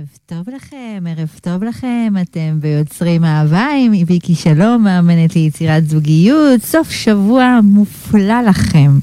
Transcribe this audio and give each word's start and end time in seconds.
ערב 0.00 0.08
טוב 0.26 0.54
לכם, 0.54 1.04
ערב 1.08 1.28
טוב 1.42 1.64
לכם, 1.64 2.14
אתם 2.22 2.58
ביוצרים 2.60 3.24
אהבה 3.24 3.66
עם 3.84 3.92
ויקי 4.06 4.34
שלום, 4.34 4.84
מאמנת 4.84 5.36
ליצירת 5.36 5.88
זוגיות, 5.88 6.62
סוף 6.62 6.90
שבוע 6.90 7.60
מופלא 7.62 8.42
לכם, 8.42 8.98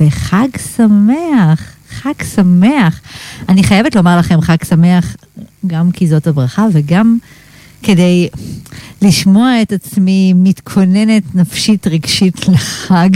וחג 0.00 0.48
שמח, 0.76 1.76
חג 1.88 2.22
שמח. 2.34 3.00
אני 3.48 3.62
חייבת 3.62 3.96
לומר 3.96 4.18
לכם 4.18 4.40
חג 4.40 4.64
שמח, 4.64 5.16
גם 5.66 5.90
כי 5.92 6.06
זאת 6.06 6.26
הברכה 6.26 6.66
וגם 6.72 7.18
כדי 7.82 8.28
לשמוע 9.02 9.62
את 9.62 9.72
עצמי 9.72 10.32
מתכוננת 10.36 11.34
נפשית 11.34 11.86
רגשית 11.86 12.48
לחג, 12.48 13.10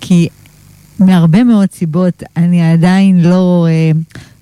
כי 0.00 0.28
מהרבה 0.98 1.44
מאוד 1.44 1.68
סיבות 1.72 2.22
אני 2.36 2.72
עדיין 2.72 3.22
לא... 3.22 3.66
אה, 3.70 3.90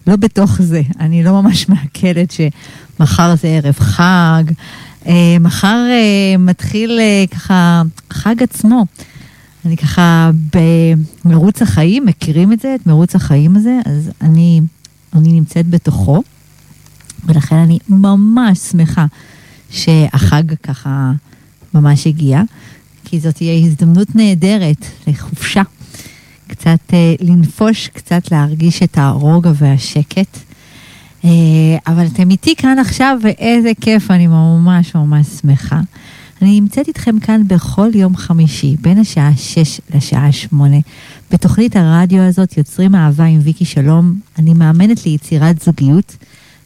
לא 0.09 0.16
בתוך 0.16 0.62
זה. 0.62 0.82
אני 1.00 1.22
לא 1.22 1.43
ממש 1.43 1.68
מעכלת 1.68 2.30
שמחר 2.30 3.37
זה 3.37 3.48
ערב 3.48 3.78
חג. 3.78 4.45
אה, 5.06 5.37
מחר 5.41 5.87
אה, 5.91 6.37
מתחיל 6.38 6.98
אה, 7.01 7.24
ככה 7.30 7.82
חג 8.10 8.42
עצמו. 8.42 8.87
אני 9.65 9.77
ככה 9.77 10.30
במרוץ 11.24 11.62
החיים, 11.62 12.06
מכירים 12.06 12.52
את 12.52 12.60
זה, 12.60 12.74
את 12.74 12.87
מרוץ 12.87 13.15
החיים 13.15 13.56
הזה? 13.56 13.79
אז 13.84 14.10
אני, 14.20 14.60
אני 15.15 15.32
נמצאת 15.32 15.66
בתוכו, 15.66 16.23
ולכן 17.27 17.56
אני 17.56 17.79
ממש 17.88 18.59
שמחה 18.59 19.06
שהחג 19.70 20.43
ככה 20.62 21.12
ממש 21.74 22.06
הגיע, 22.06 22.43
כי 23.04 23.20
זאת 23.20 23.34
תהיה 23.34 23.66
הזדמנות 23.66 24.15
נהדרת 24.15 24.84
לחופשה. 25.06 25.62
קצת 26.48 26.79
אה, 26.93 27.15
לנפוש, 27.20 27.88
קצת 27.88 28.33
להרגיש 28.33 28.83
את 28.83 28.98
הרוגע 28.98 29.52
והשקט. 29.55 30.38
אה, 31.24 31.30
אבל 31.87 32.07
אתם 32.07 32.30
איתי 32.30 32.57
כאן 32.57 32.79
עכשיו, 32.79 33.19
ואיזה 33.23 33.71
כיף, 33.80 34.11
אני 34.11 34.27
ממש 34.27 34.95
ממש 34.95 35.27
שמחה. 35.27 35.80
אני 36.43 36.60
נמצאת 36.60 36.88
איתכם 36.88 37.18
כאן 37.21 37.43
בכל 37.46 37.90
יום 37.95 38.16
חמישי, 38.16 38.77
בין 38.80 38.99
השעה 38.99 39.30
6 39.37 39.80
לשעה 39.95 40.32
8. 40.32 40.77
בתוכנית 41.30 41.77
הרדיו 41.77 42.23
הזאת, 42.23 42.57
יוצרים 42.57 42.95
אהבה 42.95 43.24
עם 43.24 43.40
ויקי 43.43 43.65
שלום, 43.65 44.15
אני 44.38 44.55
מאמנת 44.55 45.07
ליצירת 45.07 45.62
זוגיות, 45.62 46.16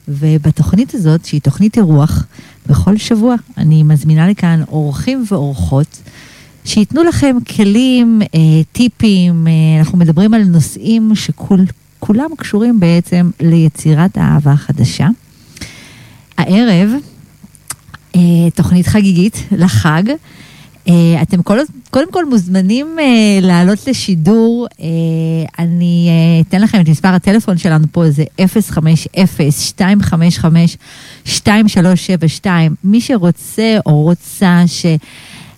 ובתוכנית 0.08 0.94
הזאת, 0.94 1.24
שהיא 1.24 1.40
תוכנית 1.40 1.76
אירוח, 1.76 2.26
בכל 2.66 2.96
שבוע 2.96 3.34
אני 3.56 3.82
מזמינה 3.82 4.28
לכאן 4.28 4.62
אורחים 4.68 5.24
ואורחות. 5.28 6.02
שייתנו 6.64 7.02
לכם 7.02 7.36
כלים, 7.56 8.22
אה, 8.22 8.38
טיפים, 8.72 9.46
אה, 9.46 9.78
אנחנו 9.78 9.98
מדברים 9.98 10.34
על 10.34 10.42
נושאים 10.44 11.12
שכולם 11.14 12.28
קשורים 12.36 12.80
בעצם 12.80 13.30
ליצירת 13.40 14.18
אהבה 14.18 14.56
חדשה. 14.56 15.08
הערב, 16.38 16.90
אה, 18.16 18.20
תוכנית 18.54 18.86
חגיגית 18.86 19.46
לחג. 19.52 20.02
אה, 20.88 21.22
אתם 21.22 21.42
כל, 21.42 21.58
קודם 21.90 22.12
כל 22.12 22.24
מוזמנים 22.24 22.96
uh, 22.98 23.00
לעלות 23.44 23.86
לשידור, 23.86 24.66
uh, 24.70 24.78
אני 25.58 26.08
uh, 26.08 26.48
אתן 26.48 26.60
לכם 26.60 26.80
את 26.80 26.88
מספר 26.88 27.08
הטלפון 27.08 27.58
שלנו 27.58 27.86
פה, 27.92 28.10
זה 28.10 28.24
050-255-2372. 31.26 32.46
מי 32.84 33.00
שרוצה 33.00 33.78
או 33.86 34.02
רוצה 34.02 34.62
ש... 34.66 34.86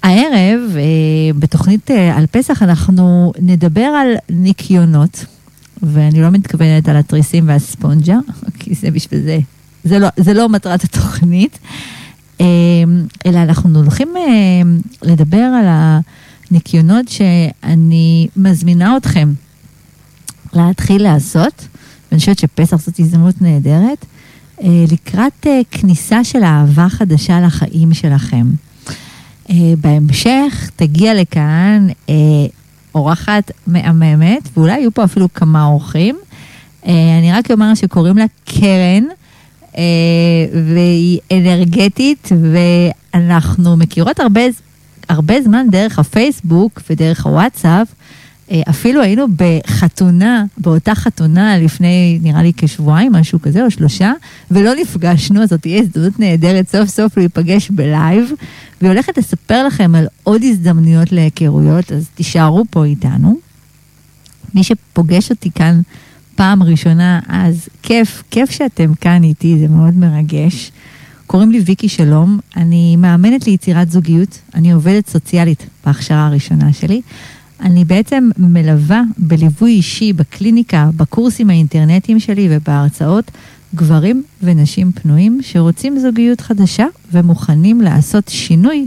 הערב, 0.02 0.60
בתוכנית 1.38 1.90
על 1.90 2.26
פסח, 2.26 2.62
אנחנו 2.62 3.32
נדבר 3.38 3.80
על 3.80 4.14
ניקיונות. 4.30 5.24
ואני 5.82 6.22
לא 6.22 6.30
מתכוונת 6.30 6.88
על 6.88 6.96
התריסים 6.96 7.48
והספונג'ה, 7.48 8.16
כי 8.58 8.74
זה 8.74 8.90
בשביל 8.90 9.22
זה, 9.22 9.38
זה 9.84 9.98
לא, 9.98 10.08
זה 10.16 10.34
לא 10.34 10.48
מטרת 10.48 10.84
התוכנית, 10.84 11.58
אמ, 12.40 12.46
אלא 13.26 13.38
אנחנו 13.38 13.78
הולכים 13.78 14.08
אמ, 14.16 14.80
לדבר 15.02 15.36
על 15.36 15.66
הניקיונות 16.50 17.08
שאני 17.08 18.28
מזמינה 18.36 18.96
אתכם 18.96 19.32
להתחיל 20.52 21.02
לעשות, 21.02 21.68
ואני 22.10 22.20
חושבת 22.20 22.38
שפסח 22.38 22.76
זאת 22.76 23.00
הזדמנות 23.00 23.42
נהדרת, 23.42 24.04
אה, 24.62 24.84
לקראת 24.92 25.46
אה, 25.46 25.60
כניסה 25.70 26.24
של 26.24 26.42
אהבה 26.42 26.88
חדשה 26.88 27.40
לחיים 27.40 27.94
שלכם. 27.94 28.46
אה, 29.50 29.54
בהמשך 29.80 30.70
תגיע 30.76 31.14
לכאן 31.14 31.86
אורחת 32.94 33.50
מהממת, 33.66 34.48
ואולי 34.56 34.78
יהיו 34.78 34.94
פה 34.94 35.04
אפילו 35.04 35.32
כמה 35.34 35.64
אורחים. 35.64 36.18
אה, 36.86 37.18
אני 37.18 37.32
רק 37.32 37.50
אומר 37.50 37.74
שקוראים 37.74 38.18
לה 38.18 38.24
קרן, 38.44 39.04
אה, 39.76 39.82
והיא 40.74 41.18
אנרגטית, 41.32 42.28
ואנחנו 42.52 43.76
מכירות 43.76 44.20
הרבה, 44.20 44.40
הרבה 45.08 45.42
זמן 45.42 45.66
דרך 45.70 45.98
הפייסבוק 45.98 46.82
ודרך 46.90 47.26
הוואטסאפ. 47.26 47.88
אה, 48.50 48.62
אפילו 48.70 49.02
היינו 49.02 49.26
בחתונה, 49.36 50.44
באותה 50.58 50.94
חתונה 50.94 51.58
לפני 51.58 52.18
נראה 52.22 52.42
לי 52.42 52.52
כשבועיים, 52.56 53.12
משהו 53.12 53.42
כזה, 53.42 53.64
או 53.64 53.70
שלושה, 53.70 54.12
ולא 54.50 54.74
נפגשנו, 54.74 55.42
אז 55.42 55.48
זאת 55.48 55.60
תהיה 55.60 55.80
הזדמנות 55.80 56.18
נהדרת 56.20 56.68
סוף 56.68 56.88
סוף 56.88 57.16
להיפגש 57.16 57.70
בלייב, 57.70 58.32
והיא 58.80 58.90
הולכת 58.92 59.18
לספר 59.18 59.66
לכם 59.66 59.94
על 59.94 60.06
עוד 60.22 60.42
הזדמנויות 60.44 61.12
להיכרויות, 61.12 61.92
אז 61.92 62.08
תישארו 62.14 62.64
פה 62.70 62.84
איתנו. 62.84 63.38
מי 64.54 64.64
שפוגש 64.64 65.30
אותי 65.30 65.50
כאן 65.50 65.80
פעם 66.34 66.62
ראשונה, 66.62 67.20
אז 67.28 67.68
כיף, 67.82 68.22
כיף 68.30 68.50
שאתם 68.50 68.94
כאן 68.94 69.24
איתי, 69.24 69.58
זה 69.58 69.68
מאוד 69.68 69.94
מרגש. 69.94 70.72
קוראים 71.26 71.50
לי 71.50 71.60
ויקי 71.60 71.88
שלום, 71.88 72.38
אני 72.56 72.96
מאמנת 72.96 73.46
ליצירת 73.46 73.90
זוגיות, 73.90 74.38
אני 74.54 74.72
עובדת 74.72 75.08
סוציאלית 75.08 75.66
בהכשרה 75.86 76.26
הראשונה 76.26 76.72
שלי. 76.72 77.00
אני 77.60 77.84
בעצם 77.84 78.28
מלווה 78.38 79.02
בליווי 79.18 79.70
אישי 79.70 80.12
בקליניקה, 80.12 80.90
בקורסים 80.96 81.50
האינטרנטיים 81.50 82.20
שלי 82.20 82.48
ובהרצאות, 82.50 83.30
גברים 83.74 84.22
ונשים 84.42 84.92
פנויים 84.92 85.38
שרוצים 85.42 85.98
זוגיות 85.98 86.40
חדשה 86.40 86.86
ומוכנים 87.12 87.80
לעשות 87.80 88.28
שינוי, 88.28 88.86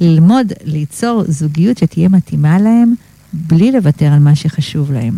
ללמוד 0.00 0.52
ליצור 0.64 1.22
זוגיות 1.28 1.78
שתהיה 1.78 2.08
מתאימה 2.08 2.58
להם 2.58 2.94
בלי 3.32 3.72
לוותר 3.72 4.06
על 4.06 4.18
מה 4.18 4.34
שחשוב 4.34 4.92
להם. 4.92 5.14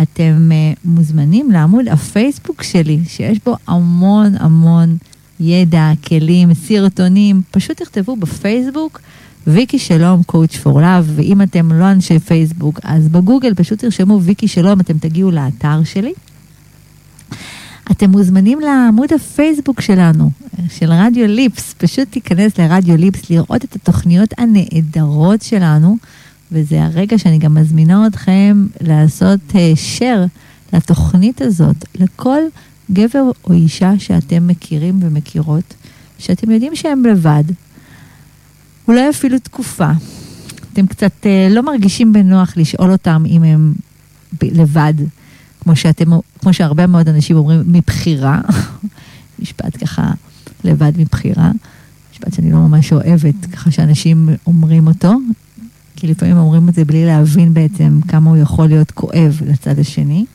אתם 0.01 0.51
uh, 0.51 0.79
מוזמנים 0.85 1.51
לעמוד 1.51 1.87
הפייסבוק 1.87 2.63
שלי, 2.63 2.99
שיש 3.07 3.39
בו 3.45 3.55
המון 3.67 4.33
המון 4.39 4.97
ידע, 5.39 5.91
כלים, 6.07 6.53
סרטונים. 6.53 7.41
פשוט 7.51 7.81
תכתבו 7.81 8.15
בפייסבוק 8.15 8.99
ויקי 9.47 9.79
שלום, 9.79 10.21
coach 10.31 10.53
for 10.63 10.75
love, 10.75 11.05
ואם 11.15 11.41
אתם 11.41 11.71
לא 11.71 11.91
אנשי 11.91 12.19
פייסבוק, 12.19 12.79
אז 12.83 13.07
בגוגל 13.07 13.53
פשוט 13.53 13.79
תרשמו 13.79 14.21
ויקי 14.21 14.47
שלום, 14.47 14.79
אתם 14.79 14.97
תגיעו 14.97 15.31
לאתר 15.31 15.83
שלי. 15.83 16.13
אתם 17.91 18.09
מוזמנים 18.09 18.59
לעמוד 18.59 19.13
הפייסבוק 19.13 19.81
שלנו, 19.81 20.31
של 20.69 20.91
רדיו 20.91 21.27
ליפס, 21.27 21.73
פשוט 21.77 22.07
תיכנס 22.11 22.57
לרדיו 22.57 22.97
ליפס 22.97 23.29
לראות 23.29 23.63
את 23.63 23.75
התוכניות 23.75 24.33
הנהדרות 24.37 25.41
שלנו. 25.41 25.97
וזה 26.51 26.83
הרגע 26.83 27.17
שאני 27.17 27.37
גם 27.37 27.53
מזמינה 27.53 28.07
אתכם 28.07 28.67
לעשות 28.81 29.39
uh, 29.49 29.55
share 29.99 30.27
לתוכנית 30.73 31.41
הזאת, 31.41 31.85
לכל 31.95 32.39
גבר 32.91 33.23
או 33.43 33.53
אישה 33.53 33.99
שאתם 33.99 34.47
מכירים 34.47 34.99
ומכירות, 35.03 35.73
שאתם 36.19 36.51
יודעים 36.51 36.75
שהם 36.75 37.05
לבד, 37.05 37.43
אולי 38.87 39.09
אפילו 39.09 39.39
תקופה. 39.39 39.91
אתם 40.73 40.87
קצת 40.87 41.11
uh, 41.23 41.53
לא 41.53 41.63
מרגישים 41.63 42.13
בנוח 42.13 42.57
לשאול 42.57 42.91
אותם 42.91 43.23
אם 43.27 43.43
הם 43.43 43.73
לבד, 44.41 44.93
כמו 45.59 45.75
שאתם, 45.75 46.05
כמו 46.39 46.53
שהרבה 46.53 46.87
מאוד 46.87 47.09
אנשים 47.09 47.37
אומרים, 47.37 47.63
מבחירה. 47.65 48.41
משפט 49.39 49.83
ככה, 49.83 50.11
לבד 50.63 50.91
מבחירה. 50.97 51.51
משפט 52.11 52.33
שאני 52.33 52.51
לא 52.51 52.57
ממש 52.57 52.93
אוהבת, 52.93 53.45
ככה 53.53 53.71
שאנשים 53.71 54.29
אומרים 54.47 54.87
אותו. 54.87 55.13
כי 55.97 56.07
לפעמים 56.07 56.37
אומרים 56.37 56.69
את 56.69 56.75
זה 56.75 56.85
בלי 56.85 57.05
להבין 57.05 57.53
בעצם 57.53 57.99
כמה 58.07 58.29
הוא 58.29 58.37
יכול 58.37 58.67
להיות 58.67 58.91
כואב 58.91 59.41
לצד 59.45 59.79
השני. 59.79 60.25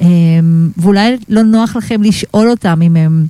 אמ, 0.00 0.70
ואולי 0.76 1.16
לא 1.28 1.42
נוח 1.42 1.76
לכם 1.76 2.02
לשאול 2.02 2.50
אותם 2.50 2.82
אם 2.82 2.96
הם 2.96 3.26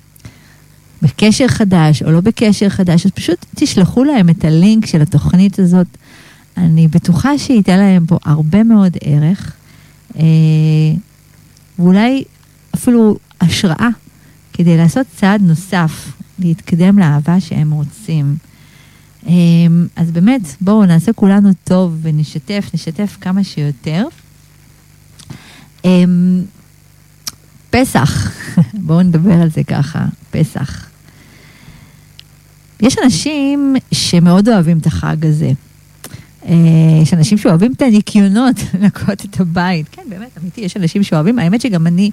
בקשר 1.02 1.48
חדש 1.48 2.02
או 2.02 2.10
לא 2.10 2.20
בקשר 2.20 2.68
חדש, 2.68 3.06
אז 3.06 3.12
פשוט 3.12 3.46
תשלחו 3.54 4.04
להם 4.04 4.30
את 4.30 4.44
הלינק 4.44 4.86
של 4.86 5.02
התוכנית 5.02 5.58
הזאת. 5.58 5.86
אני 6.56 6.88
בטוחה 6.88 7.38
שייתן 7.38 7.78
להם 7.78 8.06
פה 8.06 8.18
הרבה 8.24 8.62
מאוד 8.62 8.96
ערך, 9.00 9.52
אה, 10.16 10.22
ואולי 11.78 12.24
אפילו 12.74 13.16
השראה 13.40 13.88
כדי 14.52 14.76
לעשות 14.76 15.06
צעד 15.16 15.42
נוסף, 15.42 16.12
להתקדם 16.38 16.98
לאהבה 16.98 17.40
שהם 17.40 17.70
רוצים. 17.70 18.36
אמ, 19.26 19.86
אז 19.96 20.10
באמת, 20.10 20.40
בואו 20.60 20.84
נעשה 20.84 21.12
כולנו 21.12 21.50
טוב 21.64 21.98
ונשתף, 22.02 22.70
נשתף 22.74 23.16
כמה 23.20 23.44
שיותר. 23.44 24.06
אמ, 25.84 26.42
פסח, 27.70 28.30
בואו 28.86 29.02
נדבר 29.02 29.42
על 29.42 29.50
זה 29.50 29.64
ככה, 29.64 30.04
פסח. 30.30 30.86
יש 32.80 32.96
אנשים 33.04 33.76
שמאוד 33.92 34.48
אוהבים 34.48 34.78
את 34.78 34.86
החג 34.86 35.26
הזה. 35.26 35.50
אה, 36.48 36.54
יש 37.02 37.14
אנשים 37.14 37.38
שאוהבים 37.38 37.72
את 37.72 37.82
הניקיונות, 37.82 38.56
לנקות 38.74 39.24
את 39.24 39.40
הבית. 39.40 39.86
כן, 39.92 40.02
באמת, 40.08 40.38
אמיתי, 40.42 40.60
יש 40.60 40.76
אנשים 40.76 41.02
שאוהבים. 41.02 41.38
האמת 41.38 41.60
שגם 41.60 41.86
אני, 41.86 42.10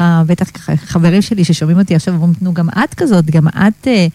בטח 0.00 0.50
ככה, 0.50 0.76
חברים 0.76 1.22
שלי 1.22 1.44
ששומעים 1.44 1.78
אותי 1.78 1.94
עכשיו 1.94 2.14
אומרים, 2.14 2.32
נו, 2.42 2.54
גם 2.54 2.68
את 2.68 2.94
כזאת, 2.94 3.24
גם 3.24 3.48
את 3.48 3.86
אה, 3.88 4.06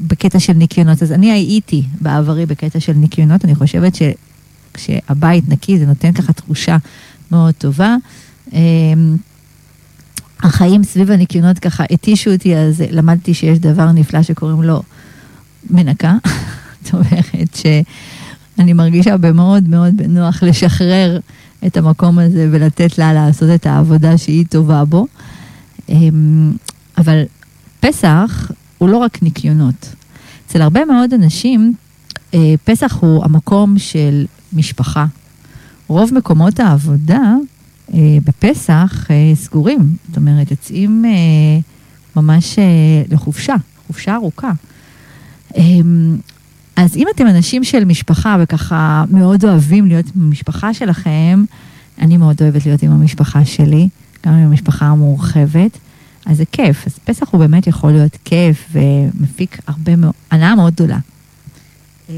בקטע 0.00 0.40
של 0.40 0.52
ניקיונות. 0.52 1.02
אז 1.02 1.12
אני 1.12 1.32
הייתי 1.32 1.82
בעברי 2.00 2.46
בקטע 2.46 2.80
של 2.80 2.92
ניקיונות, 2.92 3.44
אני 3.44 3.54
חושבת 3.54 3.92
שכשהבית 3.94 5.48
נקי 5.48 5.78
זה 5.78 5.86
נותן 5.86 6.12
ככה 6.12 6.32
תחושה 6.32 6.76
מאוד 7.30 7.54
טובה. 7.54 7.96
אה, 8.54 8.60
החיים 10.42 10.84
סביב 10.84 11.10
הניקיונות 11.10 11.58
ככה 11.58 11.84
התישו 11.90 12.32
אותי, 12.32 12.56
אז 12.56 12.84
למדתי 12.90 13.34
שיש 13.34 13.58
דבר 13.58 13.92
נפלא 13.92 14.22
שקוראים 14.22 14.62
לו 14.62 14.82
מנקה. 15.70 16.14
זאת 16.84 16.94
אומרת 16.94 17.54
שאני 17.54 18.72
מרגישה 18.72 19.16
במאוד 19.16 19.68
מאוד 19.68 19.96
בנוח 19.96 20.42
לשחרר 20.42 21.18
את 21.66 21.76
המקום 21.76 22.18
הזה 22.18 22.48
ולתת 22.52 22.98
לה 22.98 23.12
לעשות 23.12 23.50
את 23.54 23.66
העבודה 23.66 24.18
שהיא 24.18 24.44
טובה 24.50 24.84
בו. 24.84 25.06
אמ, 25.88 26.52
אבל 26.98 27.22
פסח 27.80 28.50
הוא 28.78 28.88
לא 28.88 28.96
רק 28.96 29.22
ניקיונות. 29.22 29.94
אצל 30.46 30.62
הרבה 30.62 30.84
מאוד 30.84 31.12
אנשים, 31.14 31.74
אה, 32.34 32.54
פסח 32.64 32.96
הוא 33.00 33.24
המקום 33.24 33.78
של 33.78 34.26
משפחה. 34.52 35.06
רוב 35.86 36.14
מקומות 36.14 36.60
העבודה 36.60 37.22
אה, 37.94 37.98
בפסח 38.24 39.10
אה, 39.10 39.34
סגורים, 39.34 39.96
זאת 40.08 40.16
אומרת, 40.16 40.50
יוצאים 40.50 41.04
ממש 42.16 42.58
לחופשה, 43.10 43.54
חופשה 43.86 44.14
ארוכה. 44.14 44.52
אמ, 45.56 46.16
אז 46.76 46.96
אם 46.96 47.06
אתם 47.14 47.26
אנשים 47.26 47.64
של 47.64 47.84
משפחה 47.84 48.36
וככה 48.40 49.04
מאוד 49.10 49.44
אוהבים 49.44 49.86
להיות 49.86 50.06
עם 50.16 50.22
המשפחה 50.22 50.74
שלכם, 50.74 51.44
אני 51.98 52.16
מאוד 52.16 52.42
אוהבת 52.42 52.66
להיות 52.66 52.82
עם 52.82 52.92
המשפחה 52.92 53.44
שלי, 53.44 53.88
גם 54.26 54.32
עם 54.32 54.46
המשפחה 54.46 54.86
המורחבת, 54.86 55.78
אז 56.26 56.36
זה 56.36 56.44
כיף. 56.52 56.86
אז 56.86 56.98
פסח 57.04 57.28
הוא 57.30 57.38
באמת 57.38 57.66
יכול 57.66 57.92
להיות 57.92 58.18
כיף 58.24 58.68
ומפיק 58.72 59.58
הרבה 59.66 59.96
מאוד, 59.96 60.12
הנאה 60.30 60.54
מאוד 60.54 60.74
גדולה. 60.74 60.98
אמ, 62.08 62.14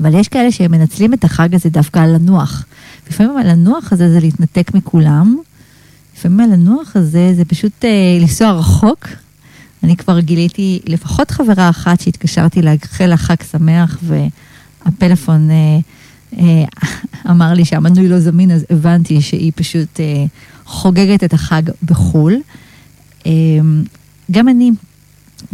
אבל 0.00 0.14
יש 0.14 0.28
כאלה 0.28 0.52
שמנצלים 0.52 1.14
את 1.14 1.24
החג 1.24 1.54
הזה 1.54 1.68
דווקא 1.68 1.98
על 1.98 2.14
לנוח. 2.14 2.64
לפעמים 3.10 3.36
על 3.36 3.50
לנוח 3.50 3.92
הזה 3.92 4.12
זה 4.12 4.20
להתנתק 4.20 4.74
מכולם, 4.74 5.36
לפעמים 6.16 6.40
על 6.40 6.52
לנוח 6.52 6.96
הזה 6.96 7.32
זה 7.36 7.44
פשוט 7.44 7.84
אה, 7.84 8.18
לנסוע 8.20 8.52
רחוק 8.52 9.08
אני 9.84 9.96
כבר 9.96 10.20
גיליתי 10.20 10.80
לפחות 10.86 11.30
חברה 11.30 11.68
אחת 11.68 12.00
שהתקשרתי 12.00 12.62
לאחל 12.62 13.06
לה 13.06 13.16
חג 13.16 13.42
שמח 13.50 13.98
והפלאפון 14.02 15.50
אה, 15.50 15.78
אה, 16.38 16.64
אמר 17.30 17.52
לי 17.52 17.64
שהמנוי 17.64 18.08
לא 18.08 18.20
זמין, 18.20 18.50
אז 18.50 18.66
הבנתי 18.70 19.20
שהיא 19.20 19.52
פשוט 19.54 20.00
אה, 20.00 20.24
חוגגת 20.64 21.24
את 21.24 21.32
החג 21.32 21.62
בחו"ל. 21.82 22.34
אה, 23.26 23.32
גם 24.30 24.48
אני, 24.48 24.70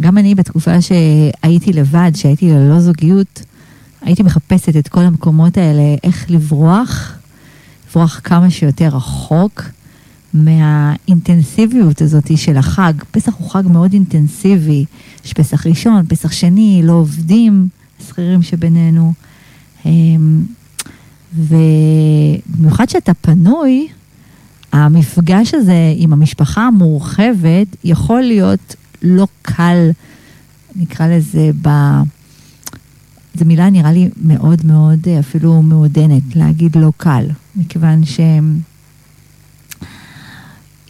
גם 0.01 0.17
אני 0.17 0.35
בתקופה 0.35 0.81
שהייתי 0.81 1.73
לבד, 1.73 2.11
שהייתי 2.15 2.49
ללא 2.51 2.79
זוגיות, 2.79 3.41
הייתי 4.01 4.23
מחפשת 4.23 4.77
את 4.77 4.87
כל 4.87 5.01
המקומות 5.01 5.57
האלה, 5.57 5.95
איך 6.03 6.25
לברוח, 6.31 7.17
לברוח 7.89 8.21
כמה 8.23 8.49
שיותר 8.49 8.87
רחוק. 8.87 9.63
מהאינטנסיביות 10.33 12.01
הזאת 12.01 12.37
של 12.37 12.57
החג. 12.57 12.93
פסח 13.11 13.33
הוא 13.37 13.49
חג 13.49 13.63
מאוד 13.67 13.93
אינטנסיבי. 13.93 14.85
יש 15.25 15.33
פסח 15.33 15.67
ראשון, 15.67 16.05
פסח 16.07 16.31
שני, 16.31 16.81
לא 16.83 16.93
עובדים, 16.93 17.67
השכירים 17.99 18.43
שבינינו. 18.43 19.13
אמ, 19.85 20.43
ובמיוחד 21.33 22.89
שאתה 22.89 23.13
פנוי, 23.13 23.87
המפגש 24.73 25.53
הזה 25.53 25.93
עם 25.95 26.13
המשפחה 26.13 26.61
המורחבת 26.61 27.67
יכול 27.83 28.21
להיות 28.21 28.75
לא 29.01 29.27
קל, 29.41 29.89
נקרא 30.75 31.07
לזה, 31.07 31.51
ב... 31.61 31.69
זו 33.35 33.45
מילה 33.45 33.69
נראה 33.69 33.91
לי 33.91 34.09
מאוד 34.23 34.65
מאוד 34.65 34.99
אפילו 35.19 35.61
מעודנת, 35.61 36.35
להגיד 36.35 36.75
לא 36.75 36.91
קל, 36.97 37.25
מכיוון 37.55 38.05
שהם... 38.05 38.59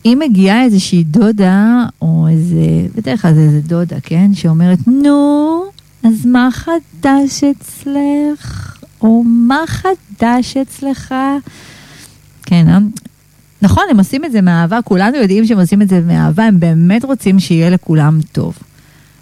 אם 0.06 0.22
מגיעה 0.30 0.64
איזושהי 0.64 1.04
דודה, 1.04 1.86
או 2.02 2.28
איזה, 2.30 2.88
בדרך 2.96 3.22
כלל 3.22 3.34
זה 3.34 3.42
איזה 3.42 3.62
דודה, 3.62 3.96
כן? 4.04 4.34
שאומרת, 4.34 4.80
נו, 4.88 5.64
אז 6.04 6.26
מה 6.26 6.50
חדש 6.52 7.44
אצלך? 7.44 8.78
או 9.02 9.24
מה 9.24 9.64
חדש 9.68 10.58
אצלך? 10.58 11.16
כן, 12.44 12.68
אה? 12.70 12.78
נכון, 13.62 13.84
הם 13.92 13.98
עושים 13.98 14.26
את 14.26 14.32
זה 14.32 14.42
מאהבה, 14.42 14.82
כולנו 14.82 15.18
יודעים 15.18 15.46
שהם 15.46 15.60
עושים 15.60 15.82
את 15.82 15.90
זה 15.90 16.02
מאהבה, 16.02 16.44
הם 16.44 16.60
באמת 16.60 17.06
רוצים 17.06 17.40
שיהיה 17.40 17.70
לכולם 17.70 18.20
טוב. 18.32 18.58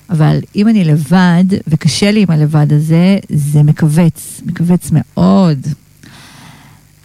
אבל 0.09 0.39
אם 0.56 0.68
אני 0.68 0.83
לבד, 0.83 1.44
וקשה 1.68 2.12
לי 2.12 2.21
עם 2.21 2.31
הלבד 2.31 2.74
הזה, 2.74 3.18
זה 3.30 3.63
מכווץ, 3.63 4.41
מכווץ 4.45 4.89
מאוד. 4.91 5.68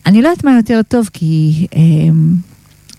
אני 0.07 0.23
לא 0.23 0.29
יודעת 0.29 0.45
מה 0.45 0.57
יותר 0.57 0.81
טוב, 0.89 1.11
כי... 1.13 1.67
אה, 1.77 1.81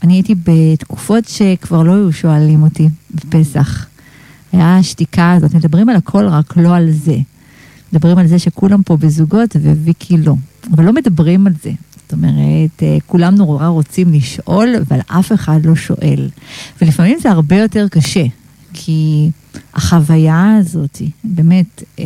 אני 0.05 0.13
הייתי 0.13 0.35
בתקופות 0.43 1.25
שכבר 1.27 1.83
לא 1.83 1.91
היו 1.93 2.13
שואלים 2.13 2.63
אותי 2.63 2.89
בפסח. 3.15 3.85
היה 4.53 4.77
השתיקה 4.77 5.33
הזאת, 5.33 5.53
מדברים 5.53 5.89
על 5.89 5.95
הכל, 5.95 6.27
רק 6.27 6.57
לא 6.57 6.75
על 6.75 6.91
זה. 6.91 7.17
מדברים 7.93 8.17
על 8.17 8.27
זה 8.27 8.39
שכולם 8.39 8.83
פה 8.83 8.97
בזוגות 8.97 9.55
וויקי 9.55 10.17
לא. 10.17 10.35
אבל 10.75 10.83
לא 10.83 10.93
מדברים 10.93 11.47
על 11.47 11.53
זה. 11.63 11.71
זאת 12.05 12.13
אומרת, 12.13 12.83
אה, 12.83 12.97
כולם 13.05 13.35
נורא 13.35 13.67
רוצים 13.67 14.13
לשאול, 14.13 14.75
אבל 14.87 14.99
אף 15.07 15.31
אחד 15.31 15.65
לא 15.65 15.75
שואל. 15.75 16.29
ולפעמים 16.81 17.17
זה 17.21 17.31
הרבה 17.31 17.55
יותר 17.55 17.87
קשה, 17.87 18.23
כי 18.73 19.29
החוויה 19.73 20.57
הזאת, 20.59 21.01
באמת, 21.23 21.83
אה, 21.99 22.05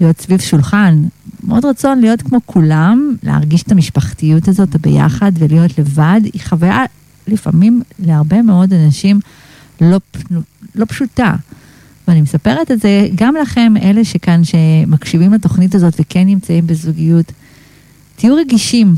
להיות 0.00 0.20
סביב 0.20 0.40
שולחן, 0.40 1.02
מאוד 1.44 1.64
רצון 1.64 2.00
להיות 2.00 2.22
כמו 2.22 2.38
כולם, 2.46 3.16
להרגיש 3.22 3.62
את 3.62 3.72
המשפחתיות 3.72 4.48
הזאת 4.48 4.76
ביחד 4.76 5.32
ולהיות 5.38 5.78
לבד, 5.78 6.20
היא 6.32 6.40
חוויה 6.44 6.84
לפעמים 7.28 7.82
להרבה 7.98 8.42
מאוד 8.42 8.72
אנשים 8.72 9.20
לא, 9.80 10.00
לא 10.74 10.84
פשוטה. 10.84 11.34
ואני 12.08 12.20
מספרת 12.20 12.70
את 12.70 12.80
זה 12.80 13.08
גם 13.14 13.34
לכם, 13.42 13.74
אלה 13.82 14.04
שכאן, 14.04 14.40
שמקשיבים 14.44 15.32
לתוכנית 15.32 15.74
הזאת 15.74 15.94
וכן 16.00 16.26
נמצאים 16.26 16.66
בזוגיות, 16.66 17.32
תהיו 18.16 18.34
רגישים, 18.34 18.94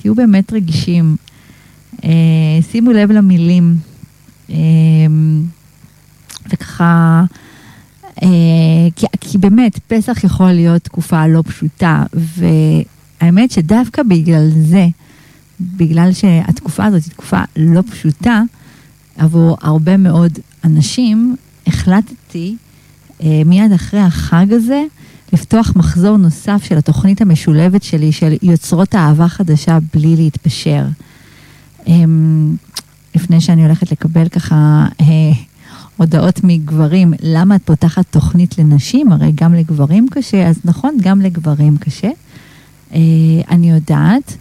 תהיו 0.00 0.14
באמת 0.14 0.52
רגישים. 0.52 1.16
אה, 2.04 2.10
שימו 2.70 2.92
לב 2.92 3.10
למילים. 3.10 3.76
אה, 4.50 4.56
וככה... 6.52 7.24
אה, 8.22 8.28
כי, 8.96 9.06
כי 9.20 9.38
באמת, 9.38 9.78
פסח 9.88 10.24
יכול 10.24 10.52
להיות 10.52 10.82
תקופה 10.82 11.26
לא 11.26 11.42
פשוטה, 11.46 12.04
והאמת 12.12 13.50
שדווקא 13.50 14.02
בגלל 14.02 14.50
זה, 14.54 14.86
בגלל 15.60 16.12
שהתקופה 16.12 16.84
הזאת 16.84 17.04
היא 17.04 17.12
תקופה 17.12 17.40
לא 17.56 17.82
פשוטה, 17.90 18.42
עבור 19.16 19.56
הרבה 19.60 19.96
מאוד 19.96 20.38
אנשים, 20.64 21.36
החלטתי 21.66 22.56
אה, 23.22 23.42
מיד 23.46 23.72
אחרי 23.72 24.00
החג 24.00 24.46
הזה 24.50 24.84
לפתוח 25.32 25.72
מחזור 25.76 26.16
נוסף 26.16 26.62
של 26.64 26.78
התוכנית 26.78 27.22
המשולבת 27.22 27.82
שלי, 27.82 28.12
של 28.12 28.36
יוצרות 28.42 28.94
אהבה 28.94 29.28
חדשה 29.28 29.78
בלי 29.94 30.16
להתפשר. 30.16 30.84
אה, 31.88 31.94
לפני 33.14 33.40
שאני 33.40 33.62
הולכת 33.64 33.92
לקבל 33.92 34.28
ככה 34.28 34.86
אה, 35.00 35.06
הודעות 35.96 36.40
מגברים, 36.44 37.14
למה 37.22 37.56
את 37.56 37.62
פותחת 37.64 38.04
תוכנית 38.10 38.58
לנשים? 38.58 39.12
הרי 39.12 39.32
גם 39.34 39.54
לגברים 39.54 40.06
קשה, 40.10 40.48
אז 40.48 40.58
נכון, 40.64 40.96
גם 41.00 41.20
לגברים 41.20 41.76
קשה. 41.76 42.10
אה, 42.94 43.00
אני 43.50 43.70
יודעת, 43.70 44.36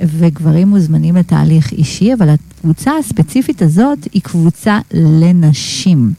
וגברים 0.00 0.68
מוזמנים 0.68 1.16
לתהליך 1.16 1.72
אישי, 1.72 2.14
אבל 2.14 2.28
הקבוצה 2.28 2.90
הספציפית 2.98 3.62
הזאת 3.62 3.98
היא 4.12 4.22
קבוצה 4.22 4.78
לנשים. 4.94 6.12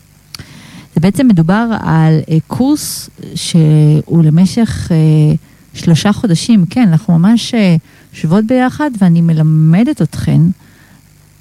זה 0.96 1.02
בעצם 1.02 1.28
מדובר 1.28 1.68
על 1.80 2.20
אה, 2.30 2.38
קורס 2.48 3.10
שהוא 3.36 4.24
למשך 4.24 4.92
אה, 4.92 5.36
שלושה 5.74 6.14
חודשים, 6.14 6.66
כן, 6.70 6.88
אנחנו 6.88 7.20
ממש 7.20 7.54
יושבות 8.14 8.46
ביחד 8.46 8.92
ואני 9.00 9.22
מלמדת 9.22 10.02
אתכן 10.02 10.42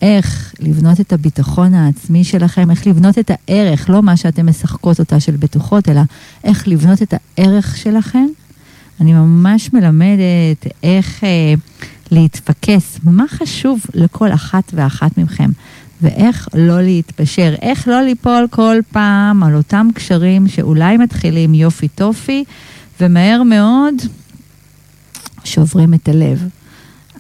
איך 0.03 0.55
לבנות 0.61 1.01
את 1.01 1.13
הביטחון 1.13 1.75
העצמי 1.75 2.25
שלכם, 2.25 2.71
איך 2.71 2.87
לבנות 2.87 3.19
את 3.19 3.31
הערך, 3.35 3.91
לא 3.91 4.03
מה 4.03 4.17
שאתן 4.17 4.47
משחקות 4.47 4.99
אותה 5.01 5.21
של 5.21 5.37
בטוחות, 5.37 5.89
אלא 5.89 6.01
איך 6.45 6.69
לבנות 6.69 7.03
את 7.03 7.15
הערך 7.37 7.77
שלכם. 7.77 8.27
אני 9.01 9.13
ממש 9.13 9.73
מלמדת 9.73 10.67
איך 10.83 11.25
אה, 11.25 11.55
להתפקס, 12.11 12.99
מה 13.05 13.25
חשוב 13.29 13.81
לכל 13.95 14.33
אחת 14.33 14.71
ואחת 14.75 15.19
מכם, 15.19 15.51
ואיך 16.03 16.49
לא 16.55 16.83
להתפשר, 16.83 17.55
איך 17.63 17.89
לא 17.89 18.03
ליפול 18.03 18.47
כל 18.51 18.77
פעם 18.93 19.43
על 19.43 19.57
אותם 19.57 19.89
קשרים 19.95 20.49
שאולי 20.49 20.97
מתחילים 20.97 21.55
יופי 21.55 21.89
טופי, 21.89 22.45
ומהר 23.01 23.43
מאוד 23.43 23.95
שוברים 25.45 25.95
את 25.95 26.09
הלב. 26.09 26.49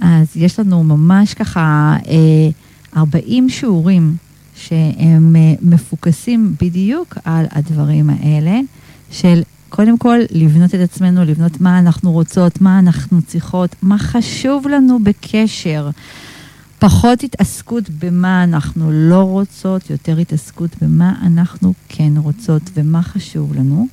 אז 0.00 0.36
יש 0.36 0.58
לנו 0.58 0.84
ממש 0.84 1.34
ככה 1.34 1.96
אה, 2.08 2.50
40 2.96 3.48
שיעורים 3.48 4.16
שהם 4.56 5.36
אה, 5.36 5.54
מפוקסים 5.62 6.54
בדיוק 6.60 7.18
על 7.24 7.46
הדברים 7.50 8.10
האלה, 8.10 8.60
של 9.10 9.42
קודם 9.68 9.98
כל 9.98 10.18
לבנות 10.30 10.74
את 10.74 10.80
עצמנו, 10.80 11.24
לבנות 11.24 11.60
מה 11.60 11.78
אנחנו 11.78 12.12
רוצות, 12.12 12.60
מה 12.60 12.78
אנחנו 12.78 13.22
צריכות, 13.22 13.76
מה 13.82 13.98
חשוב 13.98 14.68
לנו 14.68 14.98
בקשר. 15.02 15.90
פחות 16.80 17.22
התעסקות 17.22 17.90
במה 17.90 18.44
אנחנו 18.44 18.90
לא 18.92 19.22
רוצות, 19.22 19.90
יותר 19.90 20.18
התעסקות 20.18 20.70
במה 20.82 21.14
אנחנו 21.22 21.74
כן 21.88 22.12
רוצות 22.16 22.62
ומה 22.74 23.02
חשוב 23.02 23.54
לנו. 23.54 23.86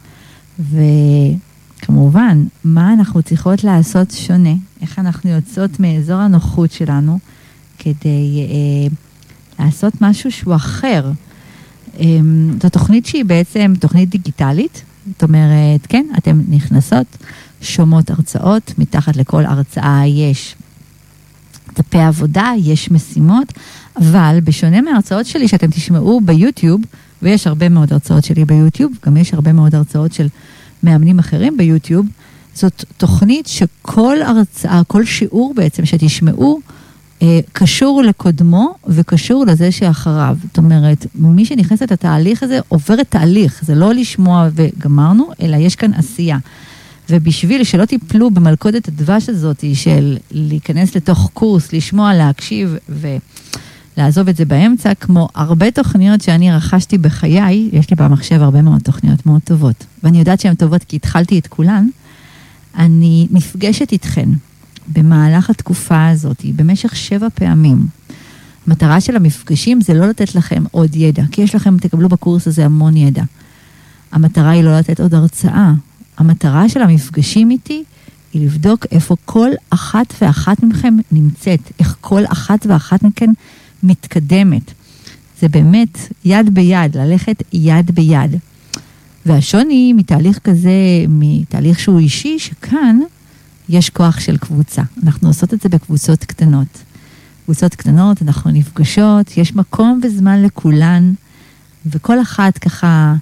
וכמובן, 1.80 2.44
מה 2.64 2.94
אנחנו 2.94 3.22
צריכות 3.22 3.64
לעשות 3.64 4.12
שונה, 4.12 4.54
איך 4.82 5.00
אנחנו 5.00 5.30
יוצאות 5.30 5.80
מאזור 5.80 6.16
הנוחות 6.16 6.72
שלנו 6.72 7.20
כדי 7.80 8.48
אה, 8.50 8.96
לעשות 9.66 9.94
משהו 10.02 10.32
שהוא 10.32 10.56
אחר. 10.56 11.12
אה, 12.00 12.06
זו 12.62 12.70
תוכנית 12.70 13.06
שהיא 13.06 13.26
בעצם 13.26 13.74
תוכנית 13.80 14.10
דיגיטלית, 14.10 14.84
זאת 15.08 15.24
אומרת, 15.24 15.88
כן, 15.90 16.06
אתן 16.18 16.42
נכנסות, 16.50 17.18
שומעות 17.62 18.10
הרצאות, 18.10 18.74
מתחת 18.78 19.16
לכל 19.16 19.46
הרצאה 19.46 20.08
יש 20.08 20.56
דפי 21.78 22.00
עבודה, 22.00 22.52
יש 22.58 22.92
משימות, 22.92 23.54
אבל 23.98 24.40
בשונה 24.44 24.82
מההרצאות 24.82 25.26
שלי 25.26 25.48
שאתם 25.48 25.68
תשמעו 25.68 26.22
ביוטיוב, 26.26 26.82
ויש 27.22 27.48
הרבה 27.48 27.70
מאוד 27.70 27.94
הרצאות 27.94 28.24
שלי 28.24 28.46
ביוטיוב, 28.46 28.92
גם 29.06 29.18
יש 29.18 29.34
הרבה 29.34 29.54
מאוד 29.54 29.76
הרצאות 29.76 30.14
של 30.14 30.28
מאמנים 30.84 31.20
אחרים 31.20 31.58
ביוטיוב, 31.58 32.06
זאת 32.54 32.86
תוכנית 32.98 33.48
שכל 33.48 34.18
הרצאה, 34.22 34.82
כל 34.88 35.06
שיעור 35.06 35.54
בעצם 35.56 35.86
שתשמעו, 35.86 36.60
אה, 37.22 37.40
קשור 37.54 38.04
לקודמו 38.04 38.76
וקשור 38.88 39.46
לזה 39.46 39.72
שאחריו. 39.72 40.38
זאת 40.44 40.58
אומרת, 40.58 41.06
מי 41.16 41.46
שנכנס 41.46 41.82
לתהליך 41.82 42.44
הזה 42.44 42.60
עוברת 42.68 43.06
תהליך, 43.10 43.62
זה 43.66 43.76
לא 43.76 43.94
לשמוע 43.94 44.48
וגמרנו, 44.56 45.30
אלא 45.42 45.56
יש 45.56 45.76
כאן 45.76 45.94
עשייה. 45.94 46.38
ובשביל 47.10 47.64
שלא 47.64 47.86
תיפלו 47.86 48.32
במלכודת 48.32 48.88
הדבש 48.88 49.30
הזאת 49.30 49.64
של 49.74 50.18
להיכנס 50.32 50.96
לתוך 50.96 51.30
קורס, 51.34 51.74
לשמוע, 51.74 52.14
להקשיב 52.14 52.76
ולעזוב 52.90 54.28
את 54.28 54.36
זה 54.36 54.46
באמצע, 54.46 54.94
כמו 54.94 55.28
הרבה 55.36 55.72
תוכניות 55.72 56.22
שאני 56.22 56.52
רכשתי 56.52 56.98
בחיי, 56.98 57.70
יש 57.74 57.90
לי 57.90 57.96
במחשב 57.96 58.42
הרבה 58.42 58.62
מאוד 58.62 58.82
תוכניות 58.82 59.26
מאוד 59.26 59.42
טובות, 59.42 59.86
ואני 60.04 60.20
יודעת 60.20 60.40
שהן 60.40 60.56
טובות 60.56 60.84
כי 60.84 60.96
התחלתי 60.96 61.40
את 61.40 61.48
כולן, 61.48 61.88
אני 62.78 63.28
נפגשת 63.32 63.92
איתכן 63.92 64.30
במהלך 64.94 65.50
התקופה 65.50 66.08
הזאת, 66.08 66.46
במשך 66.56 66.96
שבע 66.96 67.28
פעמים. 67.34 67.88
המטרה 68.68 69.02
של 69.02 69.16
המפגשים 69.16 69.82
זה 69.82 69.94
לא 69.94 70.08
לתת 70.08 70.36
לכם 70.36 70.64
עוד 70.72 70.96
ידע, 70.96 71.24
כי 71.32 71.42
יש 71.42 71.56
לכם, 71.56 71.78
תקבלו 71.78 72.10
בקורס 72.10 72.48
הזה 72.48 72.66
המון 72.66 72.98
ידע. 72.98 73.24
המטרה 74.12 74.50
היא 74.50 74.64
לא 74.64 74.78
לתת 74.78 75.00
עוד 75.00 75.14
הרצאה. 75.14 75.74
המטרה 76.18 76.70
של 76.70 76.82
המפגשים 76.82 77.52
איתי 77.52 77.84
היא 78.34 78.46
לבדוק 78.46 78.86
איפה 78.92 79.16
כל 79.26 79.50
אחת 79.70 80.14
ואחת 80.22 80.64
מכם 80.64 80.98
נמצאת, 81.12 81.60
איך 81.80 81.96
כל 82.02 82.22
אחת 82.26 82.66
ואחת 82.66 83.04
מכן 83.04 83.30
מתקדמת. 83.84 84.72
זה 85.42 85.48
באמת 85.48 85.98
יד 86.26 86.54
ביד, 86.54 86.98
ללכת 86.98 87.44
יד 87.54 87.92
ביד. 87.92 88.36
והשוני 89.26 89.94
מתהליך 89.94 90.40
כזה, 90.40 90.72
מתהליך 91.10 91.80
שהוא 91.80 92.00
אישי, 92.00 92.40
שכאן 92.40 93.00
יש 93.70 93.90
כוח 93.90 94.20
של 94.20 94.38
קבוצה. 94.38 94.82
אנחנו 95.04 95.28
עושות 95.28 95.54
את 95.54 95.62
זה 95.62 95.70
בקבוצות 95.70 96.24
קטנות. 96.24 96.84
קבוצות 97.46 97.76
קטנות, 97.76 98.22
אנחנו 98.22 98.52
נפגשות, 98.52 99.38
יש 99.38 99.56
מקום 99.56 100.00
וזמן 100.04 100.44
לכולן, 100.44 101.14
וכל 101.86 102.22
אחת 102.22 102.58
ככה 102.58 103.16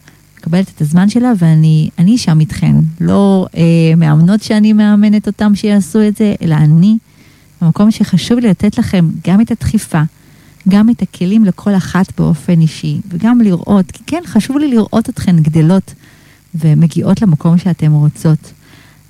מקבלת 0.45 0.71
את 0.75 0.81
הזמן 0.81 1.09
שלה, 1.09 1.31
ואני 1.39 2.17
שם 2.17 2.39
איתכן. 2.39 2.75
לא 3.01 3.47
אה, 3.57 3.95
מאמנות 3.97 4.43
שאני 4.43 4.73
מאמנת 4.73 5.27
אותם 5.27 5.55
שיעשו 5.55 6.07
את 6.07 6.17
זה, 6.17 6.35
אלא 6.41 6.55
אני, 6.55 6.97
במקום 7.61 7.91
שחשוב 7.91 8.39
לי 8.39 8.47
לתת 8.47 8.77
לכם 8.77 9.09
גם 9.27 9.41
את 9.41 9.51
הדחיפה, 9.51 10.01
גם 10.69 10.89
את 10.89 11.01
הכלים 11.01 11.45
לכל 11.45 11.75
אחת 11.75 12.19
באופן 12.19 12.61
אישי, 12.61 13.01
וגם 13.09 13.41
לראות, 13.41 13.91
כי 13.91 14.03
כן, 14.07 14.21
חשוב 14.25 14.57
לי 14.57 14.67
לראות 14.67 15.09
אתכן 15.09 15.39
גדלות 15.39 15.93
ומגיעות 16.55 17.21
למקום 17.21 17.57
שאתן 17.57 17.91
רוצות. 17.91 18.51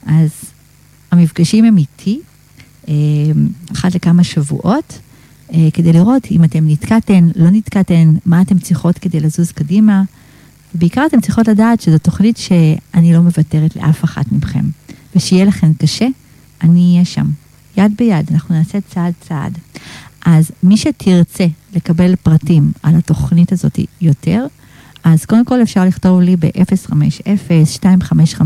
אז 0.06 0.30
המפגשים 1.12 1.65
הם 1.65 1.77
איתי, 1.77 2.20
אה, 2.88 2.94
אחת 3.74 3.96
לכמה 3.96 4.24
שבועות, 4.24 5.00
אה, 5.54 5.68
כדי 5.74 5.94
לראות 5.94 6.24
אם 6.32 6.44
אתם 6.44 6.68
נתקעתן, 6.68 7.27
לא 7.36 7.50
נתקעתן, 7.50 8.15
מה 8.25 8.42
אתן 8.42 8.60
צריכות 8.60 8.98
כדי 8.98 9.20
לזוז 9.20 9.51
קדימה. 9.51 10.04
ובעיקר 10.75 11.05
אתן 11.05 11.22
צריכות 11.22 11.48
לדעת 11.48 11.82
שזו 11.82 11.98
תוכנית 11.98 12.38
שאני 12.38 13.13
לא 13.13 13.20
מוותרת 13.20 13.75
לאף 13.75 14.03
אחת 14.03 14.32
מכם. 14.32 14.65
ושיהיה 15.15 15.46
לכם 15.46 15.74
קשה, 15.74 16.08
אני 16.62 16.91
אהיה 16.94 17.05
שם. 17.05 17.25
יד 17.77 17.91
ביד, 17.98 18.29
אנחנו 18.32 18.55
נעשה 18.55 18.82
צעד 18.82 19.13
צעד. 19.22 19.58
אז 20.25 20.51
מי 20.63 20.77
שתרצה 20.77 21.46
לקבל 21.75 22.15
פרטים 22.15 22.72
על 22.84 22.96
התוכנית 22.96 23.51
הזאת 23.51 23.79
יותר, 24.01 24.46
אז 25.03 25.25
קודם 25.25 25.46
כל 25.46 25.62
אפשר 25.62 25.86
לכתוב 25.86 26.22
לי 26.22 26.36
ב-050-255 26.36 28.41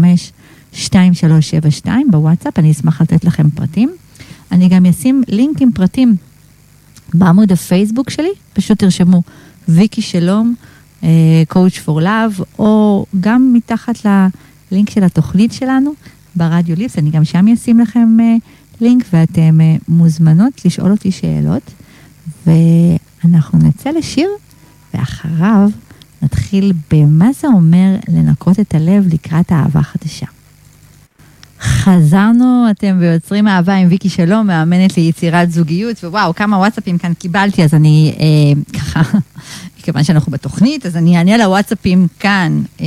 2372 0.74 2.12
בוואטסאפ, 2.12 2.60
אני 2.60 2.72
אשמח 2.72 3.02
לתת 3.02 3.26
לכם 3.26 3.50
פרטים. 3.50 3.92
אני 4.52 4.70
גם 4.70 4.86
אשים 4.86 5.24
לינק 5.28 5.62
עם 5.62 5.72
פרטים 5.72 6.16
בעמוד 7.14 7.52
הפייסבוק 7.52 8.10
שלי, 8.10 8.32
פשוט 8.54 8.80
תרשמו 8.80 9.22
ויקי 9.68 10.02
שלום, 10.02 10.56
coach 11.50 11.86
for 11.86 12.02
love, 12.02 12.44
או 12.60 13.06
גם 13.20 13.54
מתחת 13.54 13.96
ללינק 14.72 14.90
של 14.90 15.04
התוכנית 15.04 15.54
שלנו 15.54 15.92
ברדיו 16.36 16.76
ליפס, 16.76 16.98
אני 16.98 17.10
גם 17.10 17.26
שם 17.26 17.46
אשים 17.48 17.80
לכם 17.80 18.18
לינק 18.82 19.04
ואתם 19.14 19.60
מוזמנות 19.88 20.66
לשאול 20.66 20.92
אותי 20.92 21.12
שאלות, 21.12 21.72
ואנחנו 22.46 23.60
נצא 23.60 23.90
לשיר, 23.90 24.30
ואחריו 24.94 25.70
נתחיל 26.22 26.74
במה 26.92 27.30
זה 27.42 27.48
אומר 27.48 27.96
לנקות 28.08 28.60
את 28.60 28.76
הלב 28.76 29.14
לקראת 29.14 29.52
אהבה 29.52 29.82
חדשה. 29.82 30.26
חזרנו, 31.62 32.68
אתם 32.72 33.00
ביוצרים 33.00 33.48
אהבה 33.48 33.76
עם 33.76 33.88
ויקי 33.90 34.10
שלום, 34.10 34.48
מאמנת 34.48 34.98
ליצירת 34.98 35.52
זוגיות, 35.52 36.04
ווואו, 36.04 36.36
כמה 36.36 36.58
וואטסאפים 36.58 36.98
כאן 36.98 37.14
קיבלתי, 37.14 37.64
אז 37.64 37.74
אני 37.74 38.16
אה, 38.20 38.80
ככה, 38.80 39.02
מכיוון 39.80 40.04
שאנחנו 40.04 40.32
בתוכנית, 40.32 40.86
אז 40.86 40.98
אני 40.98 41.18
אענה 41.18 41.38
לוואטסאפים 41.38 42.08
כאן. 42.20 42.62
אה, 42.82 42.86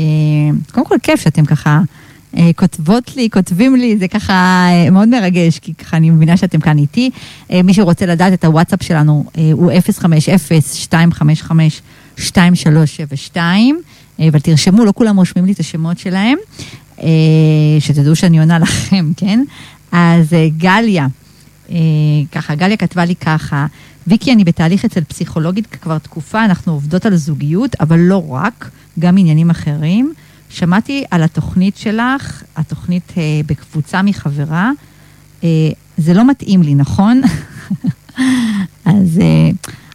קודם 0.73 0.87
כל 0.87 0.97
כיף 1.03 1.21
שאתם 1.21 1.45
ככה 1.45 1.81
אה, 2.37 2.51
כותבות 2.57 3.17
לי, 3.17 3.29
כותבים 3.31 3.77
לי, 3.77 3.97
זה 3.99 4.09
ככה 4.09 4.33
אה, 4.71 4.91
מאוד 4.91 5.09
מרגש, 5.09 5.59
כי 5.59 5.75
ככה 5.75 5.97
אני 5.97 6.11
מבינה 6.11 6.37
שאתם 6.37 6.61
כאן 6.61 6.79
איתי. 6.79 7.11
מי 7.65 7.75
שרוצה 7.75 8.07
לדעת 8.07 8.33
את 8.33 8.45
הוואטסאפ 8.45 8.83
שלנו 8.83 9.25
הוא 9.53 9.73
050-255-2372, 12.19 13.37
אה, 13.37 14.29
אבל 14.29 14.41
תרשמו, 14.41 14.85
לא 14.85 14.93
כולם 14.97 15.17
רושמים 15.17 15.45
לי 15.45 15.53
את 15.53 15.61
השמות 15.61 15.99
שלהם. 15.99 16.39
שתדעו 17.81 18.17
שאני 18.17 18.39
עונה 18.39 18.59
לכם, 18.65 19.13
כן? 19.17 19.45
אז 19.93 20.27
גליה 20.57 21.07
ככה, 22.33 22.55
גליה 22.55 22.77
כתבה 22.77 23.05
לי 23.05 23.15
ככה, 23.15 23.67
ויקי, 24.07 24.33
אני 24.33 24.45
בתהליך 24.45 24.85
אצל 24.85 25.05
פסיכולוגית 25.05 25.67
כבר 25.67 25.99
תקופה, 25.99 26.45
אנחנו 26.45 26.73
עובדות 26.73 27.07
על 27.07 27.17
זוגיות, 27.17 27.77
אבל 27.81 27.99
לא 27.99 28.33
רק, 28.33 28.71
גם 28.99 29.19
עניינים 29.19 29.51
אחרים. 29.51 30.13
שמעתי 30.51 31.05
על 31.11 31.23
התוכנית 31.23 31.77
שלך, 31.77 32.43
התוכנית 32.57 33.13
אה, 33.17 33.23
בקבוצה 33.47 34.03
מחברה. 34.03 34.71
אה, 35.45 35.49
זה 35.97 36.15
לא 36.15 36.31
מתאים 36.31 36.63
לי, 36.63 36.75
נכון? 36.75 37.23
אז 38.85 39.21
אה, 39.23 39.51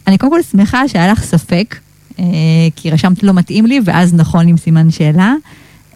אני 0.06 0.18
קודם 0.18 0.32
כל 0.32 0.42
שמחה 0.42 0.88
שהיה 0.88 1.12
לך 1.12 1.22
ספק, 1.22 1.76
אה, 2.18 2.24
כי 2.76 2.90
רשמת 2.90 3.22
לא 3.22 3.32
מתאים 3.32 3.66
לי, 3.66 3.80
ואז 3.84 4.14
נכון 4.14 4.48
עם 4.48 4.56
סימן 4.56 4.90
שאלה. 4.90 5.34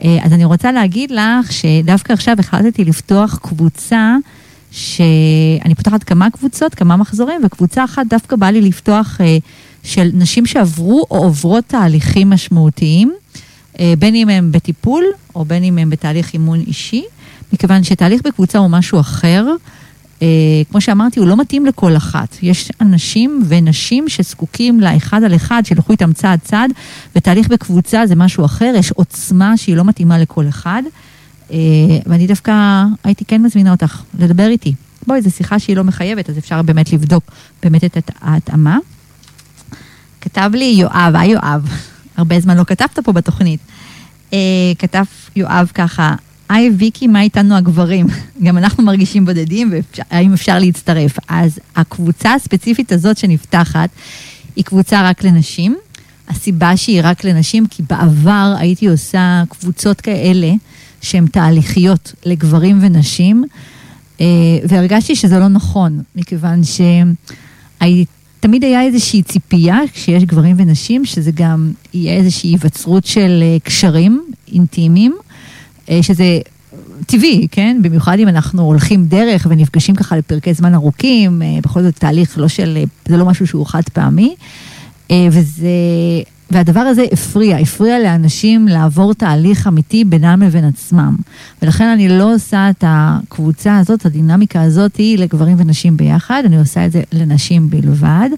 אה, 0.04 0.18
אז 0.22 0.32
אני 0.32 0.44
רוצה 0.44 0.72
להגיד 0.72 1.10
לך 1.10 1.52
שדווקא 1.52 2.12
עכשיו 2.12 2.36
החלטתי 2.38 2.84
לפתוח 2.84 3.38
קבוצה, 3.42 4.16
שאני 4.72 5.74
פותחת 5.74 6.04
כמה 6.04 6.30
קבוצות, 6.30 6.74
כמה 6.74 6.96
מחזורים, 6.96 7.40
וקבוצה 7.44 7.84
אחת 7.84 8.06
דווקא 8.08 8.36
בא 8.36 8.46
לי 8.46 8.60
לפתוח 8.60 9.20
אה, 9.20 9.38
של 9.82 10.10
נשים 10.14 10.46
שעברו 10.46 11.06
או 11.10 11.16
עוברות 11.16 11.64
תהליכים 11.66 12.30
משמעותיים, 12.30 13.14
אה, 13.80 13.94
בין 13.98 14.14
אם 14.14 14.28
הם 14.28 14.52
בטיפול 14.52 15.04
או 15.34 15.44
בין 15.44 15.64
אם 15.64 15.78
הם 15.78 15.90
בתהליך 15.90 16.34
אימון 16.34 16.60
אישי, 16.66 17.04
מכיוון 17.52 17.84
שתהליך 17.84 18.22
בקבוצה 18.24 18.58
הוא 18.58 18.68
משהו 18.68 19.00
אחר. 19.00 19.46
Uh, 20.20 20.24
כמו 20.70 20.80
שאמרתי, 20.80 21.20
הוא 21.20 21.28
לא 21.28 21.36
מתאים 21.36 21.66
לכל 21.66 21.96
אחת. 21.96 22.36
יש 22.42 22.70
אנשים 22.80 23.42
ונשים 23.48 24.08
שזקוקים 24.08 24.80
לאחד 24.80 25.24
על 25.24 25.34
אחד, 25.34 25.62
שילכו 25.66 25.92
איתם 25.92 26.12
צעד 26.12 26.40
צעד, 26.44 26.70
ותהליך 27.16 27.48
בקבוצה 27.48 28.06
זה 28.06 28.14
משהו 28.14 28.44
אחר, 28.44 28.72
יש 28.76 28.90
עוצמה 28.92 29.56
שהיא 29.56 29.76
לא 29.76 29.84
מתאימה 29.84 30.18
לכל 30.18 30.48
אחד. 30.48 30.82
Uh, 31.52 31.54
ואני 32.06 32.26
דווקא 32.26 32.84
הייתי 33.04 33.24
כן 33.24 33.42
מזמינה 33.42 33.70
אותך 33.70 34.02
לדבר 34.18 34.46
איתי. 34.46 34.74
בואי, 35.06 35.22
זו 35.22 35.30
שיחה 35.30 35.58
שהיא 35.58 35.76
לא 35.76 35.84
מחייבת, 35.84 36.30
אז 36.30 36.38
אפשר 36.38 36.62
באמת 36.62 36.92
לבדוק 36.92 37.24
באמת 37.62 37.84
את 37.84 38.10
ההתאמה. 38.20 38.78
כתב 40.20 40.50
לי 40.54 40.64
יואב, 40.64 41.12
היי 41.16 41.30
יואב, 41.30 41.68
הרבה 42.16 42.40
זמן 42.40 42.56
לא 42.56 42.64
כתבת 42.64 42.98
פה 43.04 43.12
בתוכנית. 43.12 43.60
Uh, 44.30 44.34
כתב 44.78 45.04
יואב 45.36 45.70
ככה, 45.74 46.14
היי 46.48 46.70
ויקי, 46.70 47.06
מה 47.06 47.22
איתנו 47.22 47.56
הגברים? 47.56 48.06
גם 48.44 48.58
אנחנו 48.58 48.82
מרגישים 48.84 49.24
בודדים, 49.24 49.72
והאם 50.10 50.32
אפשר 50.32 50.58
להצטרף? 50.58 51.16
אז 51.28 51.58
הקבוצה 51.76 52.34
הספציפית 52.34 52.92
הזאת 52.92 53.18
שנפתחת, 53.18 53.90
היא 54.56 54.64
קבוצה 54.64 55.08
רק 55.08 55.24
לנשים. 55.24 55.76
הסיבה 56.28 56.76
שהיא 56.76 57.00
רק 57.04 57.24
לנשים, 57.24 57.66
כי 57.66 57.82
בעבר 57.90 58.54
הייתי 58.58 58.86
עושה 58.86 59.42
קבוצות 59.48 60.00
כאלה 60.00 60.52
שהן 61.02 61.26
תהליכיות 61.26 62.12
לגברים 62.24 62.78
ונשים, 62.80 63.44
אה, 64.20 64.26
והרגשתי 64.68 65.16
שזה 65.16 65.38
לא 65.38 65.48
נכון, 65.48 66.02
מכיוון 66.16 66.60
שתמיד 66.64 68.64
היה 68.64 68.82
איזושהי 68.82 69.22
ציפייה, 69.22 69.78
כשיש 69.92 70.24
גברים 70.24 70.56
ונשים, 70.58 71.04
שזה 71.04 71.30
גם 71.34 71.72
יהיה 71.94 72.16
איזושהי 72.16 72.50
היווצרות 72.50 73.06
של 73.06 73.42
אה, 73.42 73.56
קשרים 73.62 74.24
אינטימיים. 74.52 75.16
אה, 75.90 76.02
שזה 76.02 76.38
טבעי, 77.06 77.48
כן? 77.50 77.80
במיוחד 77.82 78.18
אם 78.18 78.28
אנחנו 78.28 78.62
הולכים 78.62 79.06
דרך 79.06 79.46
ונפגשים 79.50 79.94
ככה 79.94 80.16
לפרקי 80.16 80.54
זמן 80.54 80.74
ארוכים, 80.74 81.42
בכל 81.62 81.82
זאת 81.82 81.96
תהליך 81.96 82.38
לא 82.38 82.48
של, 82.48 82.78
זה 83.08 83.16
לא 83.16 83.24
משהו 83.24 83.46
שהוא 83.46 83.66
חד 83.66 83.82
פעמי. 83.92 84.34
וזה, 85.30 85.68
והדבר 86.52 86.80
הזה 86.80 87.04
הפריע, 87.12 87.56
הפריע 87.56 87.98
לאנשים 87.98 88.68
לעבור 88.68 89.14
תהליך 89.14 89.66
אמיתי 89.66 90.04
בינם 90.04 90.42
לבין 90.42 90.64
עצמם. 90.64 91.16
ולכן 91.62 91.84
אני 91.84 92.08
לא 92.08 92.34
עושה 92.34 92.70
את 92.70 92.84
הקבוצה 92.86 93.78
הזאת, 93.78 94.06
הדינמיקה 94.06 94.62
הזאת 94.62 94.96
היא 94.96 95.18
לגברים 95.18 95.56
ונשים 95.60 95.96
ביחד, 95.96 96.42
אני 96.46 96.58
עושה 96.58 96.86
את 96.86 96.92
זה 96.92 97.02
לנשים 97.12 97.70
בלבד. 97.70 98.28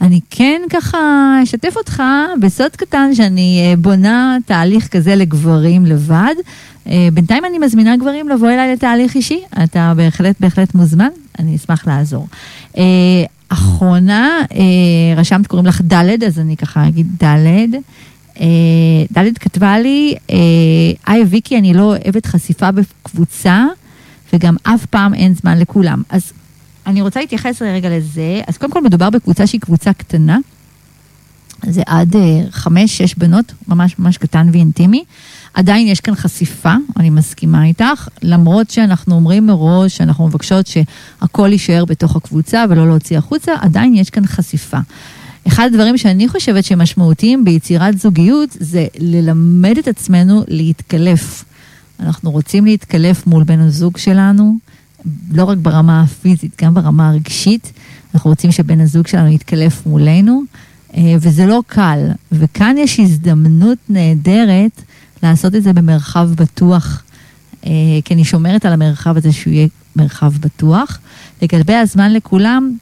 אני 0.00 0.20
כן 0.30 0.62
ככה 0.70 0.98
אשתף 1.42 1.76
אותך 1.76 2.02
בסוד 2.40 2.70
קטן 2.76 3.14
שאני 3.14 3.76
בונה 3.78 4.36
תהליך 4.46 4.88
כזה 4.88 5.14
לגברים 5.14 5.86
לבד. 5.86 6.34
אה, 6.86 7.08
בינתיים 7.12 7.44
אני 7.44 7.58
מזמינה 7.58 7.96
גברים 7.96 8.28
לבוא 8.28 8.50
אליי 8.50 8.72
לתהליך 8.72 9.14
אישי, 9.14 9.40
אתה 9.64 9.92
בהחלט 9.96 10.36
בהחלט 10.40 10.74
מוזמן, 10.74 11.08
אני 11.38 11.56
אשמח 11.56 11.86
לעזור. 11.86 12.26
אה, 13.52 13.56
אחרונה, 13.56 14.38
אה, 14.54 15.14
רשמת 15.16 15.46
קוראים 15.46 15.66
לך 15.66 15.80
ד', 15.80 16.24
אז 16.24 16.38
אני 16.38 16.56
ככה 16.56 16.88
אגיד 16.88 17.24
ד'. 17.24 17.76
ד' 19.18 19.38
כתבה 19.40 19.78
לי, 19.78 20.14
היי 21.06 21.24
ויקי, 21.24 21.58
אני 21.58 21.74
לא 21.74 21.82
אוהבת 21.82 22.26
חשיפה 22.26 22.68
בקבוצה, 22.70 23.64
וגם 24.32 24.56
אף 24.62 24.86
פעם 24.86 25.14
אין 25.14 25.34
זמן 25.34 25.58
לכולם. 25.58 26.02
אז 26.08 26.32
אני 26.86 27.02
רוצה 27.02 27.20
להתייחס 27.20 27.62
רגע 27.62 27.98
לזה. 27.98 28.40
אז 28.46 28.58
קודם 28.58 28.72
כל 28.72 28.82
מדובר 28.82 29.10
בקבוצה 29.10 29.46
שהיא 29.46 29.60
קבוצה 29.60 29.92
קטנה. 29.92 30.38
זה 31.66 31.82
עד 31.86 32.16
חמש, 32.50 32.98
שש 32.98 33.14
בנות, 33.14 33.52
ממש 33.68 33.98
ממש 33.98 34.18
קטן 34.18 34.48
ואינטימי. 34.52 35.04
עדיין 35.54 35.88
יש 35.88 36.00
כאן 36.00 36.14
חשיפה, 36.14 36.74
אני 36.96 37.10
מסכימה 37.10 37.64
איתך, 37.64 38.08
למרות 38.22 38.70
שאנחנו 38.70 39.14
אומרים 39.14 39.46
מראש 39.46 39.96
שאנחנו 39.96 40.26
מבקשות 40.26 40.66
שהכל 40.66 41.48
יישאר 41.52 41.84
בתוך 41.84 42.16
הקבוצה 42.16 42.64
ולא 42.68 42.86
להוציא 42.86 43.18
החוצה, 43.18 43.52
עדיין 43.60 43.94
יש 43.94 44.10
כאן 44.10 44.26
חשיפה. 44.26 44.78
אחד 45.46 45.66
הדברים 45.72 45.98
שאני 45.98 46.28
חושבת 46.28 46.64
שהם 46.64 46.78
משמעותיים 46.78 47.44
ביצירת 47.44 47.98
זוגיות 47.98 48.56
זה 48.60 48.86
ללמד 48.98 49.78
את 49.78 49.88
עצמנו 49.88 50.44
להתקלף. 50.48 51.44
אנחנו 52.00 52.30
רוצים 52.30 52.64
להתקלף 52.64 53.26
מול 53.26 53.44
בן 53.44 53.60
הזוג 53.60 53.96
שלנו, 53.96 54.56
לא 55.32 55.44
רק 55.44 55.58
ברמה 55.58 56.02
הפיזית, 56.02 56.62
גם 56.62 56.74
ברמה 56.74 57.08
הרגשית. 57.08 57.72
אנחנו 58.14 58.30
רוצים 58.30 58.52
שבן 58.52 58.80
הזוג 58.80 59.06
שלנו 59.06 59.28
יתקלף 59.28 59.86
מולנו, 59.86 60.42
אה, 60.96 61.14
וזה 61.20 61.46
לא 61.46 61.62
קל. 61.66 62.08
וכאן 62.32 62.76
יש 62.78 63.00
הזדמנות 63.00 63.78
נהדרת 63.88 64.82
לעשות 65.22 65.54
את 65.54 65.62
זה 65.62 65.72
במרחב 65.72 66.28
בטוח, 66.36 67.02
אה, 67.66 67.70
כי 68.04 68.14
אני 68.14 68.24
שומרת 68.24 68.66
על 68.66 68.72
המרחב 68.72 69.16
הזה 69.16 69.32
שהוא 69.32 69.52
יהיה 69.52 69.68
מרחב 69.96 70.32
בטוח. 70.40 70.98
לגבי 71.42 71.74
הזמן 71.74 72.12
לכולם, 72.12 72.76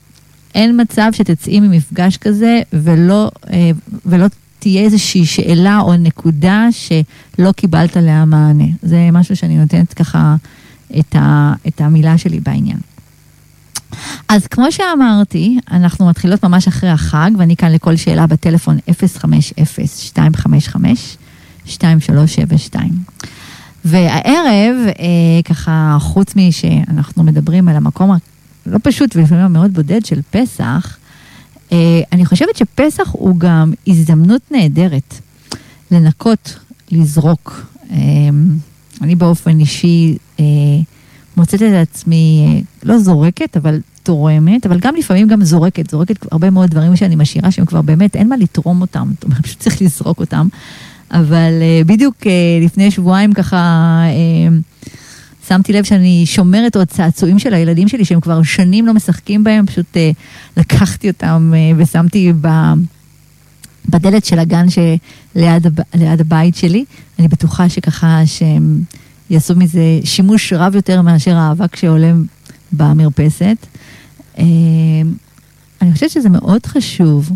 אין 0.55 0.81
מצב 0.81 1.11
שתצאי 1.13 1.61
ממפגש 1.61 2.17
כזה 2.17 2.61
ולא, 2.73 3.31
אה, 3.53 3.71
ולא 4.07 4.27
תהיה 4.59 4.83
איזושהי 4.83 5.27
שאלה 5.27 5.81
או 5.81 5.97
נקודה 5.97 6.69
שלא 6.71 7.53
קיבלת 7.53 7.97
עליה 7.97 8.25
מענה. 8.25 8.65
זה 8.83 9.09
משהו 9.13 9.37
שאני 9.37 9.59
נותנת 9.59 9.95
ככה 9.95 10.37
את, 10.99 11.15
ה, 11.15 11.53
את 11.69 11.81
המילה 11.81 12.19
שלי 12.19 12.41
בעניין. 12.41 12.79
אז 14.29 14.47
כמו 14.47 14.73
שאמרתי, 14.73 15.59
אנחנו 15.71 16.07
מתחילות 16.07 16.45
ממש 16.45 16.69
אחרי 16.69 16.91
החג, 16.91 17.31
ואני 17.39 17.57
כאן 17.57 17.73
לכל 17.73 17.97
שאלה 17.97 18.27
בטלפון 18.27 18.79
050-255 18.79 20.21
2372. 21.71 22.91
והערב, 23.85 24.77
אה, 24.87 25.43
ככה, 25.45 25.97
חוץ 26.01 26.35
משאנחנו 26.37 27.23
מדברים 27.23 27.69
על 27.69 27.77
המקום 27.77 28.11
הלא 28.11 28.79
פשוט 28.83 29.17
ולפעמים 29.17 29.45
המאוד 29.45 29.75
בודד 29.75 30.05
של 30.05 30.21
פסח, 30.31 30.97
אה, 31.73 32.01
אני 32.13 32.27
חושבת 32.27 32.57
שפסח 32.57 33.09
הוא 33.13 33.37
גם 33.39 33.73
הזדמנות 33.87 34.43
נהדרת 34.51 35.15
לנקות, 35.91 36.59
לזרוק. 36.91 37.67
אה, 37.91 37.99
אני 39.03 39.15
באופן 39.15 39.59
אישי 39.59 40.17
אה, 40.41 40.45
מוצאת 41.37 41.63
את 41.63 41.89
עצמי, 41.89 42.47
אה, 42.49 42.61
לא 42.83 42.99
זורקת, 42.99 43.57
אבל 43.57 43.81
תורמת, 44.03 44.67
אבל 44.67 44.81
גם 44.81 44.97
לפעמים 44.97 45.29
גם 45.29 45.45
זורקת, 45.45 45.91
זורקת 45.91 46.33
הרבה 46.33 46.51
מאוד 46.51 46.71
דברים 46.71 46.97
שאני 46.97 47.17
משאירה 47.17 47.51
שהם 47.51 47.67
כבר 47.67 47.83
באמת, 47.83 48.17
אין 48.17 48.29
מה 48.29 48.37
לתרום 48.37 48.81
אותם, 48.81 49.09
זאת 49.15 49.25
אומרת, 49.25 49.43
פשוט 49.47 49.59
צריך 49.59 49.83
לזרוק 49.83 50.21
אותם. 50.21 50.49
אבל 51.11 51.53
uh, 51.61 51.89
בדיוק 51.89 52.17
uh, 52.23 52.27
לפני 52.65 52.91
שבועיים 52.91 53.33
ככה 53.33 54.03
uh, 54.09 55.47
שמתי 55.49 55.73
לב 55.73 55.85
שאני 55.85 56.23
שומרת 56.27 56.77
עוד 56.77 56.89
צעצועים 56.89 57.39
של 57.39 57.55
הילדים 57.55 57.89
שלי 57.89 58.05
שהם 58.05 58.21
כבר 58.21 58.43
שנים 58.43 58.87
לא 58.87 58.95
משחקים 58.95 59.45
בהם, 59.45 59.67
פשוט 59.67 59.97
לקחתי 60.57 61.11
אותם 61.11 61.53
uh, 61.53 61.83
ושמתי 61.83 62.33
ב... 62.41 62.49
בדלת 63.89 64.25
של 64.25 64.39
הגן 64.39 64.67
שליד 64.71 65.67
ליד 65.95 66.21
הבית 66.21 66.57
שלי. 66.57 66.85
אני 67.19 67.29
בטוחה 67.29 67.69
שככה 67.69 68.23
שהם 68.27 68.83
יעשו 69.31 69.57
מזה 69.57 70.01
שימוש 70.05 70.53
רב 70.53 70.75
יותר 70.75 71.03
מאשר 71.03 71.37
האבק 71.37 71.77
שעולה 71.77 72.13
במרפסת. 72.73 73.67
אני 75.83 75.93
חושבת 75.93 76.11
שזה 76.11 76.29
מאוד 76.29 76.67
חשוב 76.67 77.31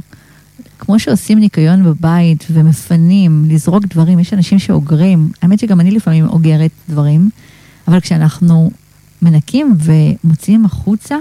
כמו 0.79 0.99
שעושים 0.99 1.39
ניקיון 1.39 1.85
בבית 1.85 2.45
ומפנים, 2.51 3.45
לזרוק 3.49 3.85
דברים, 3.85 4.19
יש 4.19 4.33
אנשים 4.33 4.59
שאוגרים, 4.59 5.31
האמת 5.43 5.59
שגם 5.59 5.81
אני 5.81 5.91
לפעמים 5.91 6.29
אוגרת 6.29 6.71
דברים, 6.89 7.31
אבל 7.89 8.01
כשאנחנו 8.01 8.71
מנקים 9.23 9.77
ומוציאים 9.79 10.65
החוצה, 10.65 11.17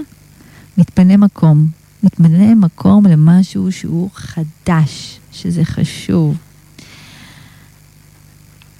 מתפנה 0.78 1.16
מקום. 1.16 1.66
מתפנה 2.02 2.54
מקום 2.54 3.06
למשהו 3.06 3.72
שהוא 3.72 4.10
חדש, 4.14 5.20
שזה 5.32 5.64
חשוב. 5.64 6.36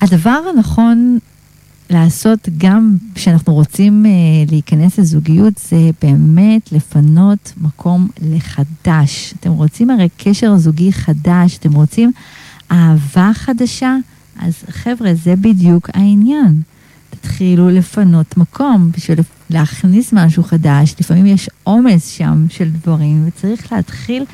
הדבר 0.00 0.40
הנכון 0.54 1.18
לעשות 1.90 2.48
גם 2.58 2.96
כשאנחנו 3.14 3.54
רוצים 3.54 4.04
uh, 4.06 4.50
להיכנס 4.50 4.98
לזוגיות, 4.98 5.54
זה 5.58 5.90
באמת 6.02 6.72
לפנות 6.72 7.52
מקום 7.60 8.08
לחדש. 8.22 9.34
אתם 9.40 9.50
רוצים 9.50 9.90
הרי 9.90 10.08
קשר 10.16 10.56
זוגי 10.56 10.92
חדש, 10.92 11.58
אתם 11.58 11.72
רוצים 11.72 12.12
אהבה 12.70 13.30
חדשה, 13.34 13.96
אז 14.40 14.54
חבר'ה, 14.70 15.14
זה 15.14 15.36
בדיוק 15.36 15.90
העניין. 15.94 16.62
תתחילו 17.10 17.70
לפנות 17.70 18.36
מקום 18.36 18.90
בשביל 18.96 19.18
להכניס 19.50 20.12
משהו 20.12 20.42
חדש. 20.42 20.94
לפעמים 21.00 21.26
יש 21.26 21.50
עומס 21.62 22.08
שם 22.08 22.46
של 22.48 22.70
דברים, 22.70 23.24
וצריך 23.26 23.72
להתחיל 23.72 24.24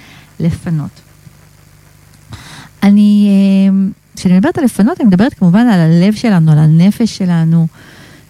לפנות. 0.40 1.00
אני, 2.82 3.28
אה, 3.28 3.90
כשאני 4.20 4.37
מדברת 4.37 4.59
על 4.59 4.64
לפנות, 4.64 5.00
אני 5.00 5.09
מדברת 5.09 5.35
כמובן 5.35 5.66
על 5.68 5.80
הלב 5.80 6.14
שלנו, 6.14 6.52
על 6.52 6.59
הנפש 6.59 7.16
שלנו, 7.16 7.66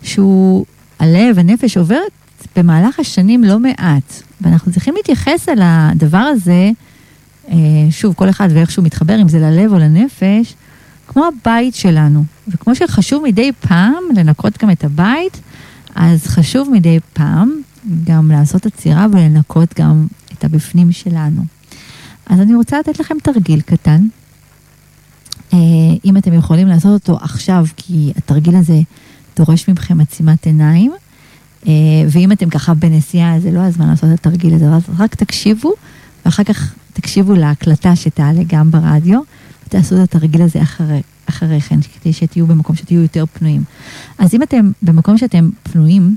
שהוא, 0.02 0.66
הלב, 0.98 1.38
הנפש 1.38 1.76
עוברת 1.76 2.12
במהלך 2.56 3.00
השנים 3.00 3.44
לא 3.44 3.58
מעט, 3.58 4.22
ואנחנו 4.40 4.72
צריכים 4.72 4.94
להתייחס 4.96 5.48
אל 5.48 5.58
הדבר 5.62 6.18
הזה, 6.18 6.70
אה, 7.48 7.56
שוב, 7.90 8.14
כל 8.14 8.30
אחד 8.30 8.48
ואיך 8.52 8.70
שהוא 8.70 8.84
מתחבר, 8.84 9.22
אם 9.22 9.28
זה 9.28 9.38
ללב 9.38 9.72
או 9.72 9.78
לנפש, 9.78 10.54
כמו 11.06 11.24
הבית 11.26 11.74
שלנו. 11.74 12.24
וכמו 12.48 12.74
שחשוב 12.74 13.22
מדי 13.22 13.52
פעם 13.60 14.02
לנקות 14.16 14.62
גם 14.62 14.70
את 14.70 14.84
הבית, 14.84 15.40
אז 15.94 16.26
חשוב 16.26 16.70
מדי 16.72 16.98
פעם 17.12 17.52
גם 18.04 18.30
לעשות 18.30 18.66
עצירה 18.66 19.06
ולנקות 19.12 19.80
גם 19.80 20.06
את 20.32 20.44
הבפנים 20.44 20.92
שלנו. 20.92 21.42
אז 22.26 22.40
אני 22.40 22.54
רוצה 22.54 22.78
לתת 22.78 23.00
לכם 23.00 23.14
תרגיל 23.22 23.60
קטן. 23.60 24.06
אה, 25.52 25.58
אם 26.04 26.16
אתם 26.16 26.32
יכולים 26.32 26.68
לעשות 26.68 27.08
אותו 27.08 27.24
עכשיו, 27.24 27.66
כי 27.76 28.12
התרגיל 28.16 28.56
הזה 28.56 28.80
דורש 29.36 29.68
מכם 29.68 30.00
עצימת 30.00 30.46
עיניים, 30.46 30.92
אה, 31.66 31.72
ואם 32.08 32.32
אתם 32.32 32.50
ככה 32.50 32.74
בנסיעה, 32.74 33.40
זה 33.40 33.50
לא 33.50 33.60
הזמן 33.60 33.88
לעשות 33.88 34.10
את 34.14 34.18
התרגיל 34.18 34.54
הזה, 34.54 34.66
רק 34.98 35.14
תקשיבו, 35.14 35.72
ואחר 36.24 36.44
כך 36.44 36.74
תקשיבו 36.92 37.34
להקלטה 37.34 37.96
שתעלה 37.96 38.42
גם 38.46 38.70
ברדיו, 38.70 39.20
ותעשו 39.66 39.96
את 39.96 40.00
התרגיל 40.00 40.42
הזה 40.42 40.62
אחרי, 40.62 41.02
אחרי 41.26 41.60
כן, 41.60 41.80
כדי 41.80 42.12
שתהיו 42.12 42.46
במקום 42.46 42.76
שתהיו 42.76 43.02
יותר 43.02 43.24
פנויים. 43.32 43.64
אז 44.18 44.34
אם 44.34 44.42
אתם 44.42 44.70
במקום 44.82 45.18
שאתם 45.18 45.50
פנויים, 45.62 46.16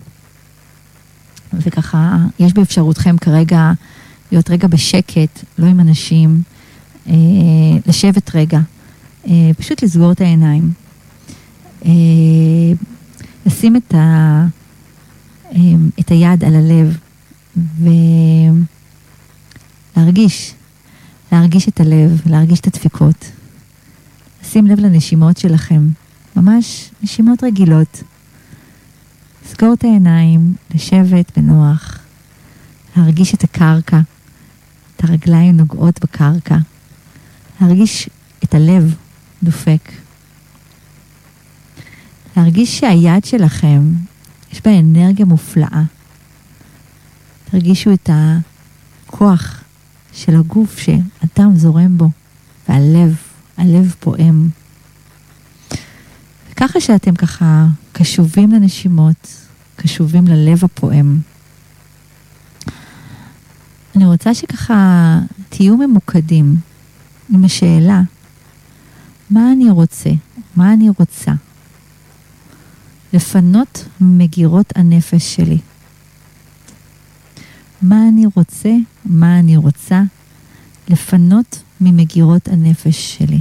וככה 1.54 2.18
יש 2.40 2.54
באפשרותכם 2.54 3.18
כרגע 3.18 3.72
להיות 4.32 4.50
רגע 4.50 4.68
בשקט, 4.68 5.44
לא 5.58 5.66
עם 5.66 5.80
אנשים, 5.80 6.42
אה, 7.08 7.14
לשבת 7.88 8.36
רגע, 8.36 8.60
פשוט 9.58 9.84
לסגור 9.84 10.12
את 10.12 10.22
העיניים. 10.22 10.74
אה, 11.86 11.92
לשים 13.46 13.76
את, 13.76 13.94
ה, 13.94 14.46
אה, 15.52 15.60
את 16.00 16.10
היד 16.10 16.44
על 16.44 16.56
הלב 16.56 16.98
ולהרגיש, 19.96 20.54
להרגיש 21.32 21.68
את 21.68 21.80
הלב, 21.80 22.22
להרגיש 22.26 22.60
את 22.60 22.68
הדפיקות. 22.68 23.32
לשים 24.44 24.68
לב 24.68 24.80
לנשימות 24.80 25.38
שלכם, 25.38 25.88
ממש 26.36 26.90
נשימות 27.04 27.44
רגילות. 27.44 28.04
לסגור 29.46 29.74
את 29.74 29.84
העיניים, 29.84 30.54
לשבת 30.76 31.38
בנוח, 31.38 32.00
להרגיש 32.98 33.34
את 33.34 33.44
הקרקע, 33.44 34.00
את 34.96 35.04
הרגליים 35.04 35.58
נוגעות 35.58 36.00
בקרקע, 36.04 36.58
להרגיש 37.62 38.10
את 38.44 38.56
הלב 38.56 38.96
דופק. 39.44 39.92
להרגיש 42.38 42.80
שהיד 42.80 43.26
שלכם, 43.26 43.82
יש 44.52 44.62
בה 44.62 44.80
אנרגיה 44.80 45.26
מופלאה. 45.26 45.84
תרגישו 47.52 47.94
את 47.94 48.10
הכוח 48.14 49.64
של 50.14 50.36
הגוף 50.36 50.80
שאדם 50.80 51.56
זורם 51.56 51.98
בו, 51.98 52.10
והלב, 52.70 53.16
הלב 53.58 53.96
פועם. 54.00 54.50
וככה 56.52 56.82
שאתם 56.82 57.16
ככה 57.16 57.68
קשובים 57.92 58.52
לנשימות, 58.52 59.28
קשובים 59.76 60.28
ללב 60.28 60.66
הפועם. 60.66 61.20
אני 63.96 64.06
רוצה 64.06 64.34
שככה 64.34 65.20
תהיו 65.50 65.78
ממוקדים 65.78 66.56
עם 67.30 67.46
השאלה, 67.46 68.02
מה 69.30 69.52
אני 69.52 69.70
רוצה? 69.70 70.10
מה 70.56 70.74
אני 70.74 70.90
רוצה? 70.98 71.32
לפנות 73.14 73.86
מגירות 74.02 74.74
הנפש 74.76 75.36
שלי. 75.36 75.58
מה 77.82 78.08
אני 78.10 78.26
רוצה? 78.36 78.72
מה 79.06 79.40
אני 79.40 79.58
רוצה? 79.58 80.02
לפנות 80.90 81.64
ממגירות 81.82 82.48
הנפש 82.48 83.18
שלי. 83.18 83.40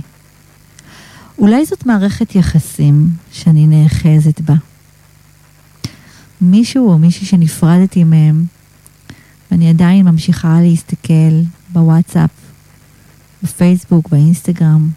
אולי 1.39 1.65
זאת 1.65 1.87
מערכת 1.87 2.35
יחסים 2.35 3.09
שאני 3.33 3.67
נאחזת 3.67 4.41
בה. 4.41 4.55
מישהו 6.41 6.91
או 6.91 6.99
מישהי 6.99 7.27
שנפרדתי 7.27 8.05
מהם, 8.05 8.45
ואני 9.51 9.69
עדיין 9.69 10.05
ממשיכה 10.09 10.61
להסתכל 10.61 11.41
בוואטסאפ, 11.73 12.31
בפייסבוק, 13.43 14.09
באינסטגרם, 14.09 14.91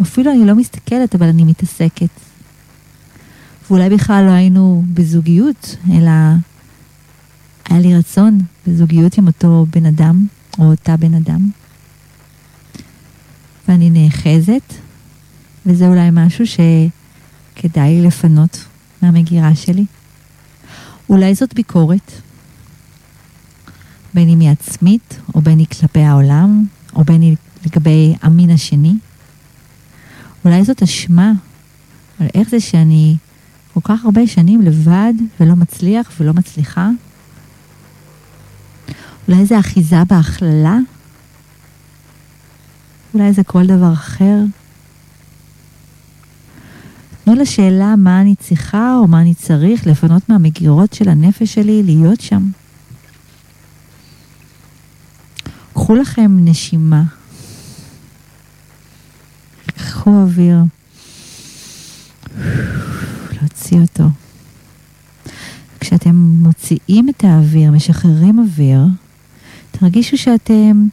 אפילו 0.00 0.32
אני 0.32 0.46
לא 0.46 0.54
מסתכלת, 0.54 1.14
אבל 1.14 1.26
אני 1.26 1.44
מתעסקת. 1.44 2.08
ואולי 3.70 3.90
בכלל 3.90 4.24
לא 4.26 4.30
היינו 4.30 4.84
בזוגיות, 4.94 5.76
אלא 5.92 6.10
היה 7.68 7.80
לי 7.80 7.96
רצון 7.96 8.38
בזוגיות 8.66 9.18
עם 9.18 9.26
אותו 9.26 9.66
בן 9.70 9.86
אדם, 9.86 10.26
או 10.58 10.64
אותה 10.64 10.96
בן 10.96 11.14
אדם. 11.14 11.50
ואני 13.68 13.90
נאחזת, 13.90 14.74
וזה 15.66 15.88
אולי 15.88 16.08
משהו 16.12 16.44
שכדאי 16.46 18.02
לפנות 18.02 18.64
מהמגירה 19.02 19.54
שלי. 19.54 19.84
אולי 21.08 21.34
זאת 21.34 21.54
ביקורת, 21.54 22.12
בין 24.14 24.28
אם 24.28 24.40
היא 24.40 24.50
עצמית, 24.50 25.18
או 25.34 25.40
בין 25.40 25.58
היא 25.58 25.66
כלפי 25.66 26.00
העולם, 26.00 26.64
או 26.94 27.04
בין 27.04 27.22
היא 27.22 27.36
לגבי 27.66 28.14
המין 28.22 28.50
השני. 28.50 28.94
אולי 30.44 30.64
זאת 30.64 30.82
אשמה 30.82 31.32
על 32.20 32.26
איך 32.34 32.48
זה 32.48 32.60
שאני 32.60 33.16
כל 33.74 33.80
כך 33.84 34.04
הרבה 34.04 34.26
שנים 34.26 34.62
לבד 34.62 35.12
ולא 35.40 35.54
מצליח 35.54 36.12
ולא 36.20 36.32
מצליחה. 36.32 36.90
אולי 39.28 39.46
זה 39.46 39.58
אחיזה 39.58 40.04
בהכללה? 40.08 40.78
אולי 43.14 43.32
זה 43.32 43.44
כל 43.44 43.66
דבר 43.66 43.92
אחר? 43.92 44.38
תנו 47.24 47.34
לשאלה 47.34 47.96
מה 47.96 48.20
אני 48.20 48.34
צריכה 48.36 48.96
או 48.96 49.06
מה 49.06 49.20
אני 49.20 49.34
צריך 49.34 49.86
לפנות 49.86 50.28
מהמגירות 50.28 50.92
של 50.92 51.08
הנפש 51.08 51.54
שלי 51.54 51.82
להיות 51.82 52.20
שם. 52.20 52.42
קחו 55.72 55.94
לכם 55.94 56.38
נשימה. 56.40 57.02
קחו 60.02 60.22
אוויר. 60.22 60.58
להוציא 63.40 63.80
אותו. 63.80 64.04
כשאתם 65.80 66.14
מוציאים 66.14 67.08
את 67.08 67.24
האוויר, 67.24 67.70
משחררים 67.70 68.38
אוויר, 68.38 68.80
תרגישו 69.70 70.18
שאתם 70.18 70.86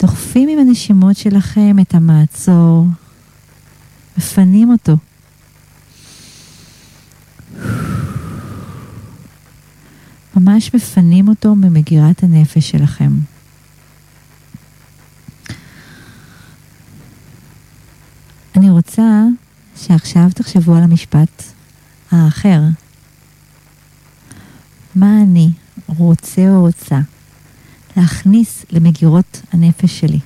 דוחפים 0.00 0.48
עם 0.48 0.58
הנשימות 0.58 1.16
שלכם 1.16 1.76
את 1.80 1.94
המעצור, 1.94 2.86
מפנים 4.18 4.70
אותו. 4.70 4.96
ממש 10.36 10.74
מפנים 10.74 11.28
אותו 11.28 11.54
ממגירת 11.54 12.22
הנפש 12.22 12.70
שלכם. 12.70 13.33
אני 18.56 18.70
רוצה 18.70 19.24
שעכשיו 19.76 20.28
תחשבו 20.34 20.74
על 20.76 20.82
המשפט 20.82 21.42
האחר. 22.10 22.60
מה 24.94 25.22
אני 25.22 25.50
רוצה 25.86 26.48
או 26.48 26.60
רוצה 26.60 26.98
להכניס 27.96 28.64
למגירות 28.70 29.42
הנפש 29.52 30.00
שלי? 30.00 30.18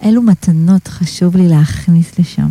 אילו 0.00 0.22
מתנות 0.22 0.88
חשוב 0.88 1.36
לי 1.36 1.48
להכניס 1.48 2.18
לשם? 2.18 2.48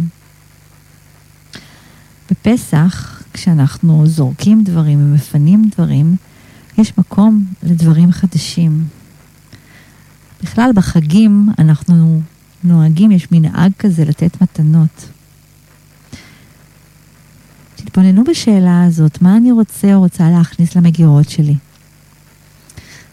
בפסח, 2.31 3.23
כשאנחנו 3.33 4.07
זורקים 4.07 4.63
דברים 4.63 4.99
ומפנים 4.99 5.69
דברים, 5.75 6.15
יש 6.77 6.97
מקום 6.97 7.45
לדברים 7.63 8.11
חדשים. 8.11 8.83
בכלל, 10.43 10.71
בחגים 10.75 11.49
אנחנו 11.59 12.21
נוהגים, 12.63 13.11
יש 13.11 13.31
מנהג 13.31 13.71
כזה 13.79 14.05
לתת 14.05 14.41
מתנות. 14.41 15.09
תתבוננו 17.75 18.23
בשאלה 18.23 18.83
הזאת, 18.83 19.21
מה 19.21 19.37
אני 19.37 19.51
רוצה 19.51 19.95
או 19.95 19.99
רוצה 19.99 20.29
להכניס 20.29 20.75
למגירות 20.75 21.29
שלי? 21.29 21.55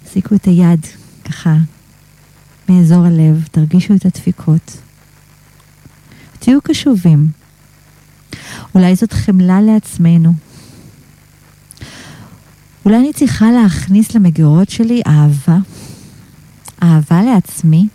תחזיקו 0.05 0.35
את 0.35 0.45
היד 0.45 0.87
ככה 1.25 1.57
מאזור 2.69 3.05
הלב, 3.05 3.49
תרגישו 3.51 3.95
את 3.95 4.07
הדפיקות. 4.07 4.77
תהיו 6.39 6.61
קשובים. 6.63 7.29
אולי 8.75 8.97
זאת 8.97 9.13
חמלה 9.13 9.61
לעצמנו. 9.61 10.33
אולי 12.85 12.97
אני 12.97 13.13
צריכה 13.13 13.51
להכניס 13.51 14.15
למגירות 14.15 14.71
שלי 14.71 15.03
אהבה, 15.07 15.59
אהבה 16.83 17.23
לעצמי. 17.23 17.89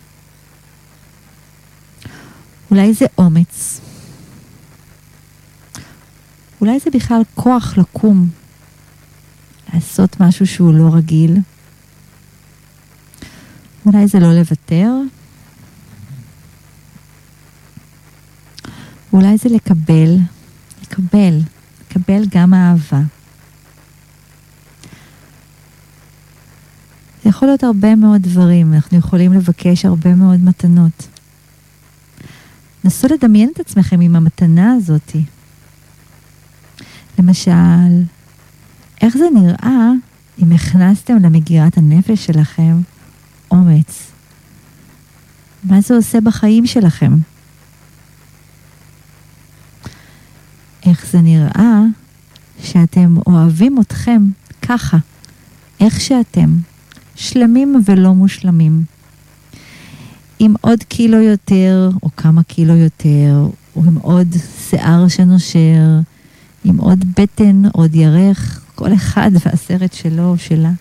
אולי 2.76 2.94
זה 2.94 3.06
אומץ. 3.18 3.82
אולי 6.62 6.80
זה 6.80 6.90
בכלל 6.94 7.22
כוח 7.36 7.78
לקום, 7.78 8.30
לעשות 9.74 10.20
משהו 10.20 10.48
שהוא 10.48 10.74
לא 10.74 10.90
רגיל. 10.94 11.38
אולי 13.86 14.08
זה 14.08 14.20
לא 14.20 14.34
לוותר. 14.34 14.92
אולי 19.14 19.38
זה 19.38 19.50
לקבל, 19.50 20.18
לקבל, 20.82 21.40
לקבל 21.82 22.24
גם 22.30 22.54
אהבה. 22.54 23.02
זה 27.24 27.30
יכול 27.30 27.48
להיות 27.48 27.64
הרבה 27.64 27.96
מאוד 27.96 28.22
דברים, 28.22 28.74
אנחנו 28.74 28.98
יכולים 28.98 29.34
לבקש 29.34 29.86
הרבה 29.86 30.16
מאוד 30.16 30.40
מתנות. 30.44 31.15
נסו 32.86 33.08
לדמיין 33.08 33.50
את 33.54 33.60
עצמכם 33.60 34.02
עם 34.02 34.16
המתנה 34.16 34.74
הזאתי. 34.74 35.24
למשל, 37.20 38.04
איך 39.02 39.18
זה 39.18 39.26
נראה 39.34 39.92
אם 40.44 40.52
הכנסתם 40.52 41.16
למגירת 41.22 41.78
הנפש 41.78 42.26
שלכם 42.26 42.82
אומץ? 43.52 44.12
מה 45.64 45.82
זה 45.82 45.96
עושה 45.96 46.22
בחיים 46.22 46.66
שלכם? 46.66 47.14
איך 50.86 51.06
זה 51.12 51.22
נראה 51.22 51.82
שאתם 52.64 53.18
אוהבים 53.28 53.82
אתכם 53.82 54.22
ככה, 54.62 54.98
איך 55.80 56.02
שאתם, 56.02 56.50
שלמים 57.16 57.82
ולא 57.86 58.14
מושלמים. 58.14 58.95
עם 60.40 60.54
עוד 60.62 60.84
קילו 60.84 61.22
יותר, 61.22 61.90
או 62.04 62.10
כמה 62.18 62.44
קילו 62.44 62.76
יותר, 62.76 63.48
או 63.76 63.84
עם 63.84 63.96
עוד 63.96 64.28
שיער 64.70 65.08
שנושר, 65.08 66.00
עם 66.64 66.78
עוד 66.78 67.06
בטן, 67.20 67.62
עוד 67.74 67.96
ירך, 67.96 68.66
כל 68.76 68.94
אחד 68.94 69.32
והסרט 69.46 69.94
שלו 69.94 70.30
או 70.30 70.38
שלה. 70.38 70.72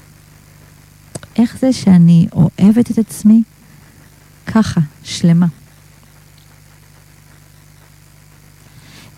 איך 1.39 1.57
זה 1.61 1.73
שאני 1.73 2.27
אוהבת 2.33 2.91
את 2.91 2.99
עצמי 2.99 3.43
ככה, 4.47 4.81
שלמה? 5.05 5.47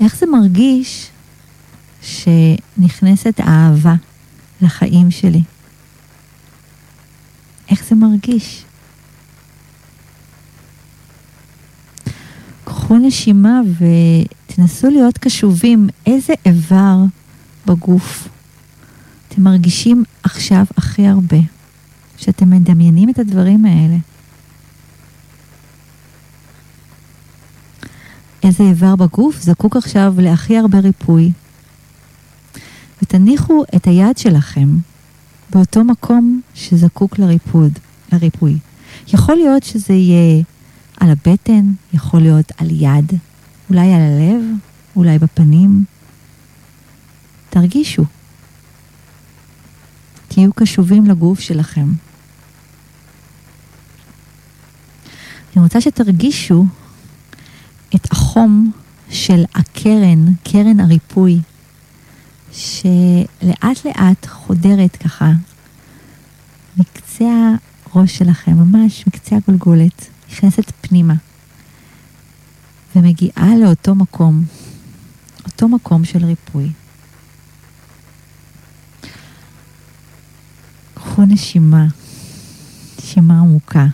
איך 0.01 0.17
זה 0.17 0.27
מרגיש 0.27 1.11
שנכנסת 2.03 3.41
אהבה 3.41 3.95
לחיים 4.61 5.11
שלי? 5.11 5.43
איך 7.71 7.85
זה 7.89 7.95
מרגיש? 7.95 8.65
קחו 12.77 12.99
נשימה 12.99 13.61
ותנסו 13.79 14.91
להיות 14.91 15.19
קשובים 15.19 15.89
איזה 16.07 16.35
איבר 16.47 16.97
בגוף 17.67 18.29
אתם 19.29 19.43
מרגישים 19.43 20.05
עכשיו 20.23 20.65
הכי 20.77 21.07
הרבה, 21.07 21.37
שאתם 22.17 22.51
מדמיינים 22.51 23.11
את 23.11 23.19
הדברים 23.19 23.65
האלה. 23.65 23.97
איזה 28.43 28.65
איבר 28.65 28.97
בגוף 28.97 29.41
זקוק 29.43 29.77
עכשיו 29.77 30.15
להכי 30.19 30.59
הרבה 30.59 30.79
ריפוי. 30.79 31.33
ותניחו 33.03 33.65
את 33.77 33.87
היד 33.87 34.19
שלכם 34.19 34.69
באותו 35.51 35.85
מקום 35.85 36.41
שזקוק 36.55 37.19
לריפוד, 37.19 37.73
לריפוי. 38.13 38.59
יכול 39.09 39.35
להיות 39.37 39.63
שזה 39.63 39.95
יהיה 39.95 40.43
על 41.01 41.11
הבטן, 41.11 41.73
יכול 41.93 42.21
להיות 42.21 42.53
על 42.57 42.71
יד, 42.71 43.13
אולי 43.71 43.95
על 43.95 44.01
הלב, 44.01 44.43
אולי 44.97 45.19
בפנים. 45.19 45.85
תרגישו. 47.51 48.05
תהיו 50.29 50.53
קשובים 50.53 51.07
לגוף 51.07 51.41
שלכם. 51.41 51.87
אני 55.57 55.63
רוצה 55.63 55.81
שתרגישו 55.81 56.65
את 57.95 58.13
החום 58.13 58.73
של 59.11 59.45
הקרן, 59.55 60.33
קרן 60.45 60.81
הריפוי, 60.81 61.41
שלאט 62.53 63.85
לאט 63.85 64.27
חודרת 64.27 64.97
ככה 64.97 65.33
מקצה 66.77 67.53
הראש 67.93 68.19
שלכם, 68.19 68.53
ממש 68.53 69.05
מקצה 69.07 69.37
הגולגולת, 69.37 70.09
נכנסת 70.31 70.73
פנימה 70.81 71.15
ומגיעה 72.97 73.57
לאותו 73.63 73.95
מקום, 73.95 74.45
אותו 75.45 75.69
מקום 75.69 76.05
של 76.05 76.25
ריפוי. 76.25 76.73
קחו 80.95 81.23
נשימה, 81.25 81.87
נשימה 82.99 83.41
עמוקה, 83.41 83.87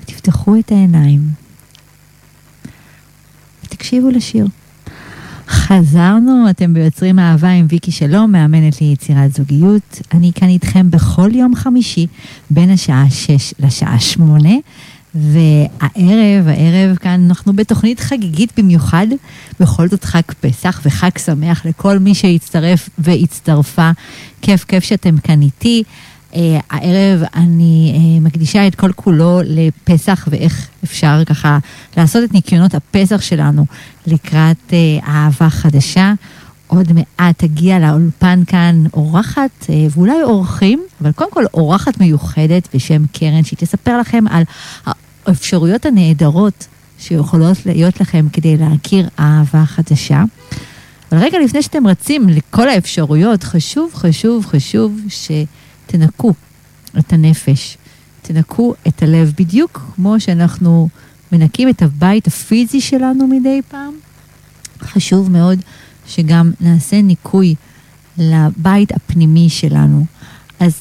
ותפתחו 0.00 0.58
את 0.58 0.70
העיניים, 0.70 1.30
ותקשיבו 3.64 4.10
לשיר. 4.10 4.46
חזרנו, 5.48 6.50
אתם 6.50 6.74
ביוצרים 6.74 7.18
אהבה 7.18 7.50
עם 7.50 7.66
ויקי 7.68 7.90
שלום, 7.90 8.32
מאמנת 8.32 8.80
ליצירת 8.80 9.34
זוגיות. 9.34 10.00
אני 10.14 10.32
כאן 10.34 10.48
איתכם 10.48 10.90
בכל 10.90 11.30
יום 11.34 11.54
חמישי, 11.54 12.06
בין 12.50 12.70
השעה 12.70 13.04
6 13.10 13.54
לשעה 13.58 14.00
8. 14.00 14.48
והערב, 15.14 16.48
הערב 16.48 16.96
כאן 16.96 17.24
אנחנו 17.28 17.52
בתוכנית 17.52 18.00
חגיגית 18.00 18.52
במיוחד, 18.56 19.06
בכל 19.60 19.88
זאת 19.88 20.04
חג 20.04 20.22
פסח 20.40 20.80
וחג 20.84 21.18
שמח 21.18 21.66
לכל 21.66 21.98
מי 21.98 22.14
שהצטרף 22.14 22.88
והצטרפה. 22.98 23.90
כיף, 24.42 24.64
כיף 24.64 24.84
שאתם 24.84 25.18
כאן 25.18 25.42
איתי. 25.42 25.82
Uh, 26.36 26.38
הערב 26.70 27.22
אני 27.34 27.92
uh, 27.94 28.24
מקדישה 28.24 28.66
את 28.66 28.74
כל 28.74 28.92
כולו 28.92 29.40
לפסח 29.44 30.28
ואיך 30.30 30.68
אפשר 30.84 31.22
ככה 31.26 31.58
לעשות 31.96 32.24
את 32.24 32.32
ניקיונות 32.32 32.74
הפסח 32.74 33.20
שלנו 33.20 33.66
לקראת 34.06 34.56
uh, 34.68 35.08
אהבה 35.08 35.50
חדשה. 35.50 36.12
עוד 36.66 36.92
מעט 36.92 37.38
תגיע 37.38 37.78
לאולפן 37.78 38.42
כאן 38.46 38.84
אורחת 38.94 39.50
uh, 39.62 39.68
ואולי 39.90 40.22
אורחים, 40.22 40.82
אבל 41.00 41.12
קודם 41.12 41.30
כל 41.30 41.44
אורחת 41.54 42.00
מיוחדת 42.00 42.68
בשם 42.74 43.02
קרן, 43.12 43.44
שהיא 43.44 43.58
תספר 43.58 43.98
לכם 43.98 44.24
על 44.30 44.42
האפשרויות 45.26 45.86
הנהדרות 45.86 46.66
שיכולות 46.98 47.66
להיות 47.66 48.00
לכם 48.00 48.26
כדי 48.32 48.56
להכיר 48.56 49.08
אהבה 49.18 49.64
חדשה. 49.66 50.22
אבל 51.12 51.20
רגע 51.20 51.38
לפני 51.38 51.62
שאתם 51.62 51.86
רצים 51.86 52.28
לכל 52.28 52.68
האפשרויות, 52.68 53.42
חשוב, 53.44 53.94
חשוב, 53.94 54.46
חשוב 54.46 55.00
שתנקו 55.86 56.34
את 56.98 57.12
הנפש, 57.12 57.76
תנקו 58.22 58.74
את 58.88 59.02
הלב, 59.02 59.32
בדיוק 59.38 59.80
כמו 59.94 60.20
שאנחנו 60.20 60.88
מנקים 61.32 61.68
את 61.68 61.82
הבית 61.82 62.26
הפיזי 62.26 62.80
שלנו 62.80 63.26
מדי 63.26 63.60
פעם. 63.68 63.92
חשוב 64.80 65.30
מאוד 65.30 65.58
שגם 66.06 66.52
נעשה 66.60 67.02
ניקוי 67.02 67.54
לבית 68.18 68.92
הפנימי 68.92 69.48
שלנו. 69.48 70.06
אז 70.60 70.74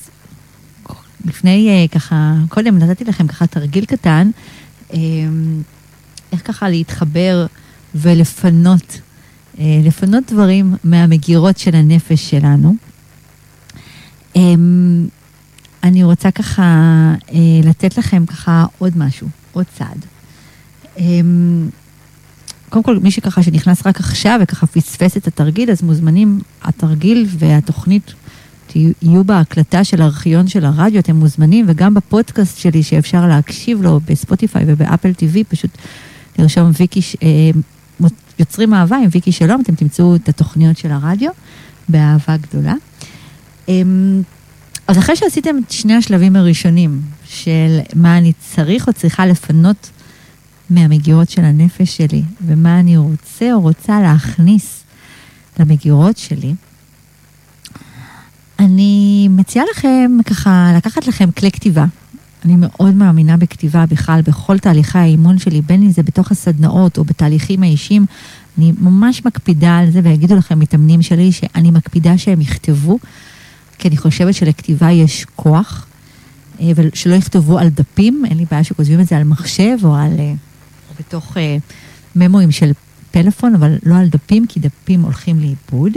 לפני 1.25 1.87
ככה, 1.91 2.33
קודם 2.49 2.77
נתתי 2.77 3.03
לכם 3.03 3.27
ככה 3.27 3.47
תרגיל 3.47 3.85
קטן, 3.85 4.29
איך 6.31 6.41
ככה 6.43 6.69
להתחבר 6.69 7.45
ולפנות, 7.95 8.99
לפנות 9.59 10.23
דברים 10.31 10.75
מהמגירות 10.83 11.57
של 11.57 11.75
הנפש 11.75 12.29
שלנו. 12.29 12.75
אני 15.83 16.03
רוצה 16.03 16.31
ככה 16.31 16.63
לתת 17.63 17.97
לכם 17.97 18.25
ככה 18.25 18.65
עוד 18.77 18.97
משהו, 18.97 19.27
עוד 19.53 19.65
צעד. 19.77 20.05
קודם 22.69 22.83
כל, 22.83 22.99
מי 22.99 23.11
שככה 23.11 23.43
שנכנס 23.43 23.87
רק 23.87 23.99
עכשיו 23.99 24.39
וככה 24.43 24.67
פספס 24.67 25.17
את 25.17 25.27
התרגיל, 25.27 25.71
אז 25.71 25.81
מוזמנים, 25.81 26.39
התרגיל 26.63 27.25
והתוכנית 27.29 28.13
יהיו 28.75 29.23
בהקלטה 29.23 29.83
של 29.83 30.01
ארכיון 30.01 30.47
של 30.47 30.65
הרדיו, 30.65 30.99
אתם 30.99 31.15
מוזמנים, 31.15 31.65
וגם 31.67 31.93
בפודקאסט 31.93 32.57
שלי 32.57 32.83
שאפשר 32.83 33.27
להקשיב 33.27 33.81
לו 33.81 33.99
בספוטיפיי 34.05 34.63
ובאפל 34.67 35.11
TV, 35.11 35.43
פשוט 35.49 35.69
לרשום 36.39 36.71
ויקי, 36.79 36.99
אה, 37.23 38.09
יוצרים 38.39 38.73
אהבה 38.73 38.97
עם 38.97 39.09
ויקי 39.11 39.31
שלום, 39.31 39.61
אתם 39.61 39.75
תמצאו 39.75 40.15
את 40.15 40.29
התוכניות 40.29 40.77
של 40.77 40.91
הרדיו 40.91 41.31
באהבה 41.89 42.37
גדולה. 42.37 42.73
אמ, 43.67 44.21
אז 44.87 44.97
אחרי 44.97 45.15
שעשיתם 45.15 45.55
את 45.65 45.71
שני 45.71 45.93
השלבים 45.93 46.35
הראשונים 46.35 47.01
של 47.25 47.79
מה 47.95 48.17
אני 48.17 48.33
צריך 48.39 48.87
או 48.87 48.93
צריכה 48.93 49.25
לפנות 49.25 49.89
מהמגירות 50.69 51.29
של 51.29 51.45
הנפש 51.45 51.97
שלי, 51.97 52.23
ומה 52.41 52.79
אני 52.79 52.97
רוצה 52.97 53.53
או 53.53 53.61
רוצה 53.61 54.01
להכניס 54.01 54.83
למגירות 55.59 56.17
שלי, 56.17 56.53
אני 58.59 59.27
מציעה 59.31 59.65
לכם 59.71 60.11
ככה 60.25 60.71
לקחת 60.77 61.07
לכם 61.07 61.31
כלי 61.31 61.51
כתיבה. 61.51 61.85
אני 62.45 62.55
מאוד 62.57 62.95
מאמינה 62.95 63.37
בכתיבה 63.37 63.85
בכלל, 63.85 64.21
בכל 64.21 64.59
תהליכי 64.59 64.97
האימון 64.97 65.37
שלי, 65.37 65.61
בין 65.61 65.81
אם 65.81 65.91
זה 65.91 66.03
בתוך 66.03 66.31
הסדנאות 66.31 66.97
או 66.97 67.03
בתהליכים 67.03 67.63
האישיים. 67.63 68.05
אני 68.57 68.73
ממש 68.81 69.25
מקפידה 69.25 69.77
על 69.77 69.91
זה, 69.91 69.99
ויגידו 70.03 70.35
לכם 70.35 70.59
מתאמנים 70.59 71.01
שלי 71.01 71.31
שאני 71.31 71.71
מקפידה 71.71 72.17
שהם 72.17 72.41
יכתבו, 72.41 72.99
כי 73.79 73.87
אני 73.87 73.97
חושבת 73.97 74.33
שלכתיבה 74.33 74.91
יש 74.91 75.25
כוח, 75.35 75.87
אה, 76.61 76.71
ושלא 76.75 77.15
יכתבו 77.15 77.59
על 77.59 77.69
דפים, 77.69 78.23
אין 78.29 78.37
לי 78.37 78.45
בעיה 78.51 78.63
שכותבים 78.63 78.99
את 78.99 79.07
זה 79.07 79.17
על 79.17 79.23
מחשב 79.23 79.77
או 79.83 79.95
על... 79.95 80.19
אה, 80.19 80.33
או 80.89 80.93
בתוך 80.99 81.37
אה, 81.37 81.57
ממואים 82.15 82.51
של 82.51 82.71
פלאפון, 83.11 83.55
אבל 83.55 83.77
לא 83.83 83.95
על 83.95 84.07
דפים, 84.07 84.47
כי 84.47 84.59
דפים 84.59 85.01
הולכים 85.01 85.39
לאיבוד. 85.39 85.91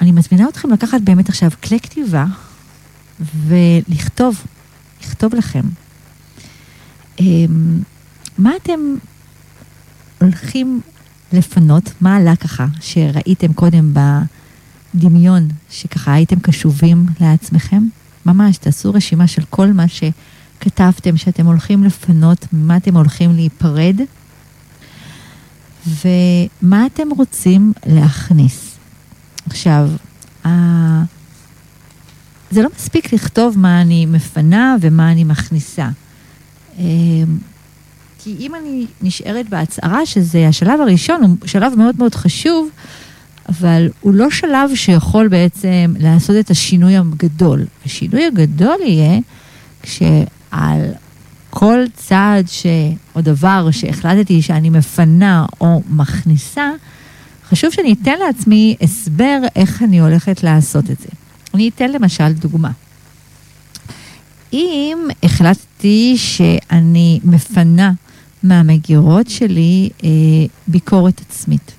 אני 0.00 0.12
מזמינה 0.12 0.48
אתכם 0.48 0.70
לקחת 0.70 1.00
באמת 1.00 1.28
עכשיו 1.28 1.50
כלי 1.62 1.80
כתיבה 1.80 2.24
ולכתוב, 3.46 4.44
לכתוב 5.02 5.34
לכם. 5.34 5.62
מה 8.38 8.50
אתם 8.62 8.80
הולכים 10.20 10.80
לפנות? 11.32 11.90
מה 12.00 12.16
עלה 12.16 12.36
ככה 12.36 12.66
שראיתם 12.80 13.52
קודם 13.52 13.94
בדמיון, 14.94 15.48
שככה 15.70 16.12
הייתם 16.12 16.40
קשובים 16.40 17.06
לעצמכם? 17.20 17.82
ממש, 18.26 18.56
תעשו 18.56 18.92
רשימה 18.92 19.26
של 19.26 19.42
כל 19.50 19.72
מה 19.72 19.84
שכתבתם 19.88 21.16
שאתם 21.16 21.46
הולכים 21.46 21.84
לפנות, 21.84 22.46
ממה 22.52 22.76
אתם 22.76 22.96
הולכים 22.96 23.34
להיפרד, 23.34 23.96
ומה 25.86 26.86
אתם 26.86 27.08
רוצים 27.10 27.72
להכניס. 27.86 28.76
עכשיו, 29.46 29.90
זה 32.50 32.62
לא 32.62 32.68
מספיק 32.76 33.12
לכתוב 33.12 33.58
מה 33.58 33.80
אני 33.80 34.06
מפנה 34.06 34.76
ומה 34.80 35.12
אני 35.12 35.24
מכניסה. 35.24 35.88
אמ, 36.78 36.84
כי 38.18 38.36
אם 38.40 38.54
אני 38.54 38.86
נשארת 39.02 39.48
בהצהרה, 39.48 40.06
שזה 40.06 40.48
השלב 40.48 40.80
הראשון, 40.80 41.22
הוא 41.22 41.36
שלב 41.46 41.74
מאוד 41.74 41.94
מאוד 41.98 42.14
חשוב, 42.14 42.68
אבל 43.48 43.88
הוא 44.00 44.14
לא 44.14 44.30
שלב 44.30 44.70
שיכול 44.74 45.28
בעצם 45.28 45.94
לעשות 45.98 46.36
את 46.40 46.50
השינוי 46.50 46.96
הגדול. 46.96 47.66
השינוי 47.86 48.26
הגדול 48.26 48.76
יהיה 48.86 49.18
כשעל 49.82 50.92
כל 51.50 51.78
צעד 51.96 52.48
ש... 52.48 52.66
או 53.14 53.20
דבר 53.20 53.68
שהחלטתי 53.70 54.42
שאני 54.42 54.70
מפנה 54.70 55.46
או 55.60 55.82
מכניסה, 55.88 56.70
חשוב 57.48 57.70
שאני 57.70 57.94
אתן 58.02 58.18
לעצמי 58.26 58.76
הסבר 58.80 59.40
איך 59.56 59.82
אני 59.82 60.00
הולכת 60.00 60.42
לעשות 60.42 60.90
את 60.90 61.00
זה. 61.00 61.08
אני 61.54 61.68
אתן 61.68 61.92
למשל 61.92 62.32
דוגמה. 62.32 62.70
אם 64.52 64.98
החלטתי 65.22 66.14
שאני 66.16 67.20
מפנה 67.24 67.92
מהמגירות 68.42 69.30
שלי 69.30 69.90
אה, 70.04 70.08
ביקורת 70.68 71.20
עצמית, 71.20 71.72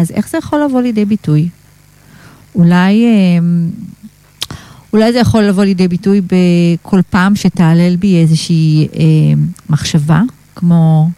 אז 0.00 0.10
איך 0.10 0.28
זה 0.28 0.38
יכול 0.38 0.64
לבוא 0.64 0.82
לידי 0.82 1.04
ביטוי? 1.04 1.48
אולי, 2.54 3.04
אה, 3.04 3.38
אולי 4.92 5.12
זה 5.12 5.18
יכול 5.18 5.42
לבוא 5.42 5.64
לידי 5.64 5.88
ביטוי 5.88 6.20
בכל 6.20 7.00
פעם 7.10 7.36
שתעלל 7.36 7.96
בי 7.96 8.22
איזושהי 8.22 8.88
אה, 8.94 9.04
מחשבה, 9.70 10.22
כמו 10.56 11.10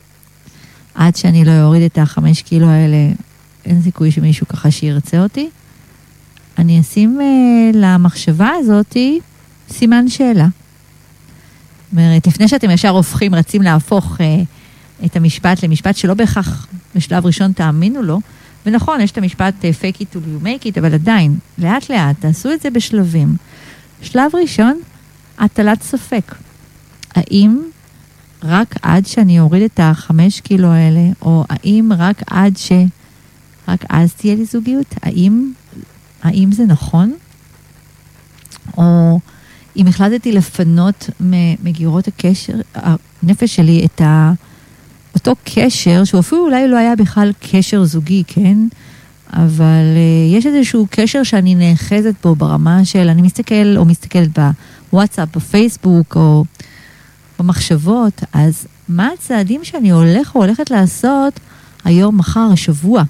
עד 0.95 1.16
שאני 1.16 1.45
לא 1.45 1.62
אוריד 1.62 1.83
את 1.83 1.99
החמש 1.99 2.42
קילו 2.42 2.66
האלה, 2.66 3.12
אין 3.64 3.83
סיכוי 3.83 4.11
שמישהו 4.11 4.49
ככה 4.49 4.71
שירצה 4.71 5.23
אותי. 5.23 5.49
אני 6.59 6.81
אשים 6.81 7.18
uh, 7.21 7.77
למחשבה 7.77 8.51
הזאתי 8.59 9.21
סימן 9.71 10.09
שאלה. 10.09 10.47
אומרת, 11.92 12.27
לפני 12.27 12.49
שאתם 12.49 12.71
ישר 12.71 12.88
הופכים, 12.88 13.35
רצים 13.35 13.62
להפוך 13.62 14.16
uh, 14.18 15.05
את 15.07 15.16
המשפט 15.16 15.64
למשפט 15.64 15.97
שלא 15.97 16.14
בהכרח 16.14 16.66
בשלב 16.95 17.27
ראשון 17.27 17.53
תאמינו 17.53 18.03
לו, 18.03 18.21
ונכון, 18.66 19.01
יש 19.01 19.11
את 19.11 19.18
המשפט 19.18 19.55
uh, 19.61 19.83
fake 19.83 19.96
it 19.96 20.05
till 20.12 20.16
you 20.16 20.44
make 20.44 20.64
it, 20.64 20.79
אבל 20.79 20.94
עדיין, 20.94 21.38
לאט 21.59 21.90
לאט, 21.90 22.20
תעשו 22.20 22.53
את 22.53 22.61
זה 22.61 22.70
בשלבים. 22.70 23.37
שלב 24.03 24.31
ראשון, 24.35 24.81
הטלת 25.38 25.83
ספק. 25.83 26.35
האם 27.14 27.59
רק 28.42 28.75
עד 28.83 29.07
שאני 29.07 29.40
אוריד 29.40 29.62
את 29.62 29.81
החמש 29.83 30.40
קילו 30.40 30.68
האלה, 30.68 31.11
או 31.22 31.44
האם 31.48 31.92
רק 31.98 32.22
עד 32.27 32.57
ש... 32.57 32.72
רק 33.68 33.85
אז 33.88 34.14
תהיה 34.14 34.35
לי 34.35 34.44
זוגיות? 34.44 34.94
האם 35.03 35.53
האם 36.22 36.53
זה 36.53 36.66
נכון? 36.66 37.14
או 38.77 39.20
אם 39.77 39.87
החלטתי 39.87 40.33
לפנות 40.33 41.11
מגירות 41.62 42.09
הקשר, 42.09 42.61
הנפש 42.75 43.57
שלי 43.57 43.87
את 43.87 44.01
ה... 44.01 44.33
אותו 45.14 45.35
קשר, 45.44 46.05
שהוא 46.05 46.20
אפילו 46.20 46.44
אולי 46.44 46.68
לא 46.68 46.77
היה 46.77 46.96
בכלל 46.96 47.33
קשר 47.51 47.85
זוגי, 47.85 48.22
כן? 48.27 48.59
אבל 49.33 49.85
uh, 49.94 50.37
יש 50.37 50.46
איזשהו 50.46 50.87
קשר 50.90 51.22
שאני 51.22 51.55
נאחזת 51.55 52.14
בו 52.22 52.35
ברמה 52.35 52.85
של 52.85 53.09
אני 53.09 53.22
מסתכל 53.22 53.77
או 53.77 53.85
מסתכלת 53.85 54.38
בוואטסאפ, 54.92 55.37
בפייסבוק 55.37 56.16
או 56.16 56.44
במחשבות, 57.38 58.22
אז 58.33 58.66
מה 58.88 59.09
הצעדים 59.14 59.64
שאני 59.64 59.90
הולך 59.90 60.35
או 60.35 60.40
הולכת 60.40 60.70
לעשות 60.70 61.40
היום, 61.85 62.18
מחר, 62.18 62.48
השבוע, 62.53 63.03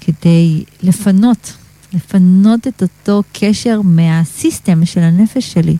כדי 0.00 0.64
לפנות 0.82 1.52
לפנות 1.94 2.66
את 2.66 2.82
אותו 2.82 3.22
קשר 3.32 3.80
מהסיסטם 3.84 4.84
של 4.84 5.00
הנפש 5.00 5.52
שלי. 5.52 5.76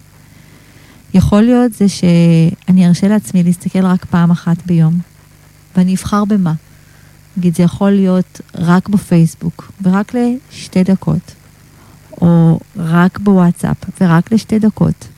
יכול 1.14 1.42
להיות 1.42 1.72
זה 1.72 1.88
שאני 1.88 2.87
ארשה 2.87 3.09
לעצמי 3.09 3.42
להסתכל 3.42 3.87
רק 3.87 4.05
פעם 4.05 4.31
אחת 4.31 4.66
ביום, 4.66 4.98
ואני 5.76 5.94
אבחר 5.94 6.24
במה. 6.24 6.52
נגיד, 7.37 7.56
זה 7.56 7.62
יכול 7.62 7.90
להיות 7.90 8.40
רק 8.54 8.88
בפייסבוק, 8.88 9.72
ורק 9.82 10.14
לשתי 10.14 10.85
דקות, 10.85 11.35
או 12.20 12.61
רק 12.76 13.18
בוואטסאפ, 13.18 13.76
ורק 14.00 14.32
לשתי 14.32 14.58
דקות. 14.58 15.08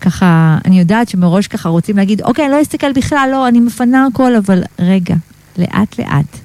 ככה, 0.00 0.58
אני 0.64 0.78
יודעת 0.78 1.08
שמראש 1.08 1.46
ככה 1.48 1.68
רוצים 1.68 1.96
להגיד, 1.96 2.22
אוקיי, 2.22 2.44
אני 2.44 2.52
לא 2.52 2.62
אסתכל 2.62 2.92
בכלל, 2.92 3.28
לא, 3.32 3.48
אני 3.48 3.60
מפנה 3.60 4.06
הכל, 4.06 4.36
אבל 4.36 4.62
רגע, 4.78 5.14
לאט 5.58 5.98
לאט. 5.98 6.38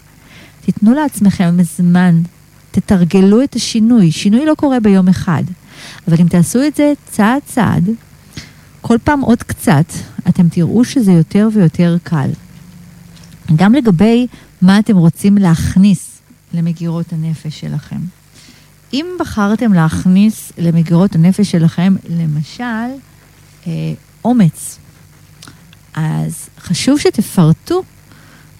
תיתנו 0.65 0.93
לעצמכם 0.93 1.57
זמן 1.77 2.21
תתרגלו 2.71 3.43
את 3.43 3.55
השינוי. 3.55 4.11
שינוי 4.11 4.45
לא 4.45 4.53
קורה 4.53 4.79
ביום 4.79 5.07
אחד, 5.07 5.43
אבל 6.07 6.17
אם 6.19 6.27
תעשו 6.27 6.67
את 6.67 6.75
זה 6.75 6.93
צעד 7.11 7.41
צעד, 7.45 7.89
כל 8.81 8.97
פעם 9.03 9.21
עוד 9.21 9.43
קצת, 9.43 9.85
אתם 10.29 10.49
תראו 10.49 10.85
שזה 10.85 11.11
יותר 11.11 11.49
ויותר 11.53 11.97
קל. 12.03 12.29
גם 13.55 13.73
לגבי 13.73 14.27
מה 14.61 14.79
אתם 14.79 14.97
רוצים 14.97 15.37
להכניס 15.37 16.21
למגירות 16.53 17.13
הנפש 17.13 17.59
שלכם. 17.59 17.99
אם 18.93 19.05
בחרתם 19.19 19.73
להכניס 19.73 20.51
למגירות 20.57 21.15
הנפש 21.15 21.51
שלכם, 21.51 21.95
למשל, 22.09 22.63
אה, 23.67 23.71
אומץ, 24.25 24.79
אז 25.93 26.49
חשוב 26.59 26.99
שתפרטו 26.99 27.83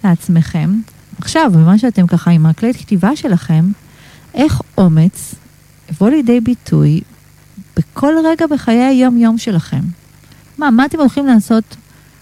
לעצמכם, 0.04 0.80
עכשיו, 1.21 1.52
במה 1.54 1.78
שאתם 1.78 2.08
ככה 2.08 2.32
עם 2.32 2.45
הכלי 2.45 2.74
כתיבה 2.74 3.15
שלכם, 3.15 3.65
איך 4.34 4.62
אומץ 4.78 5.36
יבוא 5.91 6.10
לידי 6.10 6.41
ביטוי 6.41 7.02
בכל 7.78 8.13
רגע 8.26 8.48
בחיי 8.48 8.84
היום-יום 8.84 9.38
שלכם. 9.38 9.82
מה, 10.58 10.71
מה 10.71 10.86
אתם 10.86 11.00
הולכים 11.00 11.26
לעשות 11.26 11.76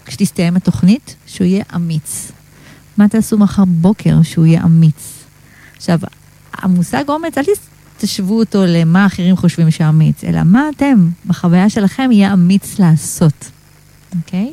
כשתסתיים 0.04 0.56
התוכנית? 0.56 1.16
שהוא 1.26 1.46
יהיה 1.46 1.64
אמיץ. 1.74 2.32
מה 2.98 3.08
תעשו 3.08 3.38
מחר 3.38 3.64
בוקר 3.64 4.22
שהוא 4.22 4.46
יהיה 4.46 4.64
אמיץ? 4.64 5.24
עכשיו, 5.76 5.98
המושג 6.52 7.04
אומץ, 7.08 7.38
אל 7.38 7.44
תשוו 7.98 8.38
אותו 8.38 8.64
למה 8.66 9.06
אחרים 9.06 9.36
חושבים 9.36 9.70
שאמיץ, 9.70 10.24
אלא 10.24 10.42
מה 10.44 10.68
אתם, 10.76 11.08
בחוויה 11.26 11.70
שלכם, 11.70 12.12
יהיה 12.12 12.32
אמיץ 12.32 12.78
לעשות, 12.78 13.50
אוקיי? 14.16 14.52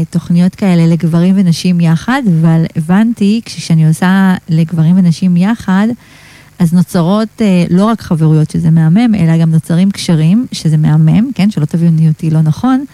תוכניות 0.09 0.55
כאלה 0.55 0.87
לגברים 0.87 1.35
ונשים 1.37 1.81
יחד, 1.81 2.21
אבל 2.41 2.63
הבנתי, 2.75 3.41
כשאני 3.45 3.87
עושה 3.87 4.35
לגברים 4.49 4.97
ונשים 4.97 5.37
יחד, 5.37 5.87
אז 6.59 6.73
נוצרות 6.73 7.41
אה, 7.41 7.65
לא 7.69 7.85
רק 7.85 8.01
חברויות, 8.01 8.51
שזה 8.51 8.69
מהמם, 8.69 9.15
אלא 9.15 9.37
גם 9.37 9.51
נוצרים 9.51 9.91
קשרים, 9.91 10.45
שזה 10.51 10.77
מהמם, 10.77 11.31
כן? 11.35 11.51
שלא 11.51 11.65
תביאו 11.65 11.91
אותי 12.07 12.29
לא 12.29 12.41
נכון, 12.41 12.85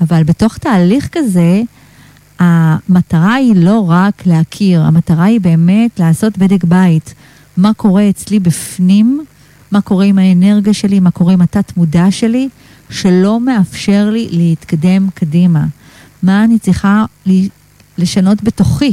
אבל 0.00 0.22
בתוך 0.22 0.58
תהליך 0.58 1.08
כזה, 1.12 1.62
המטרה 2.38 3.34
היא 3.34 3.56
לא 3.56 3.90
רק 3.90 4.26
להכיר, 4.26 4.82
המטרה 4.82 5.24
היא 5.24 5.40
באמת 5.40 6.00
לעשות 6.00 6.38
בדק 6.38 6.64
בית. 6.64 7.14
מה 7.56 7.74
קורה 7.74 8.08
אצלי 8.10 8.40
בפנים, 8.40 9.24
מה 9.70 9.80
קורה 9.80 10.04
עם 10.04 10.18
האנרגיה 10.18 10.74
שלי, 10.74 11.00
מה 11.00 11.10
קורה 11.10 11.32
עם 11.32 11.40
התת-מודע 11.40 12.10
שלי, 12.10 12.48
שלא 12.90 13.40
מאפשר 13.40 14.10
לי 14.10 14.28
להתקדם 14.30 15.08
קדימה. 15.14 15.64
מה 16.22 16.44
אני 16.44 16.58
צריכה 16.58 17.04
לשנות 17.98 18.42
בתוכי. 18.42 18.92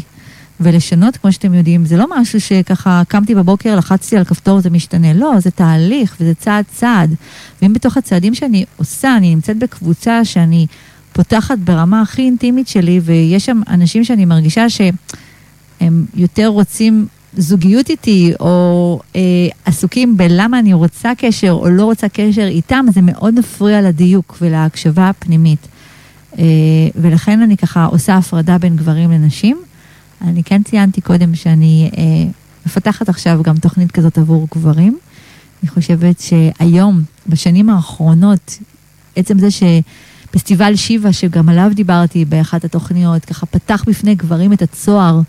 ולשנות, 0.59 1.17
כמו 1.17 1.31
שאתם 1.31 1.53
יודעים, 1.53 1.85
זה 1.85 1.97
לא 1.97 2.05
משהו 2.19 2.41
שככה 2.41 3.01
קמתי 3.07 3.35
בבוקר, 3.35 3.75
לחצתי 3.75 4.17
על 4.17 4.23
כפתור, 4.23 4.61
זה 4.61 4.69
משתנה. 4.69 5.13
לא, 5.13 5.31
זה 5.39 5.51
תהליך 5.51 6.15
וזה 6.19 6.33
צעד 6.33 6.65
צעד. 6.71 7.15
ואם 7.61 7.73
בתוך 7.73 7.97
הצעדים 7.97 8.35
שאני 8.35 8.65
עושה, 8.77 9.17
אני 9.17 9.35
נמצאת 9.35 9.57
בקבוצה 9.57 10.25
שאני 10.25 10.67
פותחת 11.13 11.57
ברמה 11.57 12.01
הכי 12.01 12.21
אינטימית 12.21 12.67
שלי, 12.67 12.99
ויש 13.03 13.45
שם 13.45 13.61
אנשים 13.67 14.03
שאני 14.03 14.25
מרגישה 14.25 14.69
שהם 14.69 16.05
יותר 16.15 16.47
רוצים 16.47 17.07
זוגיות 17.37 17.89
איתי, 17.89 18.33
או 18.39 18.99
אה, 19.15 19.21
עסוקים 19.65 20.17
בלמה 20.17 20.59
אני 20.59 20.73
רוצה 20.73 21.11
קשר 21.17 21.51
או 21.51 21.69
לא 21.69 21.85
רוצה 21.85 22.09
קשר 22.09 22.47
איתם, 22.47 22.85
זה 22.93 23.01
מאוד 23.01 23.39
מפריע 23.39 23.81
לדיוק 23.81 24.37
ולהקשבה 24.41 25.09
הפנימית. 25.09 25.67
אה, 26.39 26.43
ולכן 26.95 27.41
אני 27.41 27.57
ככה 27.57 27.85
עושה 27.85 28.15
הפרדה 28.15 28.57
בין 28.57 28.75
גברים 28.75 29.11
לנשים. 29.11 29.57
אני 30.21 30.43
כן 30.43 30.63
ציינתי 30.63 31.01
קודם 31.01 31.35
שאני 31.35 31.91
אה, 31.97 32.03
מפתחת 32.65 33.09
עכשיו 33.09 33.39
גם 33.43 33.57
תוכנית 33.57 33.91
כזאת 33.91 34.17
עבור 34.17 34.47
גברים. 34.55 34.97
אני 35.63 35.69
חושבת 35.69 36.19
שהיום, 36.19 37.01
בשנים 37.27 37.69
האחרונות, 37.69 38.57
עצם 39.15 39.39
זה 39.39 39.47
שפסטיבל 39.51 40.75
שיבה, 40.75 41.13
שגם 41.13 41.49
עליו 41.49 41.71
דיברתי 41.75 42.25
באחת 42.25 42.65
התוכניות, 42.65 43.25
ככה 43.25 43.45
פתח 43.45 43.83
בפני 43.87 44.15
גברים 44.15 44.53
את 44.53 44.61
הצוהר, 44.61 45.21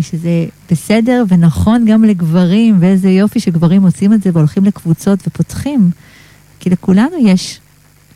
שזה 0.00 0.46
בסדר 0.70 1.24
ונכון 1.28 1.84
גם 1.84 2.04
לגברים, 2.04 2.76
ואיזה 2.80 3.10
יופי 3.10 3.40
שגברים 3.40 3.82
עושים 3.82 4.12
את 4.12 4.22
זה 4.22 4.30
והולכים 4.32 4.64
לקבוצות 4.64 5.18
ופותחים. 5.26 5.90
כי 6.60 6.70
לכולנו 6.70 7.16
יש, 7.26 7.60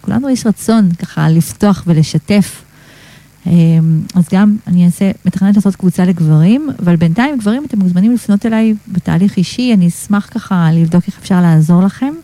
לכולנו 0.00 0.30
יש 0.30 0.46
רצון 0.46 0.92
ככה 0.92 1.28
לפתוח 1.28 1.84
ולשתף. 1.86 2.62
אמ, 3.46 4.00
אז 4.14 4.28
גם 4.32 4.56
אני 4.66 4.86
אעשה, 4.86 5.10
מתכננת 5.24 5.56
לעשות 5.56 5.76
קבוצה 5.76 6.04
לגברים, 6.04 6.68
אבל 6.78 6.96
בינתיים 6.96 7.38
גברים 7.38 7.64
אתם 7.64 7.78
מוזמנים 7.78 8.14
לפנות 8.14 8.46
אליי 8.46 8.74
בתהליך 8.88 9.36
אישי, 9.36 9.74
אני 9.74 9.88
אשמח 9.88 10.28
ככה 10.30 10.68
לבדוק 10.72 11.04
איך 11.06 11.18
אפשר 11.18 11.40
לעזור 11.40 11.82
לכם. 11.82 12.14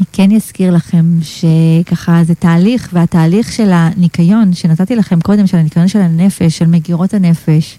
אני 0.00 0.06
כן 0.12 0.32
אזכיר 0.32 0.74
לכם 0.74 1.04
שככה 1.22 2.24
זה 2.24 2.34
תהליך, 2.34 2.88
והתהליך 2.92 3.52
של 3.52 3.70
הניקיון 3.72 4.52
שנתתי 4.52 4.96
לכם 4.96 5.20
קודם, 5.20 5.46
של 5.46 5.56
הניקיון 5.56 5.88
של 5.88 5.98
הנפש, 5.98 6.58
של 6.58 6.66
מגירות 6.66 7.14
הנפש, 7.14 7.78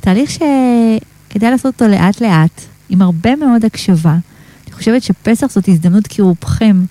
תהליך 0.00 0.30
שכדאי 0.30 1.50
לעשות 1.50 1.74
אותו 1.74 1.88
לאט 1.88 2.20
לאט, 2.20 2.60
עם 2.88 3.02
הרבה 3.02 3.36
מאוד 3.36 3.64
הקשבה. 3.64 4.16
אני 4.66 4.72
חושבת 4.72 5.02
שפסח 5.02 5.46
זאת 5.50 5.68
הזדמנות 5.68 6.06
כי 6.06 6.22
רובכם 6.22 6.84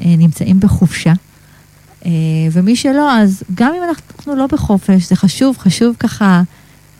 אה, 0.00 0.14
נמצאים 0.18 0.60
בחופשה. 0.60 1.12
אה, 2.06 2.10
ומי 2.52 2.76
שלא, 2.76 3.12
אז 3.12 3.42
גם 3.54 3.72
אם 3.78 3.82
אנחנו 3.88 4.36
לא 4.36 4.46
בחופש, 4.46 5.08
זה 5.08 5.16
חשוב, 5.16 5.58
חשוב 5.58 5.96
ככה 5.98 6.42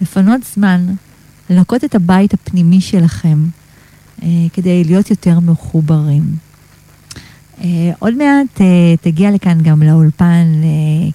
לפנות 0.01 0.41
זמן, 0.55 0.87
לנקות 1.51 1.85
את 1.85 1.95
הבית 1.95 2.35
הפנימי 2.35 2.81
שלכם, 2.81 3.45
אה, 4.23 4.29
כדי 4.53 4.85
להיות 4.85 5.11
יותר 5.11 5.41
מחוברים. 5.41 6.50
אה, 7.65 7.93
עוד 7.99 8.15
מעט 8.15 8.61
תגיע 9.01 9.31
לכאן 9.31 9.59
גם 9.63 9.83
לאולפן 9.83 10.47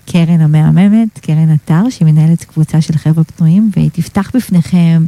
קרן 0.05 0.41
המהממת, 0.41 1.19
קרן 1.19 1.53
אתר, 1.53 1.89
שהיא 1.89 2.05
מנהלת 2.05 2.43
קבוצה 2.43 2.81
של 2.81 2.97
חבר'ה 2.97 3.23
פנויים, 3.23 3.69
והיא 3.75 3.89
תפתח 3.93 4.31
בפניכם 4.35 5.05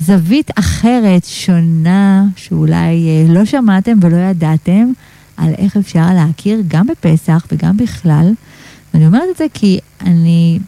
זווית 0.00 0.50
אחרת, 0.58 1.24
שונה, 1.24 2.24
שאולי 2.36 3.24
לא 3.28 3.44
שמעתם 3.44 3.98
ולא 4.00 4.16
ידעתם. 4.16 4.92
על 5.36 5.54
איך 5.58 5.76
אפשר 5.76 6.06
להכיר 6.14 6.62
גם 6.68 6.86
בפסח 6.86 7.46
וגם 7.52 7.76
בכלל. 7.76 8.32
ואני 8.94 9.06
אומרת 9.06 9.22
את 9.32 9.36
זה 9.36 9.46
כי 9.54 9.78
אני 10.00 10.58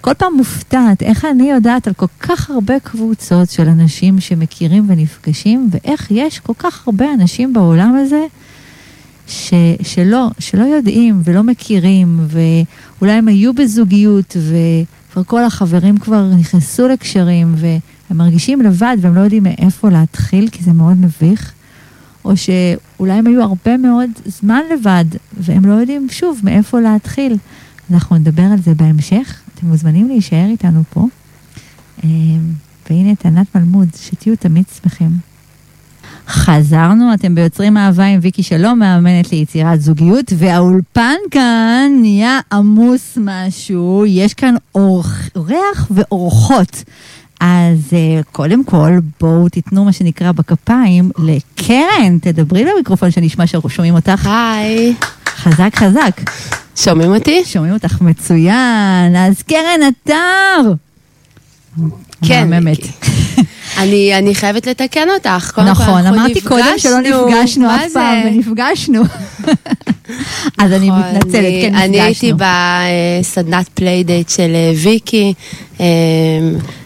כל 0.00 0.14
פעם 0.14 0.36
מופתעת 0.36 1.02
איך 1.02 1.24
אני 1.24 1.50
יודעת 1.50 1.86
על 1.86 1.94
כל 1.94 2.06
כך 2.20 2.50
הרבה 2.50 2.80
קבוצות 2.80 3.50
של 3.50 3.68
אנשים 3.68 4.20
שמכירים 4.20 4.84
ונפגשים, 4.88 5.68
ואיך 5.70 6.06
יש 6.10 6.38
כל 6.38 6.52
כך 6.58 6.86
הרבה 6.86 7.06
אנשים 7.14 7.52
בעולם 7.52 7.94
הזה 7.96 8.24
ש, 9.26 9.54
שלא, 9.82 10.30
שלא 10.38 10.64
יודעים 10.64 11.20
ולא 11.24 11.42
מכירים, 11.42 12.20
ואולי 12.28 13.12
הם 13.12 13.28
היו 13.28 13.54
בזוגיות, 13.54 14.36
וכבר 14.36 15.24
כל 15.24 15.44
החברים 15.44 15.98
כבר 15.98 16.30
נכנסו 16.38 16.88
לקשרים, 16.88 17.54
והם 17.56 18.18
מרגישים 18.18 18.62
לבד 18.62 18.96
והם 19.00 19.14
לא 19.14 19.20
יודעים 19.20 19.42
מאיפה 19.42 19.88
להתחיל, 19.90 20.48
כי 20.48 20.62
זה 20.62 20.72
מאוד 20.72 20.96
מביך. 20.96 21.52
או 22.24 22.32
שאולי 22.36 23.12
הם 23.12 23.26
היו 23.26 23.42
הרבה 23.42 23.76
מאוד 23.76 24.10
זמן 24.26 24.60
לבד, 24.72 25.04
והם 25.40 25.64
לא 25.64 25.72
יודעים 25.72 26.06
שוב 26.10 26.40
מאיפה 26.44 26.80
להתחיל. 26.80 27.36
אנחנו 27.90 28.16
נדבר 28.16 28.42
על 28.42 28.58
זה 28.62 28.74
בהמשך, 28.74 29.40
אתם 29.54 29.66
מוזמנים 29.66 30.08
להישאר 30.08 30.46
איתנו 30.46 30.82
פה. 30.90 31.06
אה, 32.04 32.08
והנה 32.90 33.12
את 33.12 33.26
ענת 33.26 33.54
מלמוד, 33.54 33.88
שתהיו 33.96 34.36
תמיד 34.36 34.64
שמחים. 34.82 35.35
חזרנו, 36.28 37.14
אתם 37.14 37.34
ביוצרים 37.34 37.76
אהבה 37.76 38.04
עם 38.04 38.18
ויקי 38.22 38.42
שלום, 38.42 38.78
מאמנת 38.78 39.32
ליצירת 39.32 39.80
זוגיות, 39.80 40.32
והאולפן 40.36 41.16
כאן 41.30 41.92
נהיה 42.00 42.40
עמוס 42.52 43.18
משהו, 43.20 44.04
יש 44.06 44.34
כאן 44.34 44.54
אורח, 44.74 45.28
אורח 45.36 45.90
ואורחות. 45.90 46.84
אז 47.40 47.78
uh, 47.90 48.24
קודם 48.32 48.64
כל, 48.64 48.90
בואו 49.20 49.48
תיתנו 49.48 49.84
מה 49.84 49.92
שנקרא 49.92 50.32
בכפיים 50.32 51.10
לקרן, 51.18 52.18
תדברי 52.20 52.64
למיקרופון 52.64 53.10
שנשמע 53.10 53.46
ששומעים 53.46 53.94
אותך. 53.94 54.26
היי. 54.32 54.94
חזק 55.26 55.70
חזק. 55.74 56.30
שומעים 56.76 57.14
אותי? 57.14 57.42
שומעים 57.44 57.72
אותך 57.74 58.00
מצוין. 58.00 59.16
אז 59.16 59.42
קרן 59.42 59.80
אתר. 59.88 60.72
כן. 62.22 62.50
מהממת. 62.50 62.78
אני, 63.78 64.18
אני 64.18 64.34
חייבת 64.34 64.66
לתקן 64.66 65.08
אותך. 65.14 65.50
קודם 65.54 65.66
נכון, 65.68 66.06
אמרתי 66.06 66.40
קודם 66.40 66.74
שלא 66.78 66.98
נפגשנו 67.00 67.70
אף 67.76 67.88
זה? 67.88 67.94
פעם, 67.94 68.22
ונפגשנו. 68.26 69.02
אז 70.58 70.72
אני 70.72 70.88
נכון, 70.88 71.02
מתנצלת, 71.14 71.34
אני- 71.34 71.62
כן 71.62 71.74
אני 71.74 72.00
הייתי 72.00 72.32
נפגשנו. 72.32 72.48
בסדנת 73.22 73.68
playdate 73.68 74.28
של 74.28 74.52
אה, 74.54 74.72
ויקי, 74.82 75.34
אה, 75.80 75.86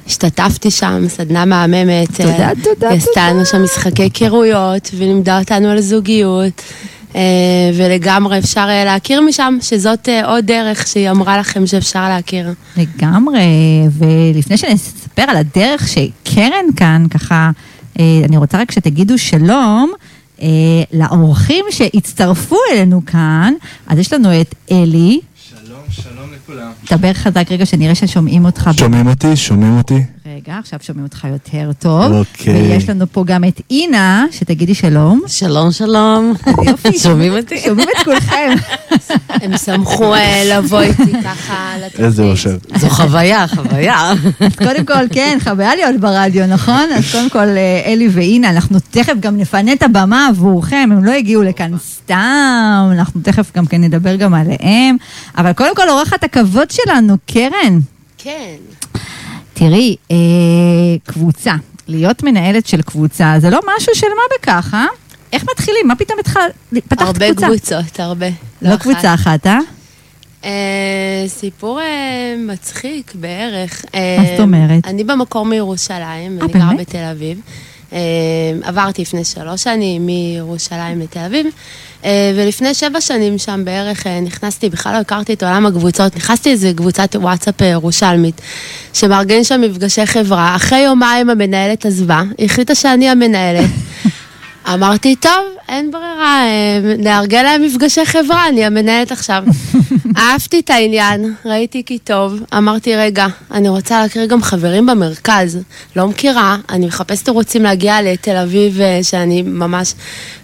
השתתפתי 0.06 0.70
שם, 0.70 1.04
סדנה 1.08 1.44
מהממת. 1.44 2.20
תודה, 2.20 2.48
אה, 2.48 2.52
תודה, 2.64 2.88
היא 2.88 2.96
עשתה 2.98 3.10
תודה. 3.14 3.30
לנו 3.30 3.46
שם 3.46 3.62
משחקי 3.64 4.02
היכרויות, 4.02 4.90
ולימדה 4.94 5.38
אותנו 5.38 5.68
על 5.68 5.80
זוגיות. 5.80 6.62
אה, 7.16 7.20
ולגמרי 7.74 8.38
אפשר 8.38 8.66
אה, 8.68 8.84
להכיר 8.84 9.20
משם, 9.20 9.58
שזאת 9.62 10.08
אה, 10.08 10.26
עוד 10.26 10.46
דרך 10.46 10.86
שהיא 10.86 11.10
אמרה 11.10 11.38
לכם 11.38 11.66
שאפשר 11.66 12.08
להכיר. 12.08 12.48
לגמרי, 12.76 13.40
ולפני 13.98 14.56
שנספר 15.20 15.30
על 15.30 15.36
הדרך 15.36 15.88
שקרן 15.88 16.64
כאן, 16.76 17.06
ככה, 17.10 17.50
אה, 17.98 18.04
אני 18.24 18.36
רוצה 18.36 18.60
רק 18.60 18.70
שתגידו 18.70 19.18
שלום 19.18 19.92
אה, 20.42 20.46
לאורחים 20.92 21.64
שהצטרפו 21.70 22.56
אלינו 22.72 23.02
כאן. 23.06 23.54
אז 23.86 23.98
יש 23.98 24.12
לנו 24.12 24.40
את 24.40 24.54
אלי, 24.70 25.20
לכולם. 26.50 26.72
דבר 26.90 27.12
חזק 27.12 27.46
רגע 27.50 27.66
שנראה 27.66 27.94
ששומעים 27.94 28.44
אותך. 28.44 28.70
שומעים 28.76 29.06
אותי? 29.08 29.36
שומעים 29.36 29.78
אותי? 29.78 30.02
רגע, 30.26 30.58
עכשיו 30.58 30.78
שומעים 30.82 31.04
אותך 31.06 31.26
יותר 31.30 31.70
טוב. 31.78 32.12
אוקיי. 32.12 32.62
ויש 32.62 32.88
לנו 32.88 33.04
פה 33.12 33.24
גם 33.26 33.44
את 33.44 33.60
אינה, 33.70 34.26
שתגידי 34.30 34.74
שלום. 34.74 35.22
שלום, 35.26 35.72
שלום. 35.72 36.34
יופי, 36.66 36.98
שומעים 36.98 37.32
אותי? 37.38 37.60
שומעים 37.60 37.88
את 37.96 38.04
כולכם. 38.04 38.52
הם 39.42 39.56
שמחו 39.56 40.14
אה, 40.14 40.42
לבוא 40.46 40.80
איתי 40.80 41.12
ככה 41.24 41.72
לתוכנית. 41.84 42.00
איזה 42.06 42.22
אושר. 42.22 42.56
זו 42.76 42.90
חוויה, 42.90 43.46
חוויה. 43.48 44.12
אז 44.40 44.56
קודם 44.56 44.84
כל, 44.84 45.08
כן, 45.12 45.38
חוויה 45.42 45.74
להיות 45.74 46.00
ברדיו, 46.00 46.46
נכון? 46.46 46.86
אז 46.96 47.12
קודם 47.12 47.30
כל, 47.30 47.38
אה, 47.38 47.82
אלי 47.86 48.08
ואינה, 48.12 48.50
אנחנו 48.50 48.78
תכף 48.90 49.14
גם 49.20 49.36
נפנה 49.36 49.72
את 49.72 49.82
הבמה 49.82 50.26
עבורכם, 50.26 50.88
הם 50.92 51.04
לא 51.04 51.12
הגיעו 51.12 51.42
לכאן 51.42 51.78
סתם, 51.78 52.88
אנחנו 52.92 53.20
תכף 53.20 53.56
גם 53.56 53.66
כן 53.66 53.80
נדבר 53.80 54.16
גם 54.16 54.34
עליהם. 54.34 54.96
אבל 55.38 55.52
קודם 55.52 55.76
כל, 55.76 55.88
אורחת 55.88 56.24
הכבוד 56.40 56.70
שלנו, 56.70 57.16
קרן. 57.26 57.78
כן. 58.18 58.56
תראי, 59.52 59.96
אה, 60.10 60.16
קבוצה, 61.04 61.52
להיות 61.88 62.22
מנהלת 62.22 62.66
של 62.66 62.82
קבוצה, 62.82 63.34
זה 63.38 63.50
לא 63.50 63.60
משהו 63.76 63.94
של 63.94 64.06
מה 64.06 64.22
בכך, 64.38 64.74
אה? 64.74 64.86
איך 65.32 65.44
מתחילים? 65.50 65.88
מה 65.88 65.96
פתאום 65.96 66.18
התחלת? 66.18 66.52
פתחת 66.88 67.06
הרבה 67.06 67.30
קבוצה. 67.34 67.46
קבוצות, 67.46 68.00
הרבה. 68.00 68.26
לא 68.62 68.74
אחת. 68.74 68.82
קבוצה 68.82 69.14
אחת, 69.14 69.46
אה? 69.46 69.58
אה, 70.44 71.24
סיפור 71.26 71.80
אה, 71.80 72.34
מצחיק 72.38 73.14
בערך. 73.14 73.84
מה 73.94 74.00
אה, 74.00 74.24
זאת 74.30 74.40
אומרת? 74.40 74.86
אני 74.86 75.04
במקור 75.04 75.44
מירושלים, 75.46 76.38
אה, 76.38 76.44
אני 76.44 76.52
גרה? 76.52 76.74
בתל 76.78 77.04
אביב. 77.12 77.40
אה, 77.92 77.98
עברתי 78.62 79.02
לפני 79.02 79.24
שלוש 79.24 79.62
שנים 79.62 80.06
מירושלים 80.06 81.00
לתל 81.00 81.20
אביב, 81.20 81.46
אה, 82.04 82.32
ולפני 82.36 82.74
שבע 82.74 83.00
שנים 83.00 83.38
שם 83.38 83.60
בערך 83.64 84.06
אה, 84.06 84.20
נכנסתי, 84.20 84.70
בכלל 84.70 84.92
לא 84.92 84.98
הכרתי 84.98 85.32
את 85.32 85.42
עולם 85.42 85.66
הקבוצות, 85.66 86.16
נכנסתי 86.16 86.48
לאיזה 86.48 86.72
קבוצת 86.76 87.16
וואטסאפ 87.16 87.60
ירושלמית, 87.60 88.40
שמארגן 88.94 89.44
שם 89.44 89.60
מפגשי 89.60 90.06
חברה. 90.06 90.56
אחרי 90.56 90.78
יומיים 90.78 91.30
המנהלת 91.30 91.86
עזבה, 91.86 92.22
החליטה 92.38 92.74
שאני 92.74 93.08
המנהלת. 93.08 93.70
אמרתי, 94.68 95.16
טוב, 95.16 95.44
אין 95.68 95.90
ברירה, 95.90 96.42
אה, 96.44 96.94
נארגן 96.98 97.44
להם 97.44 97.62
מפגשי 97.62 98.06
חברה, 98.06 98.48
אני 98.48 98.64
המנהלת 98.64 99.12
עכשיו. 99.12 99.44
אהבתי 100.18 100.60
את 100.60 100.70
העניין, 100.70 101.34
ראיתי 101.44 101.82
כי 101.86 101.98
טוב, 101.98 102.40
אמרתי, 102.56 102.96
רגע, 102.96 103.26
אני 103.50 103.68
רוצה 103.68 104.02
להכיר 104.02 104.26
גם 104.26 104.42
חברים 104.42 104.86
במרכז. 104.86 105.58
לא 105.96 106.08
מכירה, 106.08 106.56
אני 106.70 106.86
מחפשת 106.86 107.24
תירוצים 107.24 107.62
להגיע 107.62 108.02
לתל 108.02 108.36
אביב, 108.36 108.80
אה, 108.80 108.98
שאני 109.02 109.42
ממש 109.42 109.94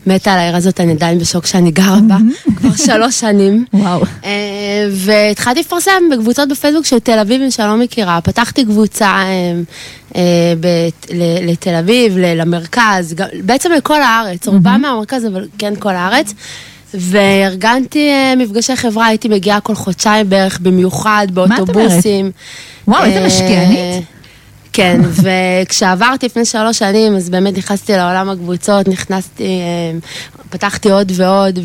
מתה 0.06 0.32
על 0.32 0.38
העיר 0.38 0.56
הזאת, 0.56 0.80
אני 0.80 0.92
עדיין 0.92 1.18
בשוק 1.18 1.46
שאני 1.46 1.70
גרה 1.70 1.98
בה, 2.08 2.16
כבר 2.56 2.76
שלוש 2.86 3.20
שנים. 3.20 3.64
וואו. 3.74 4.02
אה, 4.24 4.30
והתחלתי 4.90 5.60
לפרסם 5.60 6.02
בקבוצות 6.12 6.48
בפייסבוק 6.48 6.86
של 6.86 6.98
תל 6.98 7.18
אביבים 7.18 7.50
שאני 7.50 7.68
לא 7.68 7.76
מכירה. 7.76 8.20
פתחתי 8.20 8.64
קבוצה 8.64 9.22
לתל 11.42 11.74
אביב, 11.74 12.16
למרכז, 12.18 13.14
בעצם 13.44 13.72
לכל 13.72 14.02
הארץ, 14.02 14.48
רובם 14.48 14.78
מהמרכז, 14.82 15.26
אבל 15.26 15.46
כן 15.58 15.74
כל 15.78 15.94
הארץ. 15.94 16.34
וארגנתי 16.94 18.08
אה, 18.08 18.34
מפגשי 18.36 18.76
חברה, 18.76 19.06
הייתי 19.06 19.28
מגיעה 19.28 19.60
כל 19.60 19.74
חודשיים 19.74 20.28
בערך, 20.30 20.58
במיוחד? 20.60 21.26
באוטובוסים. 21.30 22.30
וואו, 22.88 23.04
איזה 23.04 23.18
אה, 23.18 23.26
משקיענית. 23.26 24.04
כן, 24.72 25.00
וכשעברתי 25.22 26.26
לפני 26.26 26.44
שלוש 26.44 26.78
שנים, 26.78 27.16
אז 27.16 27.30
באמת 27.30 27.58
נכנסתי 27.58 27.92
לעולם 27.92 28.30
הקבוצות, 28.30 28.88
נכנסתי, 28.88 29.44
אה, 29.44 29.98
פתחתי 30.50 30.90
עוד 30.90 31.12
ועוד, 31.14 31.58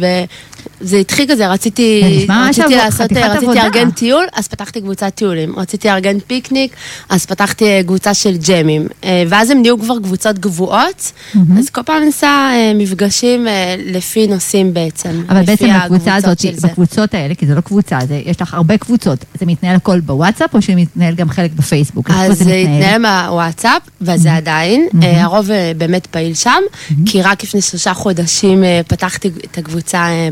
וזה 0.81 0.97
התחיל 0.97 1.25
כזה, 1.31 1.47
רציתי, 1.47 2.01
זה 2.27 2.33
רציתי 2.49 2.61
עבוד- 2.63 2.73
לעשות, 2.77 3.11
רציתי. 3.11 3.55
לארגן 3.55 3.91
טיול, 3.91 4.25
אז 4.33 4.47
פתחתי 4.47 4.81
קבוצת 4.81 5.11
טיולים. 5.15 5.59
רציתי 5.59 5.87
לארגן 5.87 6.17
פיקניק, 6.27 6.75
אז 7.09 7.25
פתחתי 7.25 7.65
אה, 7.65 7.81
קבוצה 7.83 8.13
של 8.13 8.37
ג'מים. 8.47 8.87
אה, 9.03 9.23
ואז 9.29 9.49
הם 9.49 9.61
נהיו 9.61 9.79
כבר 9.79 9.95
קבוצות 10.03 10.37
קבועות, 10.37 11.11
אז 11.59 11.69
כל 11.69 11.81
פעם 11.83 12.03
נעשה 12.03 12.27
אה, 12.27 12.71
מפגשים 12.75 13.47
לפי 13.85 14.27
נושאים 14.27 14.73
בעצם. 14.73 15.23
אבל 15.29 15.43
בעצם 15.45 15.69
הקבוצות 15.69 16.07
הזאת, 16.07 16.39
זה. 16.39 16.67
בקבוצות 16.67 17.13
האלה, 17.13 17.35
כי 17.35 17.45
זה 17.47 17.55
לא 17.55 17.61
קבוצה, 17.61 17.99
זה, 18.07 18.21
יש 18.25 18.41
לך 18.41 18.53
הרבה 18.53 18.77
קבוצות, 18.77 19.25
זה 19.39 19.45
מתנהל 19.45 19.75
הכל 19.75 19.99
בוואטסאפ 19.99 20.53
או 20.55 20.61
שמתנהל 20.61 21.15
גם 21.15 21.29
חלק 21.29 21.51
בפייסבוק? 21.55 22.09
אז 22.09 22.37
זה 22.37 22.43
זה? 22.43 22.53
התנהל 22.55 23.01
מהוואטסאפ, 23.01 23.81
וזה 24.01 24.33
עדיין. 24.35 24.87
אה, 25.03 25.23
הרוב 25.23 25.47
באמת 25.77 26.05
פעיל 26.07 26.33
שם, 26.33 26.61
כי 27.05 27.21
רק 27.21 27.43
לפני 27.43 27.61
שלושה 27.61 27.93
חודשים 27.93 28.63
פתחתי 28.87 29.27
את 29.51 29.57
הקבוצה 29.57 29.97
אה, 30.09 30.29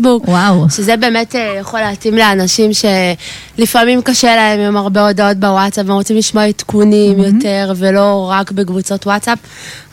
בפייסבוק. 0.00 0.28
וואו. 0.28 0.70
שזה 0.70 0.96
באמת 0.96 1.34
אה, 1.36 1.56
יכול 1.60 1.80
להתאים 1.80 2.14
לאנשים 2.14 2.70
שלפעמים 2.72 4.02
קשה 4.02 4.36
להם 4.36 4.60
עם 4.60 4.76
הרבה 4.76 5.06
הודעות 5.08 5.36
בוואטסאפ, 5.36 5.86
והם 5.86 5.96
רוצים 5.96 6.16
לשמוע 6.16 6.44
עדכונים 6.44 7.18
יותר, 7.18 7.72
ולא 7.76 8.30
רק 8.32 8.52
בקבוצות 8.52 9.06
וואטסאפ, 9.06 9.38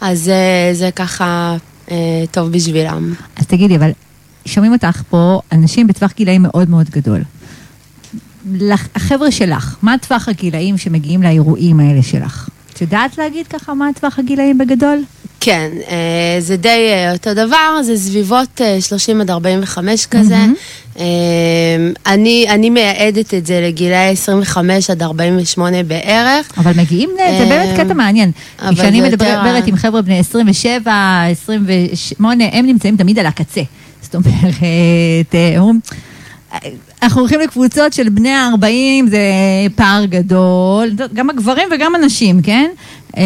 אז 0.01 0.29
אה, 0.29 0.73
זה 0.73 0.89
ככה 0.95 1.55
אה, 1.91 1.95
טוב 2.31 2.51
בשבילם. 2.51 3.13
אז 3.35 3.45
תגידי, 3.47 3.75
אבל 3.75 3.91
שומעים 4.45 4.73
אותך 4.73 5.01
פה 5.09 5.41
אנשים 5.51 5.87
בטווח 5.87 6.13
גילאים 6.17 6.41
מאוד 6.41 6.69
מאוד 6.69 6.89
גדול. 6.89 7.21
החבר'ה 8.95 9.31
שלך, 9.31 9.75
מה 9.81 9.95
טווח 10.01 10.29
הגילאים 10.29 10.77
שמגיעים 10.77 11.23
לאירועים 11.23 11.79
האלה 11.79 12.03
שלך? 12.03 12.49
את 12.79 12.81
יודעת 12.81 13.17
להגיד 13.17 13.47
ככה 13.47 13.73
מה 13.73 13.89
טווח 13.99 14.19
הגילאים 14.19 14.57
בגדול? 14.57 15.03
כן, 15.39 15.69
אה, 15.89 16.35
זה 16.39 16.57
די 16.57 16.89
אה, 16.91 17.13
אותו 17.13 17.33
דבר, 17.33 17.81
זה 17.83 17.97
סביבות 17.97 18.61
אה, 18.61 18.81
30 18.81 19.21
עד 19.21 19.29
45 19.29 20.05
כזה. 20.05 20.35
אה, 20.99 21.05
אני, 22.05 22.45
אני 22.49 22.69
מייעדת 22.69 23.33
את 23.33 23.45
זה 23.45 23.61
לגילאי 23.67 24.11
25 24.11 24.89
עד 24.89 25.03
48 25.03 25.83
בערך. 25.83 26.51
אבל 26.57 26.71
מגיעים, 26.75 27.09
זה 27.17 27.45
באמת 27.49 27.79
אה, 27.79 27.85
קטע 27.85 27.93
מעניין. 27.93 28.31
כשאני 28.57 29.01
מדברת 29.01 29.67
עם 29.67 29.75
חבר'ה 29.75 30.01
בני 30.01 30.19
27, 30.19 30.93
28, 31.31 32.43
הם 32.51 32.65
נמצאים 32.65 32.97
תמיד 32.97 33.19
על 33.19 33.25
הקצה. 33.25 33.61
זאת 34.01 34.15
אומרת, 34.15 35.33
אה, 35.33 35.59
אומרים, 35.59 35.79
אנחנו 37.03 37.21
הולכים 37.21 37.39
לקבוצות 37.39 37.93
של 37.93 38.09
בני 38.09 38.29
ה-40, 38.29 39.09
זה 39.09 39.19
פער 39.75 40.05
גדול, 40.05 40.91
גם 41.13 41.29
הגברים 41.29 41.69
וגם 41.71 41.95
הנשים, 41.95 42.41
כן? 42.41 42.71
אה, 43.17 43.23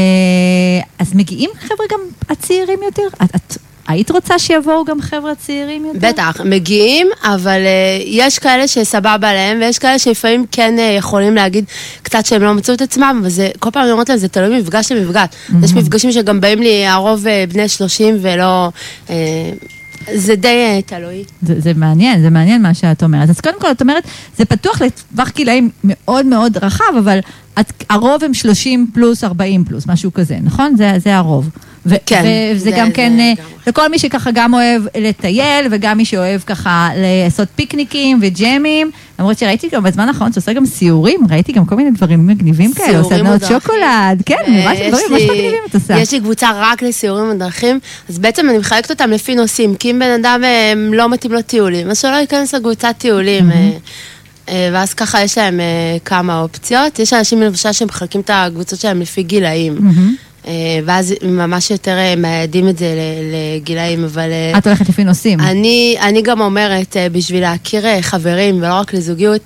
אז 0.99 1.15
מגיעים 1.15 1.49
חבר'ה 1.59 1.85
גם 1.91 1.99
הצעירים 2.29 2.79
יותר? 2.83 3.07
את, 3.23 3.35
את 3.35 3.57
היית 3.87 4.11
רוצה 4.11 4.39
שיבואו 4.39 4.85
גם 4.85 5.01
חבר'ה 5.01 5.35
צעירים 5.35 5.85
יותר? 5.85 5.99
בטח, 6.07 6.41
מגיעים, 6.45 7.07
אבל 7.23 7.59
uh, 7.61 8.03
יש 8.05 8.39
כאלה 8.39 8.67
שסבבה 8.67 9.33
להם, 9.33 9.57
ויש 9.61 9.79
כאלה 9.79 9.99
שלפעמים 9.99 10.45
כן 10.51 10.75
uh, 10.77 10.97
יכולים 10.97 11.35
להגיד 11.35 11.65
קצת 12.01 12.25
שהם 12.25 12.43
לא 12.43 12.53
מצאו 12.53 12.73
את 12.73 12.81
עצמם, 12.81 13.21
וזה, 13.23 13.49
כל 13.59 13.71
פעם 13.71 13.83
אני 13.83 13.91
אומרת 13.91 14.09
להם, 14.09 14.17
זה 14.17 14.27
תלוי 14.27 14.57
ממפגש 14.57 14.91
למפגש. 14.91 15.27
יש 15.63 15.73
מפגשים 15.73 16.11
שגם 16.11 16.41
באים 16.41 16.59
לי, 16.59 16.87
הרוב 16.87 17.25
uh, 17.25 17.53
בני 17.53 17.69
30 17.69 18.17
ולא... 18.21 18.69
Uh, 19.07 19.11
זה 20.15 20.35
די 20.35 20.79
uh, 20.79 20.89
תלוי. 20.89 21.23
זה, 21.41 21.59
זה 21.59 21.73
מעניין, 21.73 22.21
זה 22.21 22.29
מעניין 22.29 22.61
מה 22.61 22.73
שאת 22.73 23.03
אומרת. 23.03 23.29
אז 23.29 23.41
קודם 23.41 23.59
כל, 23.59 23.71
את 23.71 23.81
אומרת, 23.81 24.03
זה 24.37 24.45
פתוח 24.45 24.81
לטווח 24.81 25.31
גילאים 25.35 25.69
מאוד 25.83 26.25
מאוד 26.25 26.57
רחב, 26.57 26.93
אבל 26.99 27.19
את, 27.59 27.83
הרוב 27.89 28.23
הם 28.23 28.33
30 28.33 28.87
פלוס 28.93 29.23
40 29.23 29.63
פלוס, 29.63 29.87
משהו 29.87 30.13
כזה, 30.13 30.37
נכון? 30.43 30.75
זה, 30.77 30.91
זה 30.97 31.15
הרוב. 31.15 31.49
ו- 31.85 31.95
כן, 32.05 32.23
וזה 32.55 32.63
זה- 32.63 32.71
גם 32.77 32.87
זה 32.87 32.93
כן, 32.93 33.19
אה, 33.19 33.33
לגמרי. 33.37 33.53
לכל 33.67 33.89
מי 33.89 33.99
שככה 33.99 34.29
גם 34.33 34.53
אוהב 34.53 34.81
לטייל, 34.97 35.67
וגם 35.71 35.97
מי 35.97 36.05
שאוהב 36.05 36.41
ככה 36.45 36.89
לעשות 36.95 37.47
פיקניקים 37.55 38.19
וג'מים, 38.21 38.91
למרות 39.19 39.37
שראיתי 39.37 39.69
גם 39.71 39.83
בזמן 39.83 40.07
האחרון, 40.07 40.31
את 40.31 40.35
עושה 40.35 40.53
גם 40.53 40.65
סיורים, 40.65 41.19
ראיתי 41.29 41.51
גם 41.51 41.65
כל 41.65 41.75
מיני 41.75 41.91
דברים 41.91 42.27
מגניבים 42.27 42.73
כאלה, 42.73 42.87
סיורים 43.03 43.09
סדנות. 43.17 43.43
שוקולד, 43.43 44.21
כן, 44.25 44.35
ממש 44.47 44.77
ויש 44.79 44.87
דברים 44.87 45.05
ממש 45.11 45.21
מגניבים 45.21 45.59
את 45.69 45.75
עושה. 45.75 45.97
יש 45.99 46.11
לי 46.11 46.19
קבוצה 46.19 46.49
רק 46.55 46.81
לסיורים 46.81 47.29
בדרכים, 47.35 47.79
אז 48.09 48.19
בעצם 48.19 48.49
אני 48.49 48.57
מחלקת 48.57 48.89
אותם 48.91 49.11
לפי 49.11 49.35
נושאים, 49.35 49.75
כי 49.75 49.91
אם 49.91 49.99
בן 49.99 50.19
אדם 50.19 50.41
אה, 50.43 50.73
לא 50.91 51.09
מתאים 51.09 51.31
לו 51.33 51.41
טיולים, 51.41 51.89
אז 51.89 51.99
שלא 51.99 52.15
ייכנס 52.15 52.53
לקבוצת 52.53 52.95
טיולים. 52.97 53.51
אה, 53.51 53.69
אה, 54.49 54.69
ואז 54.73 54.93
ככה 54.93 55.21
יש 55.21 55.37
להם 55.37 55.59
אה, 55.59 55.65
כמה 56.05 56.39
אופציות. 56.41 56.99
יש 56.99 57.13
אנשים 57.13 57.41
למשל 57.41 57.71
שמחלקים 57.71 58.21
את 58.21 58.29
הקבוצות 58.33 58.79
שלהם 58.79 59.01
לפי 59.01 59.23
גילאים. 59.23 59.75
מהמם. 59.79 60.15
אה, 60.47 60.51
ואז 60.85 61.13
ממש 61.21 61.71
יותר 61.71 61.97
אה, 61.97 62.15
מייעדים 62.17 62.69
את 62.69 62.77
זה 62.77 62.95
לגילאים, 63.33 64.03
אבל... 64.03 64.29
אה, 64.31 64.57
את 64.57 64.67
הולכת 64.67 64.89
לפי 64.89 65.03
נושאים. 65.03 65.39
אני, 65.39 65.95
אני 66.01 66.21
גם 66.21 66.41
אומרת, 66.41 66.97
בשביל 67.11 67.41
להכיר 67.41 68.01
חברים 68.01 68.57
ולא 68.57 68.73
רק 68.73 68.93
לזוגיות, 68.93 69.41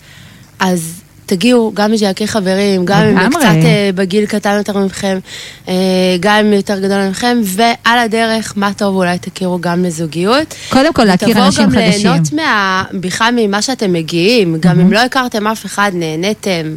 אז 0.59 1.01
תגיעו 1.27 1.71
גם 1.75 1.91
בשביל 1.91 2.09
להכיר 2.09 2.27
חברים, 2.27 2.85
גם 2.85 3.03
אם 3.03 3.17
הם. 3.17 3.31
קצת 3.31 3.49
בגיל 3.95 4.25
קטן 4.25 4.57
יותר 4.57 4.77
ממכם, 4.77 5.19
אה, 5.67 5.73
גם 6.19 6.35
אם 6.35 6.53
יותר 6.53 6.79
גדול 6.79 7.07
ממכם, 7.07 7.37
ועל 7.43 7.99
הדרך, 7.99 8.53
מה 8.55 8.73
טוב, 8.73 8.95
אולי 8.95 9.17
תכירו 9.17 9.59
גם 9.59 9.83
לזוגיות. 9.83 10.55
קודם 10.69 10.93
כל 10.93 11.03
להכיר 11.03 11.45
אנשים 11.45 11.69
תבואו 11.69 11.81
גם 11.81 11.91
חדשים. 11.91 12.09
ליהנות 12.33 12.93
בכלל 12.93 13.33
ממה 13.35 13.61
שאתם 13.61 13.93
מגיעים, 13.93 14.57
גם 14.59 14.79
אם 14.79 14.93
לא 14.93 14.99
הכרתם 14.99 15.47
אף 15.47 15.65
אחד, 15.65 15.91
נהניתם, 15.93 16.75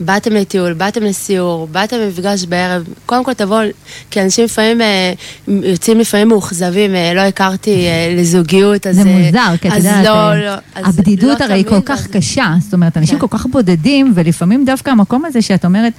באתם 0.00 0.32
לטיול, 0.32 0.72
באתם 0.72 1.02
לסיור, 1.02 1.68
באתם 1.72 1.96
למפגש 1.96 2.44
בערב, 2.44 2.84
קודם 3.06 3.24
כל 3.24 3.32
תבואו, 3.34 3.68
כי 4.10 4.22
אנשים 4.22 4.44
לפעמים 4.44 4.80
אה, 4.80 5.12
יוצאים 5.48 5.98
לפעמים 5.98 6.28
מאוכזבים, 6.28 6.94
אה, 6.94 7.14
לא 7.14 7.20
הכרתי 7.20 7.86
אה, 7.86 8.14
לזוגיות, 8.16 8.86
אז... 8.86 8.96
זה 8.96 9.02
אה, 9.02 9.18
מוזר, 9.18 9.56
כי 9.60 9.68
את 9.68 9.74
יודעת, 9.76 10.04
לא, 10.04 10.10
אה, 10.10 10.34
לא, 10.44 10.52
אז 10.74 10.98
הבדידות 10.98 11.40
לא 11.40 11.44
הרי 11.44 11.54
היא 11.54 11.64
כל 11.64 11.80
כך 11.80 11.98
אז- 11.98 12.06
קשה, 12.06 12.54
זאת 12.60 12.72
אומרת, 12.74 12.96
אנשים 12.96 13.18
כן. 13.18 13.26
כל 13.28 13.38
כך 13.38 13.46
בודדים, 13.46 14.12
ולפעמים 14.14 14.64
דווקא 14.64 14.90
המקום 14.90 15.24
הזה 15.24 15.42
שאת 15.42 15.64
אומרת, 15.64 15.92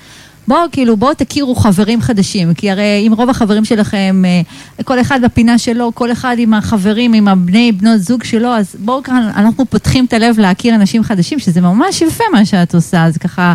בואו, 0.47 0.62
כאילו, 0.72 0.97
בואו 0.97 1.14
תכירו 1.14 1.56
חברים 1.56 2.02
חדשים, 2.02 2.54
כי 2.54 2.72
הרי 2.72 3.04
אם 3.08 3.14
רוב 3.18 3.30
החברים 3.30 3.66
שלכם, 3.66 4.24
אה, 4.26 4.41
כל 4.84 5.02
אחד 5.02 5.20
בפינה 5.24 5.58
שלו, 5.58 5.91
כל 5.95 6.12
אחד 6.12 6.36
עם 6.39 6.54
החברים, 6.54 7.14
עם 7.14 7.28
הבני, 7.28 7.72
בנות 7.72 7.99
זוג 7.99 8.24
שלו, 8.24 8.49
אז 8.49 8.76
בואו 8.80 9.04
כאן, 9.04 9.30
אנחנו 9.36 9.66
פותחים 9.66 10.06
את 10.06 10.14
הלב 10.14 10.39
להכיר 10.39 10.76
אנשים 10.76 11.04
חדשים, 11.04 11.39
שזה 11.39 11.62
ממש 11.62 12.02
יפה 12.02 12.24
מה 12.34 12.45
שאת 12.45 12.76
עושה, 12.76 13.06
אז 13.06 13.18
ככה, 13.18 13.54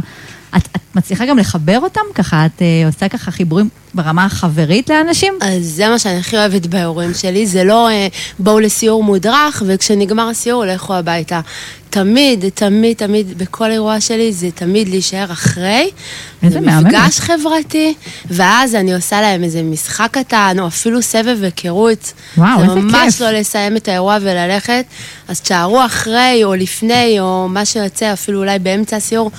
את, 0.57 0.69
את 0.77 0.81
מצליחה 0.95 1.27
גם 1.27 1.39
לחבר 1.39 1.81
אותם? 1.81 2.01
ככה, 2.15 2.47
את 2.47 2.63
אה, 2.63 2.87
עושה 2.87 3.09
ככה 3.09 3.31
חיבורים 3.31 3.69
ברמה 3.95 4.25
החברית 4.25 4.91
לאנשים? 4.91 5.35
אז 5.41 5.65
זה 5.65 5.89
מה 5.89 5.99
שאני 5.99 6.19
הכי 6.19 6.37
אוהבת 6.37 6.67
באירועים 6.67 7.15
שלי, 7.15 7.47
זה 7.47 7.65
לא 7.65 7.89
אה, 7.89 8.09
בואו 8.39 8.61
לסיור 8.61 9.05
מודרך, 9.05 9.63
וכשנגמר 9.67 10.29
הסיור 10.29 10.65
לכו 10.65 10.95
הביתה. 10.95 11.41
תמיד, 11.91 12.45
תמיד, 12.55 12.97
תמיד, 12.97 13.39
בכל 13.39 13.71
אירוע 13.71 14.01
שלי 14.01 14.33
זה 14.33 14.51
תמיד 14.55 14.89
להישאר 14.89 15.33
אחרי. 15.33 15.91
איזה 16.43 16.55
זה 16.55 16.61
מהממת. 16.61 16.87
מפגש 16.87 17.21
חברתי, 17.21 17.95
ואז 18.31 18.75
אני 18.75 18.95
עושה 18.95 19.21
להם 19.21 19.45
איזה 19.45 19.63
משחק 19.63 20.09
קטן, 20.11 20.57
או 20.59 20.67
אפילו 20.67 21.03
סבב 21.03 21.39
היכרות. 21.43 22.13
וואו, 22.39 22.63
איזה 22.63 22.75
זה 22.75 22.81
ממש 22.81 23.13
כיף. 23.13 23.21
לא 23.21 23.31
לסיים 23.31 23.77
את 23.77 23.89
האירוע 23.89 24.17
וללכת, 24.21 24.85
אז 25.29 25.41
תשארו 25.41 25.85
אחרי, 25.87 26.41
או 26.45 26.55
לפני, 26.55 27.21
או 27.21 27.49
מה 27.49 27.65
שיוצא, 27.65 28.13
אפילו 28.13 28.39
אולי 28.39 28.59
באמצע 28.59 28.97
הסיור. 28.97 29.31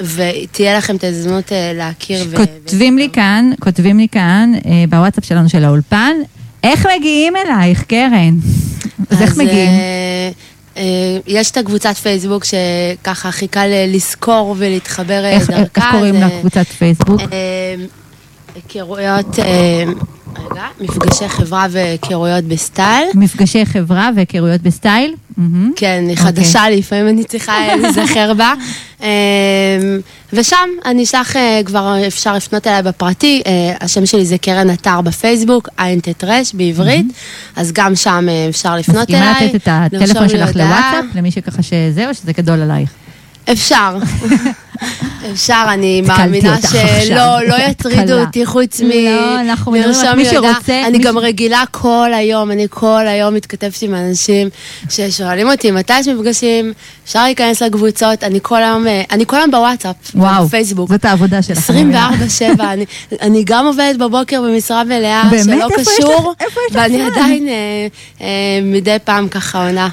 ותהיה 0.00 0.78
לכם 0.78 0.96
את 0.96 1.04
ההזדמנות 1.04 1.52
אה, 1.52 1.72
להכיר. 1.74 2.24
ו- 2.30 2.36
כותבים 2.36 2.98
לי 2.98 3.08
כאן, 3.12 3.50
כותבים 3.60 3.98
לי 3.98 4.08
כאן, 4.12 4.52
אה, 4.66 4.84
בוואטסאפ 4.88 5.24
שלנו 5.24 5.48
של 5.48 5.64
האולפן, 5.64 6.16
איך 6.64 6.86
מגיעים 6.96 7.34
אלייך, 7.36 7.82
קרן? 7.82 8.38
אז 9.10 9.22
איך 9.22 9.36
מגיעים? 9.36 9.68
אה, 9.68 10.30
אה, 10.76 10.82
יש 11.26 11.50
את 11.50 11.56
הקבוצת 11.56 11.96
פייסבוק 11.96 12.44
שככה 12.44 13.28
הכי 13.28 13.48
קל 13.48 13.68
לזכור 13.88 14.54
ולהתחבר 14.58 15.24
איך 15.24 15.50
דרכה. 15.50 15.62
איך 15.80 15.90
קוראים 15.90 16.14
זה, 16.14 16.26
לקבוצת 16.26 16.66
פייסבוק? 16.66 17.20
היכרויות, 18.54 19.38
אה, 19.38 19.84
רגע, 20.36 20.66
מפגשי 20.80 21.28
חברה 21.28 21.66
והיכרויות 21.70 22.44
בסטייל. 22.44 23.08
מפגשי 23.14 23.66
חברה 23.66 24.10
והיכרויות 24.16 24.60
בסטייל? 24.60 25.14
כן, 25.76 26.04
היא 26.08 26.10
אוקיי. 26.10 26.16
חדשה 26.16 26.68
לי, 26.68 26.76
לפעמים 26.76 27.08
אני 27.08 27.24
צריכה 27.24 27.52
אה, 27.52 27.76
להיזכר 27.76 28.34
בה. 28.34 28.54
אה, 29.02 29.08
ושם 30.32 30.68
אני 30.84 31.04
אשלח, 31.04 31.32
כבר 31.64 31.94
אפשר 32.06 32.36
לפנות 32.36 32.66
אליי 32.66 32.82
בפרטי, 32.82 33.42
השם 33.80 34.06
שלי 34.06 34.26
זה 34.26 34.38
קרן 34.38 34.70
אתר 34.70 35.00
בפייסבוק, 35.00 35.68
עין 35.78 36.00
ט' 36.00 36.24
ר' 36.24 36.40
בעברית, 36.54 37.06
אז 37.56 37.72
גם 37.72 37.96
שם 37.96 38.26
אפשר 38.48 38.76
לפנות 38.76 39.10
אליי. 39.10 39.30
מסכימה 39.30 39.48
לתת 39.48 39.54
את 39.54 39.68
הטלפון 39.70 40.28
שלך. 40.28 40.56
לוואטסאפ, 40.56 41.04
למי 41.14 41.30
שככה 41.30 41.62
שזה, 41.62 42.08
או 42.08 42.14
שזה 42.14 42.32
גדול 42.32 42.62
עלייך? 42.62 42.90
אפשר. 43.52 43.98
אפשר, 45.32 45.66
אני 45.68 46.00
מאמינה 46.00 46.56
שלא. 46.70 47.44
לא 47.48 47.54
יטרידו. 47.54 48.20
אותי 48.20 48.46
חוץ 48.46 48.80
לא, 48.80 48.88
מלרשום. 49.66 50.24
שרוצה, 50.24 50.86
אני 50.86 50.98
גם 50.98 51.18
רגילה 51.18 51.64
כל 51.70 52.10
היום, 52.14 52.50
אני 52.50 52.66
כל 52.70 53.06
היום 53.06 53.34
מתכתבת 53.34 53.82
עם 53.82 53.94
אנשים 53.94 54.48
ששואלים 54.90 55.48
אותי 55.48 55.70
מתי 55.70 55.98
יש 55.98 56.08
מפגשים, 56.08 56.72
אפשר 57.04 57.22
להיכנס 57.22 57.62
לקבוצות, 57.62 58.24
אני 58.24 58.38
כל 58.42 58.62
היום, 58.62 58.86
אה, 58.86 59.02
אני 59.10 59.24
כל 59.26 59.36
היום 59.36 59.50
בוואטסאפ, 59.50 59.96
וואו, 60.14 60.46
בפייסבוק. 60.46 60.90
זאת 60.90 61.04
העבודה 61.04 61.42
שלך. 61.42 61.70
אני 61.70 61.84
מבינה. 61.84 62.10
24-7, 62.58 62.62
אני, 63.20 63.44
גם 63.44 63.66
עובדת 63.66 63.96
בבוקר 63.96 64.42
במשרה 64.42 64.84
מלאה? 64.84 65.30
שלא 65.44 65.68
קשור, 65.76 66.34
ואני? 66.72 67.02
עדיין 67.02 67.48
אה, 67.48 67.86
אה, 68.20 68.26
מדי 68.62 68.96
פעם 69.04 69.28
ככה 69.28 69.66
עונה. 69.66 69.88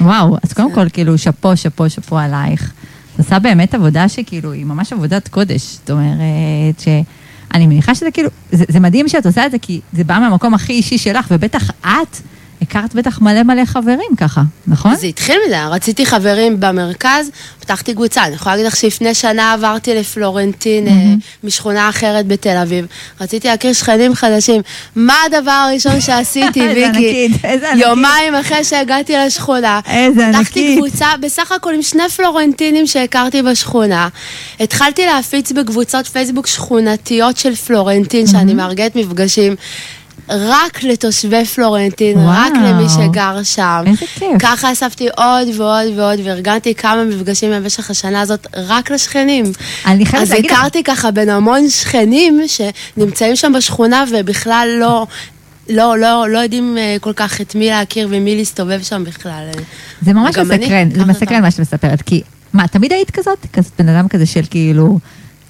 וואו, 0.00 0.36
אז 0.44 0.52
קודם 0.52 0.72
כל, 0.72 0.88
כאילו, 0.92 1.18
שאפו, 1.18 1.56
שאפו, 1.56 1.90
שאפו 1.90 2.18
עלייך. 2.18 2.72
עושה 3.18 3.38
באמת 3.38 3.74
עבודה 3.74 4.08
שכאילו, 4.08 4.52
היא 4.52 4.64
ממש 4.64 4.92
עבודת 4.92 5.28
קודש. 5.28 5.72
זאת 5.72 5.90
אומרת, 5.90 6.80
שאני 6.80 7.66
מניחה 7.66 7.94
שזה 7.94 8.10
כאילו, 8.10 8.28
זה, 8.52 8.64
זה 8.68 8.80
מדהים 8.80 9.08
שאת 9.08 9.26
עושה 9.26 9.46
את 9.46 9.50
זה, 9.50 9.58
כי 9.58 9.80
זה 9.92 10.04
בא 10.04 10.18
מהמקום 10.18 10.54
הכי 10.54 10.72
אישי 10.72 10.98
שלך, 10.98 11.26
ובטח 11.30 11.70
את 11.82 12.16
הכרת 12.62 12.94
בטח 12.94 13.20
מלא 13.20 13.42
מלא 13.42 13.64
חברים 13.64 14.16
ככה, 14.16 14.42
נכון? 14.66 14.96
זה 14.96 15.06
התחיל 15.06 15.36
מזה, 15.46 15.66
רציתי 15.66 16.06
חברים 16.06 16.60
במרכז, 16.60 17.30
פתחתי 17.60 17.94
קבוצה. 17.94 18.24
אני 18.24 18.34
יכולה 18.34 18.54
להגיד 18.54 18.66
לך 18.66 18.76
שלפני 18.76 19.14
שנה 19.14 19.52
עברתי 19.52 19.94
לפלורנטין, 19.94 20.88
אה, 20.88 20.92
משכונה 21.44 21.88
אחרת 21.88 22.26
בתל 22.26 22.56
אביב. 22.56 22.86
רציתי 23.20 23.48
להכיר 23.48 23.72
שכנים 23.72 24.14
חדשים. 24.14 24.62
מה 24.96 25.14
הדבר 25.26 25.50
הראשון 25.50 26.00
שעשיתי, 26.00 26.62
איזה 26.68 26.74
ויקי? 26.74 26.86
ענקית, 26.86 27.44
איזה 27.44 27.70
ענקית. 27.70 27.86
יומיים 27.86 28.34
אחרי 28.34 28.64
שהגעתי 28.64 29.16
לשכונה. 29.16 29.80
איזה 29.86 30.28
פתחתי 30.32 30.60
ענקית. 30.60 30.78
קבוצה 30.78 31.06
בסך 31.20 31.52
הכל 31.52 31.74
עם 31.74 31.82
שני 31.82 32.08
פלורנטינים 32.16 32.86
שהכרתי 32.86 33.42
בשכונה. 33.42 34.08
התחלתי 34.60 35.06
להפיץ 35.06 35.52
בקבוצות 35.52 36.06
פייסבוק 36.06 36.46
שכונתיות 36.46 37.36
של 37.36 37.54
פלורנטין, 37.54 38.26
שאני 38.26 38.54
מארגנת 38.54 38.96
מפגשים. 38.96 39.56
רק 40.28 40.82
לתושבי 40.82 41.44
פלורנטין, 41.44 42.18
וואו. 42.18 42.28
רק 42.28 42.52
למי 42.64 42.84
שגר 42.88 43.42
שם. 43.42 43.84
איזה 43.86 44.06
כיף. 44.14 44.28
ככה 44.38 44.72
אספתי 44.72 45.08
עוד 45.16 45.48
ועוד 45.56 45.98
ועוד, 45.98 46.18
וארגנתי 46.24 46.74
כמה 46.74 47.04
מפגשים 47.04 47.50
במשך 47.50 47.90
השנה 47.90 48.20
הזאת 48.20 48.46
רק 48.56 48.90
לשכנים. 48.90 49.44
אני 49.86 50.06
חייבת 50.06 50.22
אז 50.26 50.30
להגיד 50.32 50.50
לך- 50.50 50.58
הכרתי 50.58 50.82
ככה 50.82 51.10
בין 51.10 51.28
המון 51.30 51.68
שכנים 51.68 52.40
שנמצאים 52.46 53.36
שם 53.36 53.52
בשכונה 53.56 54.04
ובכלל 54.12 54.68
לא... 54.80 55.06
לא, 55.68 55.98
לא, 55.98 56.26
לא 56.28 56.38
יודעים 56.38 56.78
אה, 56.78 56.96
כל 57.00 57.12
כך 57.16 57.40
את 57.40 57.54
מי 57.54 57.68
להכיר 57.70 58.08
ומי 58.10 58.36
להסתובב 58.36 58.82
שם 58.82 59.04
בכלל. 59.04 59.44
זה 60.02 60.12
ממש 60.12 60.38
מסקרן, 60.38 60.90
זה 60.90 61.04
מסקרן. 61.04 61.42
מה 61.42 61.50
שאת 61.50 61.60
מספרת, 61.60 62.02
כי, 62.02 62.22
מה, 62.52 62.68
תמיד 62.68 62.92
היית 62.92 63.10
כזאת? 63.10 63.46
כזאת 63.52 63.72
בן 63.78 63.88
אדם 63.88 64.08
כזה 64.08 64.26
של 64.26 64.40
כאילו, 64.50 64.98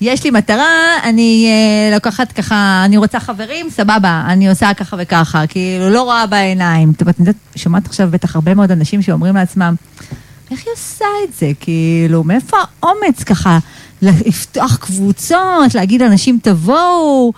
יש 0.01 0.24
לי 0.24 0.30
מטרה, 0.30 0.97
אני 1.05 1.49
אה, 1.49 1.94
לוקחת 1.94 2.32
ככה, 2.32 2.82
אני 2.84 2.97
רוצה 2.97 3.20
חברים, 3.20 3.70
סבבה, 3.70 4.24
אני 4.28 4.49
עושה 4.49 4.74
ככה 4.74 4.97
וככה, 5.01 5.47
כאילו, 5.47 5.90
לא 5.90 6.03
רואה 6.03 6.26
בעיניים. 6.26 6.90
את 6.90 7.18
יודעת, 7.18 7.36
שומעת 7.57 7.86
עכשיו 7.86 8.09
בטח 8.11 8.34
הרבה 8.34 8.55
מאוד 8.55 8.70
אנשים 8.70 9.03
שאומרים 9.03 9.34
לעצמם, 9.34 9.74
איך 10.51 10.61
היא 10.66 10.72
עושה 10.72 11.05
את 11.24 11.34
זה? 11.34 11.51
כאילו, 11.61 12.24
מאיפה 12.24 12.57
האומץ 12.82 13.24
ככה 13.24 13.59
לפתוח 14.03 14.76
קבוצות, 14.76 15.74
להגיד 15.74 16.03
לאנשים 16.03 16.38
תבואו? 16.42 17.32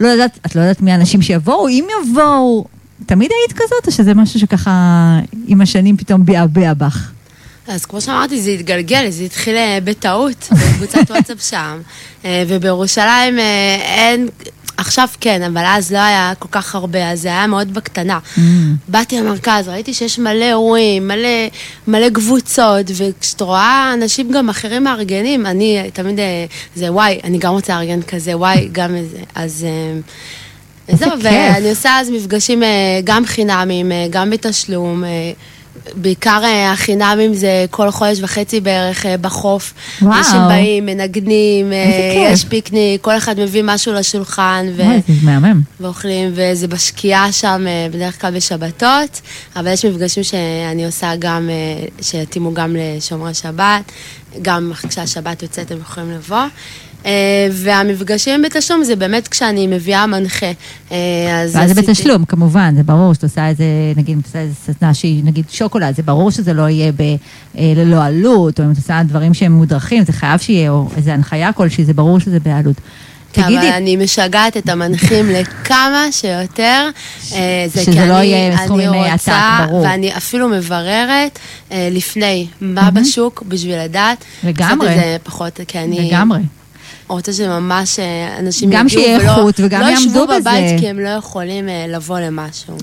לא 0.00 0.08
יודעת, 0.08 0.38
את 0.46 0.56
לא 0.56 0.60
יודעת 0.60 0.80
מי 0.80 0.92
האנשים 0.92 1.22
שיבואו, 1.22 1.68
אם 1.68 1.84
יבואו. 2.02 2.64
תמיד 3.06 3.30
היית 3.30 3.52
כזאת, 3.52 3.86
או 3.86 3.92
שזה 3.92 4.14
משהו 4.14 4.40
שככה 4.40 4.70
עם 5.46 5.60
השנים 5.60 5.96
פתאום 5.96 6.24
ביעבע 6.24 6.74
בך? 6.74 7.10
אז 7.70 7.84
כמו 7.84 8.00
שאמרתי, 8.00 8.40
זה 8.40 8.50
התגלגל, 8.50 9.10
זה 9.10 9.24
התחיל 9.24 9.56
אה, 9.56 9.78
בטעות, 9.84 10.48
בקבוצת 10.52 11.10
וואטסאפ 11.10 11.42
שם. 11.42 11.80
אה, 12.24 12.44
ובירושלים 12.48 13.38
אה, 13.38 13.76
אין, 13.82 14.28
עכשיו 14.76 15.08
כן, 15.20 15.42
אבל 15.42 15.62
אז 15.66 15.92
לא 15.92 15.98
היה 15.98 16.32
כל 16.38 16.48
כך 16.50 16.74
הרבה, 16.74 17.10
אז 17.10 17.20
זה 17.20 17.28
היה 17.28 17.46
מאוד 17.46 17.74
בקטנה. 17.74 18.18
Mm. 18.36 18.40
באתי 18.88 19.20
למרכז, 19.20 19.68
ראיתי 19.68 19.94
שיש 19.94 20.18
מלא 20.18 20.44
אירועים, 20.44 21.08
מלא, 21.08 21.28
מלא 21.88 22.10
קבוצות, 22.10 22.90
וכשאת 22.96 23.40
רואה 23.40 23.90
אנשים 23.94 24.32
גם 24.32 24.48
אחרים 24.48 24.84
מארגנים, 24.84 25.46
אני 25.46 25.90
תמיד, 25.92 26.18
זה 26.76 26.92
וואי, 26.92 27.20
אני 27.24 27.38
גם 27.38 27.52
רוצה 27.52 27.74
לארגן 27.74 28.02
כזה, 28.02 28.36
וואי, 28.36 28.68
גם 28.72 28.94
איזה, 28.94 29.18
אז... 29.34 29.66
זהו. 30.92 31.10
ואני 31.22 31.70
עושה 31.70 32.00
אז 32.00 32.10
מפגשים 32.10 32.62
גם 33.04 33.26
חינמים, 33.26 33.92
גם 34.10 34.30
בתשלום. 34.30 35.04
בעיקר 35.94 36.40
אה, 36.44 36.72
החינמים 36.72 37.34
זה 37.34 37.64
כל 37.70 37.90
חודש 37.90 38.20
וחצי 38.20 38.60
בערך 38.60 39.06
אה, 39.06 39.16
בחוף. 39.16 39.74
וואו. 40.02 40.18
אנשים 40.18 40.40
באים, 40.48 40.86
מנגנים, 40.86 41.72
אה. 41.72 42.28
יש 42.32 42.44
פיקניק, 42.44 43.00
כל 43.00 43.16
אחד 43.16 43.40
מביא 43.40 43.62
משהו 43.64 43.92
לשולחן. 43.92 44.66
ו... 44.76 44.82
וואי, 44.82 45.00
זה 45.08 45.14
מהמם. 45.22 45.60
ואוכלים, 45.80 46.30
וזה 46.34 46.68
בשקיעה 46.68 47.32
שם, 47.32 47.66
בדרך 47.92 48.20
כלל 48.20 48.36
בשבתות, 48.36 49.20
אבל 49.56 49.72
יש 49.72 49.84
מפגשים 49.84 50.22
שאני 50.22 50.86
עושה 50.86 51.12
גם, 51.18 51.50
שיתאימו 52.00 52.54
גם 52.54 52.76
לשומרי 52.78 53.34
שבת, 53.34 53.92
גם 54.42 54.72
כשהשבת 54.88 55.42
יוצאת 55.42 55.70
הם 55.70 55.78
יכולים 55.78 56.10
לבוא. 56.10 56.44
אה, 57.06 57.48
והמפגשים 57.52 58.42
בתשלום 58.42 58.84
זה 58.84 58.96
באמת 58.96 59.28
כשאני 59.28 59.66
מביאה 59.66 60.06
מנחה. 60.06 60.52
אה, 60.92 60.96
אז 61.42 61.56
ואז 61.56 61.74
זה 61.74 61.82
בתשלום, 61.82 62.24
כמובן, 62.24 62.74
זה 62.76 62.82
ברור 62.82 63.14
שאת 63.14 63.22
עושה 63.22 63.48
איזה, 63.48 63.64
נגיד, 63.96 64.18
את 64.18 64.26
עושה 64.26 64.38
איזה 64.38 64.54
סדנה 64.54 64.94
שהיא, 64.94 65.24
נגיד, 65.24 65.44
שוקולד, 65.50 65.96
זה 65.96 66.02
ברור 66.02 66.30
שזה 66.30 66.52
לא 66.52 66.68
יהיה 66.68 66.92
ב, 66.92 67.00
אה, 67.58 67.72
ללא 67.76 68.04
עלות, 68.04 68.60
או 68.60 68.64
אם 68.64 68.70
את 68.70 68.76
עושה 68.76 69.02
דברים 69.02 69.34
שהם 69.34 69.52
מודרכים, 69.52 70.04
זה 70.04 70.12
חייב 70.12 70.40
שיהיה, 70.40 70.70
או 70.70 70.88
איזו 70.96 71.10
הנחיה 71.10 71.52
כלשהי, 71.52 71.84
זה 71.84 71.92
ברור 71.92 72.18
שזה 72.18 72.40
בעלות. 72.40 72.76
כן, 73.32 73.42
תגידי, 73.42 73.58
אבל 73.58 73.76
אני 73.76 73.96
משגעת 73.96 74.56
את 74.56 74.68
המנחים 74.68 75.30
לכמה 75.30 76.06
שיותר. 76.10 76.88
זה 77.66 77.82
שזה 77.82 78.06
לא 78.06 78.14
יהיה 78.14 78.58
סכומים 78.64 78.90
אני 78.92 79.10
עתק, 79.10 79.32
ברור. 79.66 79.82
ואני 79.82 80.16
אפילו 80.16 80.48
מבררת 80.48 81.38
לפני, 81.70 82.46
מה 82.60 82.90
בשוק, 82.90 83.42
בשביל 83.48 83.82
לדעת. 83.82 84.24
לגמרי. 84.44 84.94
זה 84.94 85.16
פחות, 85.22 85.60
כי 85.68 85.78
אני... 85.78 86.08
לגמרי. 86.08 86.40
רוצה 87.14 87.32
שממש 87.32 87.98
אה, 87.98 88.04
אנשים 88.38 88.70
גם 88.70 88.86
יגיעו 88.86 89.02
שיהיה 89.02 89.18
ולא- 89.18 89.28
איכות 89.30 89.60
וגם 89.64 89.80
לא 89.80 89.86
יעמדו 89.86 90.00
ישבו 90.10 90.26
בזה. 90.26 90.40
בבית 90.40 90.80
כי 90.80 90.88
הם 90.88 90.98
לא 90.98 91.08
יכולים 91.08 91.68
אה, 91.68 91.86
לבוא 91.88 92.20
למשהו. 92.20 92.76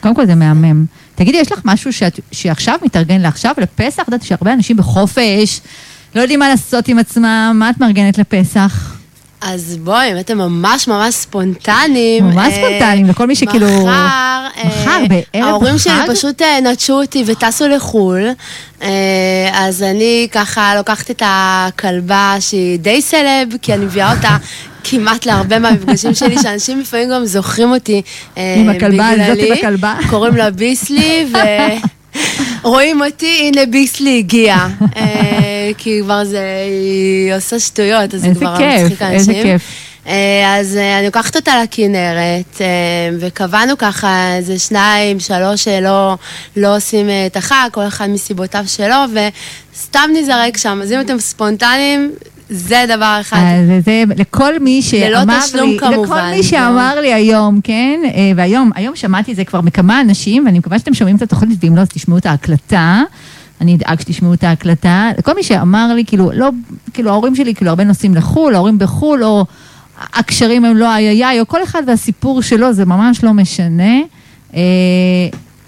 קודם 0.00 0.14
כל 0.14 0.26
זה 0.26 0.34
מהמם. 0.34 0.84
תגידי, 1.14 1.38
יש 1.38 1.52
לך 1.52 1.60
משהו 1.64 1.92
שאת, 1.92 2.20
שעכשיו 2.32 2.78
מתארגן 2.84 3.20
לעכשיו, 3.20 3.54
לפסח? 3.58 4.02
יודעת 4.06 4.22
שהרבה 4.22 4.52
אנשים 4.52 4.76
בחופש, 4.76 5.60
לא 6.14 6.20
יודעים 6.20 6.38
מה 6.40 6.48
לעשות 6.48 6.88
עם 6.88 6.98
עצמם, 6.98 7.56
מה 7.58 7.70
את 7.70 7.80
מארגנת 7.80 8.18
לפסח? 8.18 8.97
אז 9.40 9.78
בואי, 9.84 10.12
אם 10.12 10.18
אתם 10.18 10.38
ממש 10.38 10.88
ממש 10.88 11.14
ספונטניים. 11.14 12.24
ממש 12.24 12.52
אה, 12.52 12.58
ספונטניים, 12.58 13.06
לכל 13.06 13.26
מי 13.26 13.34
שכאילו- 13.34 13.66
מחר, 13.86 14.46
אה, 14.56 14.64
מחר, 14.64 15.00
בערב 15.08 15.46
ההורים 15.48 15.78
שלי 15.78 15.92
החג? 15.92 16.10
פשוט 16.12 16.42
אה, 16.42 16.60
נטשו 16.60 16.92
אותי 16.92 17.24
וטסו 17.26 17.68
לחו"ל, 17.68 18.28
אז 19.52 19.82
אני 19.82 20.28
ככה 20.32 20.74
לוקחת 20.76 21.10
את 21.10 21.22
הכלבה 21.26 22.36
שהיא 22.40 22.78
די 22.78 23.02
סלב, 23.02 23.48
כי 23.62 23.74
אני 23.74 23.84
מביאה 23.84 24.14
אותה 24.16 24.36
כמעט 24.84 25.26
להרבה 25.26 25.58
מהמפגשים 25.58 26.14
שלי, 26.14 26.38
שאנשים 26.42 26.80
לפעמים 26.80 27.10
גם 27.10 27.24
זוכרים 27.24 27.70
אותי 27.72 28.02
עם 28.36 28.68
הכלבה, 28.68 29.10
זאת. 29.28 29.38
עם 29.46 29.52
הכלבה. 29.52 29.94
קוראים 30.10 30.36
לה 30.36 30.50
ביסלי, 30.50 31.26
ו... 31.32 31.38
רואים 32.62 33.02
אותי, 33.02 33.38
הנה 33.40 33.66
ביסלי 33.66 34.18
הגיעה. 34.18 34.68
אה, 35.68 35.74
כי 35.78 36.00
כבר 36.02 36.24
זה, 36.24 36.40
היא 36.66 37.34
עושה 37.34 37.58
שטויות, 37.58 38.14
אז 38.14 38.24
איזה 38.24 38.40
כבר 38.40 38.56
כיף, 38.56 38.82
מצחיק 38.82 39.02
איזה 39.02 39.30
אנשים. 39.30 39.42
כיף. 39.42 39.62
אה, 40.06 40.56
אז 40.60 40.76
אה, 40.76 40.98
אני 40.98 41.06
לוקחת 41.06 41.36
אותה 41.36 41.52
לכנרת, 41.62 42.60
אה, 42.60 42.66
וקבענו 43.20 43.78
ככה 43.78 44.34
איזה 44.36 44.58
שניים, 44.58 45.20
שלוש 45.20 45.64
שלא 45.64 46.16
לא 46.56 46.76
עושים 46.76 47.08
אה, 47.08 47.26
את 47.26 47.36
החג, 47.36 47.68
כל 47.72 47.86
אחד 47.86 48.06
מסיבותיו 48.10 48.64
שלו, 48.66 48.96
וסתם 49.74 50.10
נזרק 50.20 50.56
שם. 50.56 50.80
אז 50.82 50.92
אם 50.92 51.00
אתם 51.00 51.18
ספונטניים, 51.18 52.10
זה 52.50 52.84
דבר 52.88 53.18
אחד. 53.20 53.36
אז 53.38 53.84
זה 53.84 54.04
לכל 54.16 54.58
מי 54.58 54.80
ללא 54.92 55.18
שאמר 55.20 55.40
תשלום 55.40 55.70
לי, 55.70 55.78
כמובן, 55.78 56.02
לכל 56.02 56.36
מי 56.36 56.42
זה- 56.42 56.48
שאמר 56.48 57.00
לי 57.00 57.14
היום, 57.14 57.60
כן, 57.64 58.00
אה, 58.14 58.30
והיום, 58.36 58.70
היום 58.74 58.96
שמעתי 58.96 59.32
את 59.32 59.36
זה 59.36 59.44
כבר 59.44 59.60
מכמה 59.60 60.00
אנשים, 60.00 60.46
ואני 60.46 60.58
מקווה 60.58 60.78
שאתם 60.78 60.94
שומעים 60.94 61.16
את 61.16 61.22
התוכנית, 61.22 61.64
ואם 61.64 61.76
לא, 61.76 61.80
אז 61.80 61.88
תשמעו 61.88 62.18
את 62.18 62.26
ההקלטה. 62.26 63.02
אני 63.60 63.76
אדאג 63.76 64.00
שתשמעו 64.00 64.34
את 64.34 64.44
ההקלטה. 64.44 65.10
לכל 65.18 65.34
מי 65.34 65.42
שאמר 65.42 65.94
לי, 65.94 66.04
כאילו, 66.04 66.30
לא, 66.34 66.48
כאילו, 66.92 67.10
ההורים 67.10 67.36
שלי, 67.36 67.54
כאילו, 67.54 67.70
הרבה 67.70 67.84
נוסעים 67.84 68.14
לחו"ל, 68.14 68.54
ההורים 68.54 68.78
בחו"ל, 68.78 69.24
או 69.24 69.46
הקשרים 70.12 70.64
הם 70.64 70.76
לא 70.76 70.94
איי 70.94 71.08
איי 71.08 71.24
איי, 71.24 71.40
או 71.40 71.48
כל 71.48 71.62
אחד 71.62 71.82
והסיפור 71.86 72.42
שלו, 72.42 72.72
זה 72.72 72.84
ממש 72.84 73.24
לא 73.24 73.34
משנה. 73.34 73.94
אה, 74.54 74.60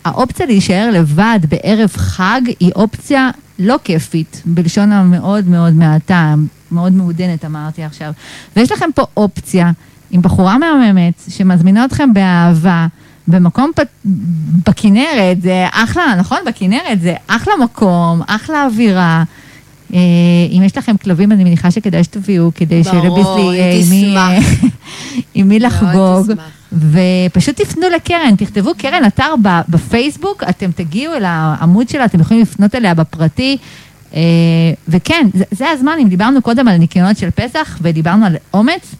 האופציה 0.04 0.46
להישאר 0.46 0.90
לבד 0.92 1.38
בערב 1.48 1.90
חג 1.96 2.40
היא 2.60 2.72
אופציה 2.76 3.30
לא 3.58 3.78
כיפית, 3.84 4.42
בלשון 4.44 4.92
המאוד 4.92 5.48
מאוד 5.48 5.74
מעטה, 5.74 6.34
מאוד 6.72 6.92
מעודנת 6.92 7.44
אמרתי 7.44 7.82
עכשיו. 7.82 8.12
ויש 8.56 8.72
לכם 8.72 8.90
פה 8.94 9.02
אופציה 9.16 9.70
עם 10.10 10.22
בחורה 10.22 10.58
מהממת 10.58 11.22
שמזמינה 11.28 11.84
אתכם 11.84 12.12
באהבה. 12.14 12.86
במקום 13.28 13.70
פ... 13.76 13.80
בכנרת, 14.68 15.42
זה 15.42 15.66
אחלה, 15.72 16.14
נכון? 16.18 16.38
בכנרת 16.46 17.00
זה 17.00 17.14
אחלה 17.26 17.52
מקום, 17.64 18.22
אחלה 18.26 18.64
אווירה. 18.66 19.24
אה, 19.94 19.98
אם 20.52 20.62
יש 20.64 20.78
לכם 20.78 20.96
כלבים, 20.96 21.32
אני 21.32 21.44
מניחה 21.44 21.70
שכדאי 21.70 22.04
שתביאו, 22.04 22.50
כדי 22.54 22.84
שלביסלי 22.84 23.42
יהיה 23.42 23.70
היא 23.72 23.84
עם 25.34 25.48
מי, 25.48 25.58
מאוד 25.58 25.62
לחגוג. 25.62 26.32
ופשוט 26.72 27.60
תפנו 27.60 27.86
לקרן, 27.96 28.36
תכתבו 28.38 28.70
קרן 28.78 29.04
אתר 29.06 29.34
ב- 29.42 29.60
בפייסבוק, 29.68 30.42
אתם 30.48 30.70
תגיעו 30.72 31.14
אל 31.14 31.24
העמוד 31.26 31.88
שלה, 31.88 32.04
אתם 32.04 32.20
יכולים 32.20 32.42
לפנות 32.42 32.74
אליה 32.74 32.94
בפרטי. 32.94 33.56
אה, 34.14 34.20
וכן, 34.88 35.28
זה, 35.34 35.44
זה 35.50 35.70
הזמן, 35.70 35.96
אם 36.02 36.08
דיברנו 36.08 36.42
קודם 36.42 36.68
על 36.68 36.76
ניקיונות 36.76 37.16
של 37.16 37.30
פסח 37.30 37.78
ודיברנו 37.82 38.26
על 38.26 38.36
אומץ, 38.54 38.94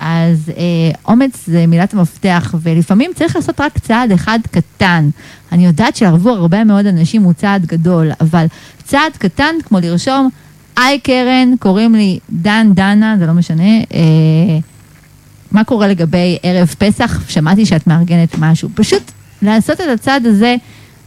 אז 0.00 0.52
אה, 0.56 0.90
אומץ 1.08 1.46
זה 1.46 1.66
מילת 1.66 1.94
המפתח, 1.94 2.54
ולפעמים 2.62 3.10
צריך 3.14 3.36
לעשות 3.36 3.60
רק 3.60 3.78
צעד 3.78 4.12
אחד 4.12 4.38
קטן. 4.50 5.08
אני 5.52 5.66
יודעת 5.66 5.96
שעבור 5.96 6.36
הרבה 6.36 6.64
מאוד 6.64 6.86
אנשים 6.86 7.22
הוא 7.22 7.32
צעד 7.32 7.66
גדול, 7.66 8.10
אבל 8.20 8.46
צעד 8.84 9.12
קטן 9.18 9.54
כמו 9.64 9.80
לרשום, 9.80 10.28
היי 10.76 11.00
קרן, 11.00 11.56
קוראים 11.58 11.94
לי 11.94 12.18
דן 12.30 12.70
דנה, 12.74 13.16
זה 13.18 13.26
לא 13.26 13.32
משנה, 13.32 13.78
אה, 13.94 14.58
מה 15.52 15.64
קורה 15.64 15.88
לגבי 15.88 16.38
ערב 16.42 16.74
פסח? 16.78 17.30
שמעתי 17.30 17.66
שאת 17.66 17.86
מארגנת 17.86 18.34
משהו. 18.38 18.68
פשוט 18.74 19.12
לעשות 19.42 19.80
את 19.80 19.86
הצעד 19.94 20.26
הזה, 20.26 20.56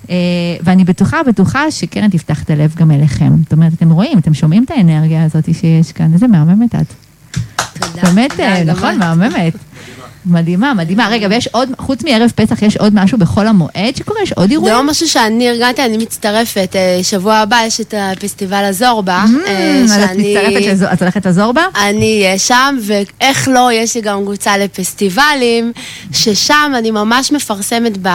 אה, 0.10 0.16
ואני 0.64 0.84
בטוחה, 0.84 1.24
בטוחה 1.28 1.72
שקרן 1.72 2.10
תפתח 2.10 2.44
את 2.44 2.50
הלב 2.50 2.76
גם 2.76 2.92
אליכם. 2.92 3.32
זאת 3.44 3.54
אומרת, 3.54 3.74
אתם 3.74 3.92
רואים, 3.92 4.18
אתם 4.18 4.34
שומעים 4.34 4.64
את 4.64 4.72
האנרגיה 4.72 5.24
הזאת 5.24 5.56
שיש 5.56 5.92
כאן, 5.92 6.14
איזה 6.14 6.28
מהממת 6.28 6.76
את. 6.76 6.94
באמת, 8.04 8.40
אה, 8.40 8.64
נכון. 8.64 8.98
מהממת. 9.00 9.54
מדהימה, 10.26 10.74
מדהימה. 10.74 11.08
רגע, 11.08 11.28
ויש 11.30 11.48
עוד, 11.48 11.70
חוץ 11.78 12.04
מערב 12.04 12.32
פסח, 12.36 12.62
יש 12.62 12.78
עוד 12.78 12.96
משהו 12.96 13.18
בחול 13.18 13.48
המועד 13.48 13.96
שקורה? 13.96 14.22
יש 14.24 14.32
עוד 14.32 14.48
זה 14.48 14.54
אירועים? 14.54 14.76
לא 14.76 14.84
משהו 14.84 15.08
שאני 15.08 15.50
ארגנתי, 15.50 15.86
אני 15.86 15.98
מצטרפת. 15.98 16.76
אה, 16.76 17.00
שבוע 17.04 17.36
הבא 17.36 17.58
יש 17.68 17.82
את 17.82 17.94
הפסטיבל 17.98 18.64
הזורבה. 18.64 19.24
אה, 19.48 19.82
אז 19.84 19.92
את 19.92 20.10
מצטרפת, 20.18 20.66
לזו- 20.72 20.86
את 20.94 21.02
הולכת 21.02 21.26
לעזור 21.26 21.52
בה? 21.54 21.62
אני 21.90 22.24
אהיה 22.26 22.40
שם, 22.40 22.78
ואיך 22.88 23.48
לא, 23.48 23.70
יש 23.74 23.96
לי 23.96 24.02
גם 24.02 24.22
קבוצה 24.24 24.58
לפסטיבלים, 24.58 25.72
ששם 26.14 26.72
אני 26.78 26.92
ממש 26.92 27.32
מפרסמת 27.32 27.98
ב... 28.02 28.08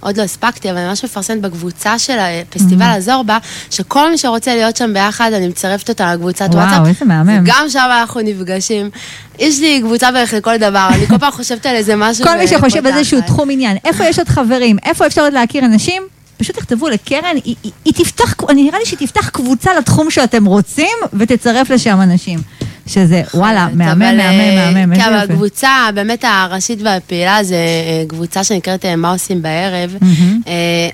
עוד 0.00 0.16
לא 0.16 0.22
הספקתי, 0.22 0.70
אבל 0.70 0.78
אני 0.78 0.88
ממש 0.88 1.04
מפרסמת 1.04 1.40
בקבוצה 1.40 1.98
של 1.98 2.16
הפסטיבל 2.18 2.86
הזורבה, 2.96 3.38
שכל 3.70 4.10
מי 4.10 4.18
שרוצה 4.18 4.54
להיות 4.54 4.76
שם 4.76 4.94
ביחד, 4.94 5.32
אני 5.32 5.48
מצרפת 5.48 5.88
אותה 5.88 6.14
לקבוצת 6.14 6.48
וואו, 6.52 6.62
וואטסאפ. 6.64 6.86
איזה 6.86 7.04
מהמם. 7.04 7.42
וגם 7.42 7.64
שם 7.68 7.88
אנחנו 8.00 8.20
נפגשים. 8.20 8.90
יש 9.38 9.60
לי 9.60 9.80
קבוצה 9.80 10.12
בערך 10.12 10.34
לכל 10.34 10.56
דבר, 10.56 10.88
אני 10.94 11.06
כל 11.06 11.18
פעם 11.18 11.32
חושבת 11.32 11.66
על 11.66 11.76
איזה 11.76 11.96
משהו 11.96 12.24
כל 12.24 12.36
מי 12.36 12.48
שחושב 12.48 12.86
על. 12.86 12.92
איזשהו 12.92 13.20
תחום 13.20 13.50
עניין, 13.50 13.76
איפה 13.84 14.04
יש 14.04 14.18
עוד 14.18 14.28
חברים, 14.28 14.76
איפה 14.84 15.06
אפשר 15.06 15.22
עוד 15.22 15.32
להכיר 15.32 15.64
אנשים, 15.64 16.02
פשוט 16.36 16.56
תכתבו 16.56 16.88
לקרן, 16.88 17.36
היא, 17.44 17.54
היא, 17.62 17.72
היא 17.84 17.92
תפתח, 17.94 18.34
אני 18.48 18.62
נראה 18.62 18.78
לי 18.78 18.86
שהיא 18.86 18.98
תפתח 18.98 19.28
קבוצה 19.28 19.74
לתחום 19.74 20.10
שאתם 20.10 20.44
רוצים, 20.44 20.96
ותצרף 21.12 21.70
לשם 21.70 22.00
אנשים. 22.02 22.38
שזה, 22.86 23.22
וואלה, 23.34 23.68
מהמם, 23.72 24.02
אבל, 24.02 24.16
מהמם, 24.16 24.40
אה, 24.40 24.70
מהמם, 24.72 24.94
כן, 24.94 25.00
איזה 25.00 25.08
אבל 25.08 25.20
יופי. 25.20 25.32
הקבוצה 25.32 25.88
באמת 25.94 26.24
הראשית 26.28 26.78
והפעילה 26.82 27.44
זה 27.44 27.54
אה, 27.54 28.04
קבוצה 28.08 28.44
שנקראת 28.44 28.84
אה, 28.84 28.96
מה 28.96 29.12
עושים 29.12 29.42
בערב, 29.42 29.94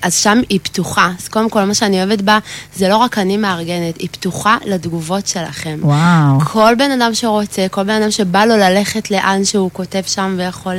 אז 0.01 0.15
שם 0.15 0.41
היא 0.49 0.59
פתוחה. 0.63 1.09
אז 1.19 1.27
קודם 1.27 1.49
כל, 1.49 1.63
מה 1.63 1.73
שאני 1.73 1.97
אוהבת 1.97 2.21
בה, 2.21 2.39
זה 2.75 2.89
לא 2.89 2.97
רק 2.97 3.17
אני 3.17 3.37
מארגנת, 3.37 3.97
היא 3.99 4.09
פתוחה 4.11 4.57
לתגובות 4.65 5.27
שלכם. 5.27 5.79
וואו. 5.81 6.39
כל 6.45 6.75
בן 6.77 6.91
אדם 6.91 7.13
שרוצה, 7.13 7.65
כל 7.71 7.83
בן 7.83 8.01
אדם 8.01 8.11
שבא 8.11 8.45
לו 8.45 8.57
ללכת 8.57 9.11
לאן 9.11 9.45
שהוא 9.45 9.69
כותב 9.73 10.01
שם 10.07 10.35
ויכול 10.37 10.75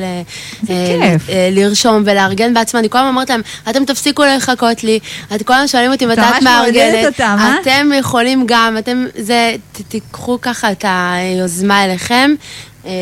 לרשום 1.53 2.03
ולארגן 2.07 2.55
בעצמו, 2.55 2.81
אני 2.81 2.89
כל 2.91 2.99
הזמן 2.99 3.09
אומרת 3.09 3.31
להם, 3.31 3.41
אתם 3.71 3.85
תפסיקו 3.85 4.23
לחכות 4.25 4.85
לי, 4.85 4.99
את 5.35 5.43
כל 5.43 5.53
הזמן 5.53 5.69
שואלים 5.69 5.93
אותי 5.93 6.07
מתי 6.07 6.21
את 6.21 6.43
מארגנת? 6.43 7.21
אתם 7.63 7.91
יכולים 7.99 8.45
גם, 8.47 8.79
אתם, 8.79 9.05
זה, 9.19 9.55
תיקחו 9.89 10.39
ככה 10.43 10.73
את 10.73 10.85
היוזמה 11.13 11.85
אליכם. 11.85 12.31
אה, 12.87 12.93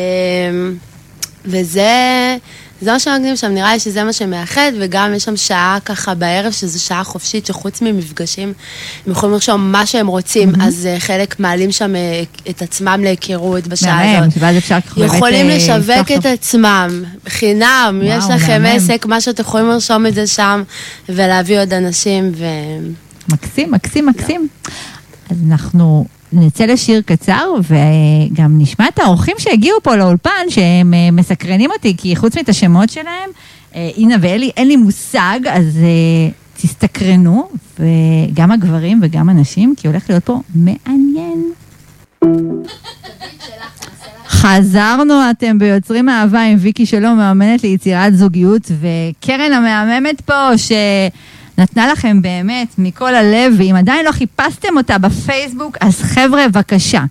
וזה 1.45 2.37
זה 2.83 2.91
מה 2.91 2.99
שמגניב 2.99 3.35
שם, 3.35 3.51
נראה 3.51 3.73
לי 3.73 3.79
שזה 3.79 4.03
מה 4.03 4.13
שמאחד, 4.13 4.71
וגם 4.79 5.13
יש 5.13 5.23
שם 5.23 5.37
שעה 5.37 5.77
ככה 5.85 6.13
בערב, 6.13 6.51
שזו 6.51 6.83
שעה 6.83 7.03
חופשית, 7.03 7.45
שחוץ 7.45 7.81
ממפגשים, 7.81 8.53
הם 9.05 9.11
יכולים 9.11 9.33
לרשום 9.33 9.71
מה 9.71 9.85
שהם 9.85 10.07
רוצים, 10.07 10.53
אז 10.61 10.85
אה, 10.85 10.99
חלק 10.99 11.39
מעלים 11.39 11.71
שם 11.71 11.95
אה, 11.95 12.23
את 12.49 12.61
עצמם 12.61 12.99
להיכרות 13.03 13.67
בשעה 13.67 14.05
מהמם, 14.05 14.23
הזאת. 14.23 14.37
ואז 14.39 14.57
אפשר 14.57 14.81
ככה 14.81 14.99
באמת... 14.99 15.13
יכולים 15.13 15.49
אה, 15.49 15.57
לשווק 15.57 16.11
את 16.17 16.25
עצמם, 16.25 17.03
חינם, 17.29 18.01
וואו, 18.03 18.17
יש 18.17 18.25
לכם 18.35 18.61
מהמם. 18.63 18.77
עסק, 18.77 19.05
מה 19.05 19.21
שאתם 19.21 19.41
יכולים 19.41 19.67
לרשום 19.69 20.05
את 20.05 20.15
זה 20.15 20.27
שם, 20.27 20.63
ולהביא 21.09 21.59
עוד 21.59 21.73
אנשים, 21.73 22.31
ו... 22.35 22.45
מקסים, 23.29 23.71
מקסים, 23.71 24.05
מקסים. 24.05 24.47
אז 25.29 25.37
אנחנו 25.49 26.05
נצא 26.33 26.65
לשיר 26.65 27.01
קצר, 27.05 27.53
וגם 27.61 28.57
נשמע 28.57 28.87
את 28.87 28.99
האורחים 28.99 29.35
שהגיעו 29.39 29.77
פה 29.83 29.95
לאולפן, 29.95 30.49
שהם 30.49 30.93
אה, 30.93 31.11
מסקרנים 31.11 31.71
אותי, 31.71 31.93
כי 31.97 32.15
חוץ 32.15 32.37
מאת 32.37 32.49
השמות 32.49 32.89
שלהם, 32.89 33.29
אה, 33.75 33.89
אינה 33.97 34.15
ואלי, 34.21 34.51
אין 34.57 34.67
לי 34.67 34.75
מושג, 34.75 35.39
אז 35.49 35.77
אה, 35.77 36.31
תסתקרנו, 36.61 37.49
וגם 37.79 38.51
הגברים 38.51 38.99
וגם 39.03 39.29
הנשים, 39.29 39.73
כי 39.77 39.87
הולך 39.87 40.09
להיות 40.09 40.25
פה 40.25 40.39
מעניין. 40.55 41.43
חזרנו, 44.27 45.13
אתם 45.31 45.59
ביוצרים 45.59 46.09
אהבה 46.09 46.41
עם 46.41 46.57
ויקי 46.59 46.85
שלום, 46.85 47.17
מאמנת 47.17 47.63
ליצירת 47.63 48.17
זוגיות, 48.17 48.71
וקרן 48.79 49.53
המהממת 49.53 50.21
פה, 50.21 50.57
שנתנה 51.55 51.87
לכם 51.87 52.21
באמת 52.21 52.67
מכל 52.77 53.15
הלב, 53.15 53.53
ואם 53.57 53.75
עדיין 53.75 54.05
לא 54.05 54.11
חיפשתם 54.11 54.77
אותה 54.77 54.97
בפייסבוק, 54.97 55.77
אז 55.81 56.01
חבר'ה, 56.01 56.47
בבקשה. 56.47 57.03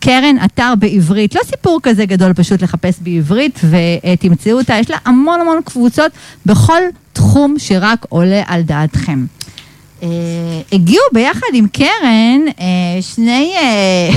קרן, 0.00 0.36
אתר 0.44 0.74
בעברית, 0.78 1.34
לא 1.34 1.40
סיפור 1.44 1.80
כזה 1.82 2.06
גדול 2.06 2.32
פשוט 2.32 2.62
לחפש 2.62 2.98
בעברית, 3.00 3.60
ותמצאו 3.70 4.58
אותה, 4.58 4.74
יש 4.74 4.90
לה 4.90 4.96
המון 5.04 5.40
המון 5.40 5.60
קבוצות 5.64 6.12
בכל 6.46 6.82
תחום 7.12 7.54
שרק 7.58 8.06
עולה 8.08 8.42
על 8.46 8.62
דעתכם. 8.62 9.26
אה, 10.02 10.08
הגיעו 10.72 11.02
ביחד 11.12 11.46
עם 11.54 11.66
קרן 11.68 12.40
אה, 12.60 13.02
שני, 13.02 13.52
אה, 13.56 14.10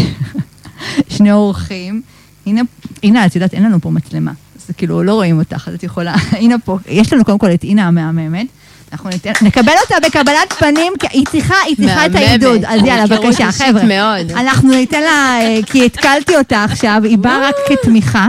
שני 1.18 1.32
אורחים. 1.32 2.02
הנה, 2.46 2.62
הנה, 3.04 3.26
את 3.26 3.36
יודעת, 3.36 3.54
אין 3.54 3.64
לנו 3.64 3.82
פה 3.82 3.90
מצלמה. 3.90 4.32
אז 4.56 4.72
כאילו, 4.78 5.04
לא 5.04 5.14
רואים 5.14 5.40
אותך, 5.40 5.68
אז 5.68 5.74
את 5.74 5.84
יכולה... 5.84 6.16
הנה 6.42 6.60
פה, 6.60 6.78
יש 6.88 7.14
לנו 7.14 7.26
קודם 7.26 7.38
כל 7.38 7.54
את 7.54 7.64
אינה 7.64 7.88
המהממת. 7.88 8.48
אנחנו 8.92 9.10
ניתן, 9.10 9.32
נקבל 9.42 9.74
אותה 9.82 9.96
בקבלת 10.08 10.54
פנים, 10.60 10.94
כי 11.00 11.08
היא 11.12 11.26
צריכה, 11.26 11.56
היא 11.66 11.76
צריכה 11.76 12.06
את. 12.06 12.16
העידוד. 12.16 12.66
אז 12.66 12.82
יאללה, 12.86 13.08
בבקשה, 13.08 13.52
חבר'ה. 13.52 13.84
מאוד. 13.84 14.32
אנחנו 14.32 14.70
ניתן 14.70 15.02
לה, 15.02 15.38
אה, 15.42 15.60
כי 15.66 15.86
התקלתי 15.86 16.38
אותה 16.38 16.64
עכשיו, 16.64 17.02
היא 17.04 17.18
באה 17.18 17.48
רק 17.48 17.56
כתמיכה. 17.68 18.28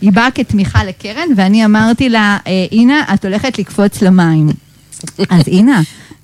היא 0.00 0.12
באה 0.12 0.30
כתמיכה 0.30 0.84
לקרן, 0.84 1.28
ואני 1.36 1.64
אמרתי 1.64 2.08
לה, 2.08 2.38
אה, 2.46 2.52
אינה, 2.72 3.04
את 3.14 3.24
הולכת 3.24 3.58
לקפוץ 3.58 4.02
למים. 4.02 4.48
אז 5.30 5.48
אינה, 5.48 5.80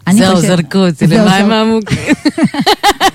אני 0.07 0.19
זהו, 0.19 0.37
חושבת... 0.37 0.49
זרקו 0.51 0.79
אותי 0.79 1.07
זהו, 1.07 1.19
למים 1.19 1.47
זהו. 1.47 1.53
העמוקים. 1.53 1.97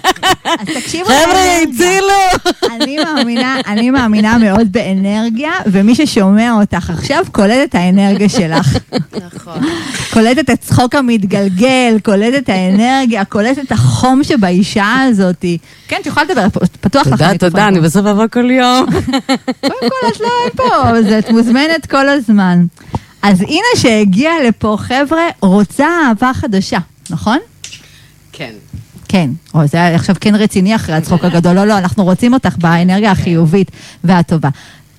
אז 0.60 0.68
תקשיבו 0.68 1.06
חבר'ה. 1.06 1.62
הצילו! 1.64 2.52
אני 2.76 2.98
מאמינה, 2.98 3.60
אני 3.68 3.90
מאמינה 3.90 4.38
מאוד 4.38 4.72
באנרגיה, 4.72 5.52
ומי 5.66 5.96
ששומע 5.96 6.54
אותך 6.54 6.90
עכשיו 6.90 7.24
קולט 7.32 7.70
את 7.70 7.76
האנרגיה 7.76 8.30
שלך. 8.30 8.78
נכון. 9.26 9.62
קולט 10.14 10.40
את 10.40 10.50
הצחוק 10.50 10.96
המתגלגל, 10.96 11.98
קולט 12.04 12.34
את 12.38 12.50
האנרגיה, 12.50 13.26
קולט 13.26 13.60
את 13.60 13.72
החום 13.72 14.24
שבאישה 14.24 14.96
הזאת. 15.08 15.46
כן, 15.88 15.98
את 16.02 16.06
יכולה 16.06 16.26
לדבר, 16.26 16.48
פתוח 16.82 17.08
לך 17.08 17.14
תודה, 17.14 17.38
תודה. 17.38 17.68
אני 17.68 17.80
בסוף 17.80 18.06
אבוא 18.06 18.28
כל 18.32 18.52
יום. 18.52 18.86
קודם 19.62 19.90
כל, 19.90 20.08
את 20.08 20.20
לא 20.20 20.30
פה, 20.56 20.90
אז 20.90 21.06
את 21.20 21.30
מוזמנת 21.30 21.86
כל 21.86 22.10
הזמן. 22.10 22.66
אז 23.22 23.42
הנה 23.42 23.68
שהגיעה 23.76 24.44
לפה, 24.48 24.78
חבר'ה, 24.80 25.24
רוצה 25.42 25.88
אהבה 26.08 26.32
חדשה, 26.34 26.80
נכון? 27.10 27.38
כן. 28.32 28.52
כן, 29.08 29.30
או 29.54 29.68
זה 29.68 29.78
היה 29.78 29.96
עכשיו 29.96 30.16
כן 30.22 30.36
רציני 30.36 30.76
אחרי 30.76 30.96
הצחוק 30.96 31.24
הגדול, 31.24 31.56
לא, 31.56 31.66
לא, 31.66 31.78
אנחנו 31.78 32.04
רוצים 32.04 32.34
אותך 32.34 32.58
באנרגיה 32.58 33.12
החיובית 33.12 33.72
והטובה. 34.04 34.50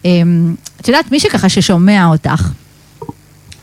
אמ, 0.04 0.54
את 0.80 0.88
יודעת, 0.88 1.12
מי 1.12 1.20
שככה 1.20 1.48
ששומע 1.48 2.06
אותך, 2.06 2.50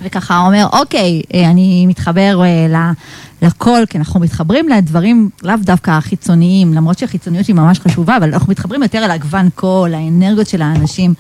וככה 0.02 0.40
אומר, 0.46 0.68
אוקיי, 0.74 1.22
אה, 1.34 1.50
אני 1.50 1.86
מתחבר 1.88 2.42
אה, 2.44 2.92
לכל, 3.42 3.84
כי 3.90 3.98
אנחנו 3.98 4.20
מתחברים 4.20 4.70
לדברים 4.70 5.30
לאו 5.44 5.56
דווקא 5.62 5.92
החיצוניים, 5.92 6.74
למרות 6.74 7.00
שהחיצוניות 7.00 7.48
היא 7.48 7.56
ממש 7.56 7.80
חשובה, 7.80 8.18
אבל 8.18 8.34
אנחנו 8.34 8.52
מתחברים 8.52 8.84
יותר 8.84 9.06
אל 9.06 9.12
הגוון 9.12 9.50
קול, 9.56 9.94
האנרגיות 9.94 10.48
של 10.48 10.62
האנשים. 10.62 11.14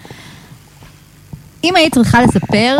אם 1.63 1.75
היית 1.75 1.93
צריכה 1.93 2.21
לספר 2.21 2.77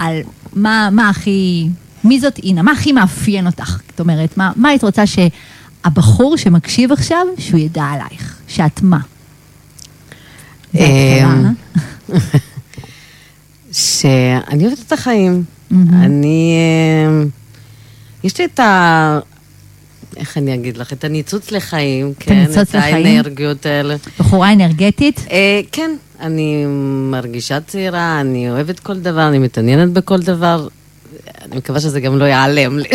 על 0.00 0.20
מה, 0.52 0.88
מה 0.92 1.08
הכי, 1.08 1.68
מי 2.04 2.20
זאת 2.20 2.38
אינה, 2.38 2.62
מה 2.62 2.72
הכי 2.72 2.92
מאפיין 2.92 3.46
אותך, 3.46 3.80
זאת 3.90 4.00
אומרת, 4.00 4.36
מה, 4.36 4.52
מה 4.56 4.68
היית 4.68 4.84
רוצה 4.84 5.06
שהבחור 5.84 6.36
שמקשיב 6.36 6.92
עכשיו, 6.92 7.26
שהוא 7.38 7.60
ידע 7.60 7.84
עלייך, 7.84 8.38
שאת 8.48 8.82
מה? 8.82 8.98
אמ, 10.74 10.80
אה? 12.10 12.18
שאני 13.72 14.66
אוהבת 14.66 14.78
את 14.86 14.92
החיים. 14.92 15.44
אני... 15.72 16.54
אמ, 17.08 17.28
יש 18.24 18.38
לי 18.38 18.44
את 18.44 18.60
ה... 18.60 19.18
איך 20.16 20.38
אני 20.38 20.54
אגיד 20.54 20.76
לך? 20.76 20.92
את 20.92 21.04
הניצוץ 21.04 21.50
לחיים, 21.50 22.12
כן? 22.20 22.34
הניצוץ 22.34 22.68
את? 22.68 22.74
האנרגיות 22.74 23.66
האלה. 23.66 23.96
בחורה 24.18 24.52
אנרגטית? 24.52 25.26
אה, 25.30 25.60
כן, 25.72 25.90
אני 26.20 26.64
מרגישה 27.10 27.60
צעירה, 27.60 28.20
אני 28.20 28.50
אוהבת 28.50 28.80
כל 28.80 28.98
דבר, 28.98 29.28
אני 29.28 29.38
מתעניינת 29.38 29.92
בכל 29.92 30.20
דבר. 30.20 30.68
אני 31.44 31.56
מקווה 31.56 31.80
שזה 31.80 32.00
גם 32.00 32.18
לא 32.18 32.24
ייעלם 32.24 32.78
לי. 32.78 32.88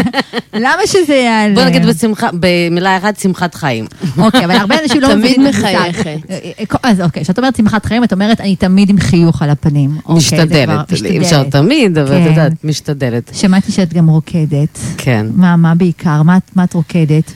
למה 0.64 0.82
שזה 0.86 1.14
יעלה? 1.14 1.54
בוא 1.54 1.64
נגיד 1.64 1.86
בשמחה, 1.86 2.28
במילה 2.40 2.96
אחת, 2.96 3.18
שמחת 3.18 3.54
חיים. 3.54 3.86
אוקיי, 4.18 4.44
אבל 4.44 4.54
הרבה 4.54 4.76
אנשים 4.82 5.00
לא 5.00 5.08
תמיד 5.08 5.18
מבינים 5.18 5.46
המושג. 5.46 5.58
מחייכת. 5.58 6.18
אז 6.82 7.00
אוקיי, 7.00 7.24
כשאת 7.24 7.38
אומרת 7.38 7.56
שמחת 7.56 7.86
חיים, 7.86 8.04
את 8.04 8.12
אומרת, 8.12 8.40
אני 8.40 8.56
תמיד 8.56 8.90
עם 8.90 9.00
חיוך 9.00 9.42
על 9.42 9.50
הפנים. 9.50 9.90
אוקיי, 9.96 10.16
משתדלת, 10.16 10.92
אי 11.04 11.18
אפשר. 11.18 11.44
תמיד, 11.50 11.98
אבל 11.98 12.08
כן. 12.10 12.22
את 12.22 12.30
יודעת, 12.30 12.52
משתדלת. 12.64 13.30
שמעתי 13.32 13.72
שאת 13.72 13.94
גם 13.94 14.06
רוקדת. 14.08 14.78
כן. 14.96 15.26
מה, 15.34 15.56
מה 15.56 15.74
בעיקר? 15.74 16.22
מה 16.22 16.64
את 16.64 16.74
רוקדת? 16.74 17.32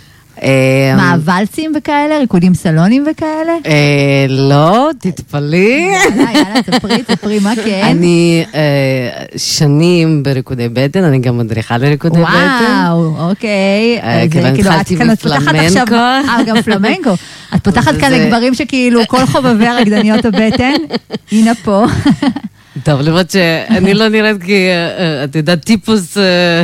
מה, 0.96 1.16
ולסים 1.24 1.72
וכאלה? 1.76 2.18
ריקודים 2.18 2.54
סלונים 2.54 3.04
וכאלה? 3.10 3.52
אה, 3.66 4.26
לא, 4.28 4.90
תתפלאי. 5.00 5.90
יאללה, 6.16 6.30
יאללה, 6.32 6.60
ספרי, 6.66 7.02
ספרי, 7.10 7.38
מה 7.44 7.52
כן? 7.64 7.82
אני 7.84 8.44
אה, 8.54 8.60
שנים 9.36 10.22
בריקודי 10.22 10.68
בטן, 10.72 11.04
אני 11.04 11.18
גם 11.18 11.38
מדריכה 11.38 11.78
לריקודי 11.78 12.20
בטן. 12.22 12.58
וואו, 12.88 13.30
אוקיי. 13.30 13.98
אה, 14.02 14.24
כאילו, 14.30 14.46
התחלתי. 14.48 14.96
עכשיו- 15.66 15.86
אה, 15.92 16.42
גם 16.46 16.62
פלמנקו. 16.62 17.10
את 17.54 17.64
פותחת 17.64 17.94
כאן 18.00 18.12
לגברים 18.12 18.54
שכאילו, 18.54 19.00
כל 19.08 19.26
חובבי 19.26 19.66
הרקדניות 19.66 20.24
הבטן, 20.24 20.72
הנה 21.32 21.52
פה. 21.54 21.84
טוב, 22.84 23.00
למרות 23.00 23.30
שאני 23.30 23.94
לא 23.94 24.08
נראית 24.08 24.42
כי, 24.42 24.52
אה, 24.68 24.72
אה, 25.18 25.24
את 25.24 25.36
יודעת, 25.36 25.64
טיפוס... 25.64 26.18
אה, 26.18 26.62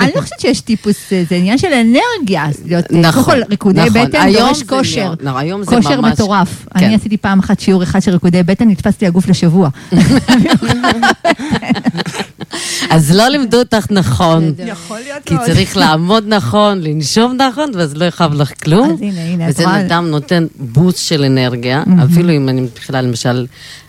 אני 0.00 0.10
לא 0.16 0.20
חושבת 0.20 0.40
שיש 0.40 0.60
טיפוס, 0.60 0.96
זה 1.28 1.36
עניין 1.36 1.58
של 1.58 1.66
אנרגיה. 1.72 2.46
נכון, 2.90 3.24
כל, 3.24 3.40
ריקודי 3.50 3.80
נכון. 3.80 4.04
בטן 4.06 4.32
דורש 4.32 4.62
כושר. 4.62 5.04
מאוד- 5.04 5.22
לא, 5.22 5.38
היום 5.38 5.60
זה 5.64 5.66
כושר 5.70 6.00
ממש- 6.00 6.12
מטורף. 6.12 6.66
כן. 6.78 6.84
אני 6.84 6.94
עשיתי 6.94 7.16
פעם 7.16 7.38
אחת 7.38 7.60
שיעור 7.60 7.82
אחד 7.82 8.00
של 8.02 8.12
ריקודי 8.12 8.42
בטן, 8.42 8.68
נתפסתי 8.68 9.06
הגוף 9.06 9.28
לשבוע. 9.28 9.68
אז 12.90 13.10
לא 13.16 13.28
לימדו 13.28 13.58
אותך 13.58 13.86
נכון. 13.90 14.52
יכול 14.66 14.98
להיות 15.04 15.22
כי 15.26 15.34
צריך 15.46 15.76
לעמוד 15.76 16.24
נכון, 16.26 16.80
לנשום 16.82 17.32
נכון, 17.50 17.70
ואז 17.74 17.94
לא 17.96 18.04
יכאב 18.04 18.34
לך 18.34 18.50
כלום. 18.64 18.90
אז 18.92 19.00
הנה, 19.02 19.20
הנה, 19.20 19.48
את 19.48 19.54
וזה 19.54 19.64
רואה? 19.64 19.80
אדם 19.80 20.06
נותן 20.10 20.46
בוסט 20.58 21.06
של 21.06 21.24
אנרגיה, 21.24 21.82
אפילו 22.04 22.30
אם 22.32 22.48
אני 22.48 22.60
מתחילה 22.60 23.02
למשל 23.02 23.46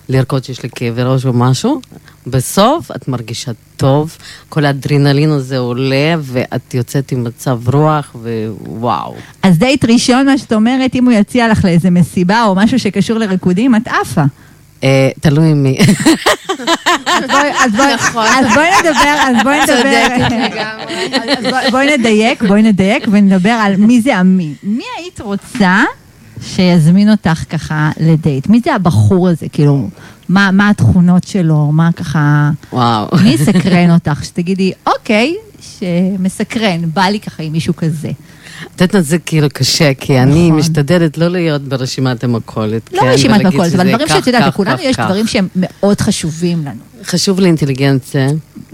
לרקוד 0.09 0.43
שיש 0.43 0.63
לי 0.63 0.69
כאבי 0.75 1.03
ראש 1.03 1.25
או 1.25 1.33
משהו, 1.33 1.81
בסוף 2.27 2.91
את 2.91 3.07
מרגישה 3.07 3.51
טוב, 3.77 4.17
כל 4.49 4.65
האדרנלין 4.65 5.29
הזה 5.31 5.57
עולה, 5.57 6.15
ואת 6.21 6.73
יוצאת 6.73 7.11
עם 7.11 7.23
מצב 7.23 7.59
רוח, 7.73 8.15
ווואו. 8.65 9.15
אז 9.43 9.57
דייט 9.57 9.85
ראשון, 9.85 10.25
מה 10.25 10.37
שאת 10.37 10.53
אומרת, 10.53 10.95
אם 10.95 11.05
הוא 11.05 11.13
יציע 11.13 11.47
לך 11.47 11.65
לאיזה 11.65 11.89
מסיבה 11.89 12.43
או 12.45 12.55
משהו 12.55 12.79
שקשור 12.79 13.17
לריקודים, 13.17 13.75
את 13.75 13.87
עפה. 13.87 14.21
אה, 14.83 15.09
תלוי 15.21 15.53
מי. 15.53 15.77
אז 17.63 17.71
בואי- 17.75 17.93
נכון. 17.95 18.25
אז 18.39 18.45
בואי 18.53 18.67
נדבר, 18.79 19.15
אז 19.27 19.35
בואי 19.43 19.59
נדבר, 19.61 20.07
בואי 21.71 21.97
נדייק, 21.97 22.43
בואי 22.43 22.61
נדייק 22.61 23.07
ונדבר 23.11 23.49
על 23.49 23.75
מי 23.77 24.01
זה 24.01 24.17
המי. 24.17 24.53
מי 24.63 24.83
היית 24.97 25.21
רוצה 25.21 25.83
שיזמין 26.41 27.11
אותך 27.11 27.43
ככה 27.49 27.91
לדייט? 27.99 28.47
מי 28.47 28.61
זה 28.63 28.75
הבחור 28.75 29.27
הזה? 29.29 29.45
כאילו, 29.51 29.89
מה 30.29 30.51
מה 30.51 30.69
התכונות 30.69 31.23
שלו? 31.23 31.71
מה 31.71 31.89
ככה... 31.91 32.51
וואו. 32.73 33.07
מי 33.23 33.29
יסקרן 33.29 33.91
אותך? 33.91 34.25
שתגידי, 34.25 34.71
אוקיי, 34.87 35.35
שמסקרן, 35.79 36.81
בא 36.93 37.03
לי 37.03 37.19
ככה 37.19 37.43
עם 37.43 37.51
מישהו 37.51 37.75
כזה. 37.75 38.11
את 38.75 38.81
יודעת, 38.81 39.05
זה 39.05 39.17
כאילו 39.19 39.47
קשה, 39.53 39.93
כי 39.93 40.19
אני 40.19 40.47
נכון. 40.47 40.59
משתדלת 40.59 41.17
לא 41.17 41.27
להיות 41.27 41.61
ברשימת 41.61 42.23
המכולת. 42.23 42.93
לא 42.93 43.01
כן, 43.01 43.07
רשימת 43.07 43.41
מכולת, 43.41 43.75
אבל 43.75 43.89
דברים 43.93 44.07
שאת 44.07 44.27
יודעת, 44.27 44.47
לכולנו 44.47 44.81
יש 44.81 44.95
כך. 44.95 45.05
דברים 45.05 45.27
שהם 45.27 45.47
מאוד 45.55 46.01
חשובים 46.01 46.59
לנו. 46.65 46.81
חשוב 47.03 47.39
לי 47.39 47.47
אינטליגנציה, 47.47 48.27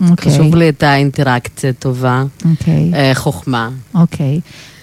אוקיי. 0.09 0.31
חשוב 0.31 0.55
לי 0.55 0.69
את 0.69 0.83
האינטראקציה 0.83 1.73
טובה, 1.73 2.23
אוקיי, 2.45 2.91
אה, 2.93 3.11
חוכמה, 3.13 3.69
אוקיי. 3.95 4.39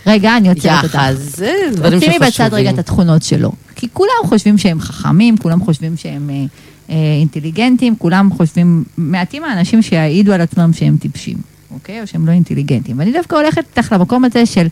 רגע, 0.06 0.36
אני 0.36 0.48
עוצרת 0.48 0.84
אותך. 0.84 0.94
יחס, 0.94 1.36
זה 1.36 1.52
דברים 1.72 2.00
שימי 2.00 2.14
שחשובים. 2.14 2.28
בצד 2.28 2.54
רגע 2.54 2.70
את 2.70 2.78
התכונות 2.78 3.22
שלו. 3.22 3.52
כי 3.76 3.88
כולם 3.92 4.10
חושבים 4.24 4.58
שהם 4.58 4.80
חכמים, 4.80 5.36
כולם 5.36 5.64
חושבים 5.64 5.96
שהם 5.96 6.30
אה, 6.30 6.44
אה, 6.90 6.96
אינטליגנטים, 7.20 7.96
כולם 7.96 8.30
חושבים, 8.32 8.84
מעטים 8.96 9.44
האנשים 9.44 9.82
שיעידו 9.82 10.32
על 10.32 10.40
עצמם 10.40 10.70
שהם 10.72 10.96
טיפשים, 10.96 11.36
אוקיי? 11.70 12.02
או 12.02 12.06
שהם 12.06 12.26
לא 12.26 12.32
אינטליגנטים. 12.32 12.98
ואני 12.98 13.12
דווקא 13.12 13.34
הולכת 13.36 13.64
איתך 13.76 13.92
למקום 13.92 14.24
הזה 14.24 14.46
של, 14.46 14.66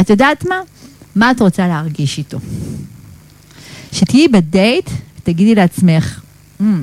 את 0.00 0.10
יודעת 0.10 0.44
מה? 0.46 0.60
מה 1.16 1.30
את 1.30 1.40
רוצה 1.40 1.68
להרגיש 1.68 2.18
איתו? 2.18 2.38
שתהיי 3.92 4.28
בדייט, 4.28 4.90
תגידי 5.22 5.54
לעצמך, 5.54 6.20
"מ, 6.62 6.82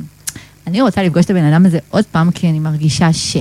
אני 0.68 0.82
רוצה 0.82 1.04
לפגוש 1.04 1.26
את 1.26 1.30
הבן 1.30 1.44
אדם 1.44 1.66
הזה 1.66 1.80
עוד 1.90 2.06
פעם, 2.12 2.32
כי 2.32 2.50
אני 2.50 2.60
מרגישה 2.60 3.14
ש... 3.14 3.38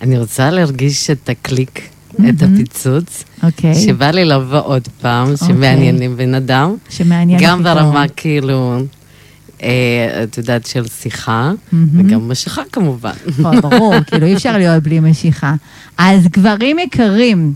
אני 0.00 0.18
רוצה 0.18 0.50
להרגיש 0.50 1.10
את 1.10 1.28
הקליק, 1.28 1.88
את. 2.28 2.42
הפיצוץ, 2.42 3.24
אוקיי? 3.42 3.74
שבא 3.74 4.10
לי 4.10 4.24
לבוא 4.24 4.60
עוד 4.64 4.88
פעם, 5.00 5.32
אוקיי. 5.32 5.48
שמעניינים 5.48 6.16
בן 6.16 6.34
אדם, 6.34 6.74
שמעניין 6.88 7.40
גם 7.42 7.62
ברמה. 7.62 8.04
כאילו, 8.16 8.76
אה, 9.62 10.22
את 10.22 10.38
יודעת, 10.38 10.66
של 10.66 10.86
שיחה. 10.88 11.52
וגם 11.72 12.28
משיכה 12.28 12.62
כמובן. 12.72 13.12
נכון, 13.38 13.60
ברור, 13.60 13.94
כאילו 14.06 14.26
אי 14.26 14.34
אפשר 14.34 14.58
להיות 14.58 14.82
בלי 14.82 15.00
משיכה. 15.00 15.54
אז 15.98 16.28
גברים 16.28 16.78
יקרים, 16.78 17.52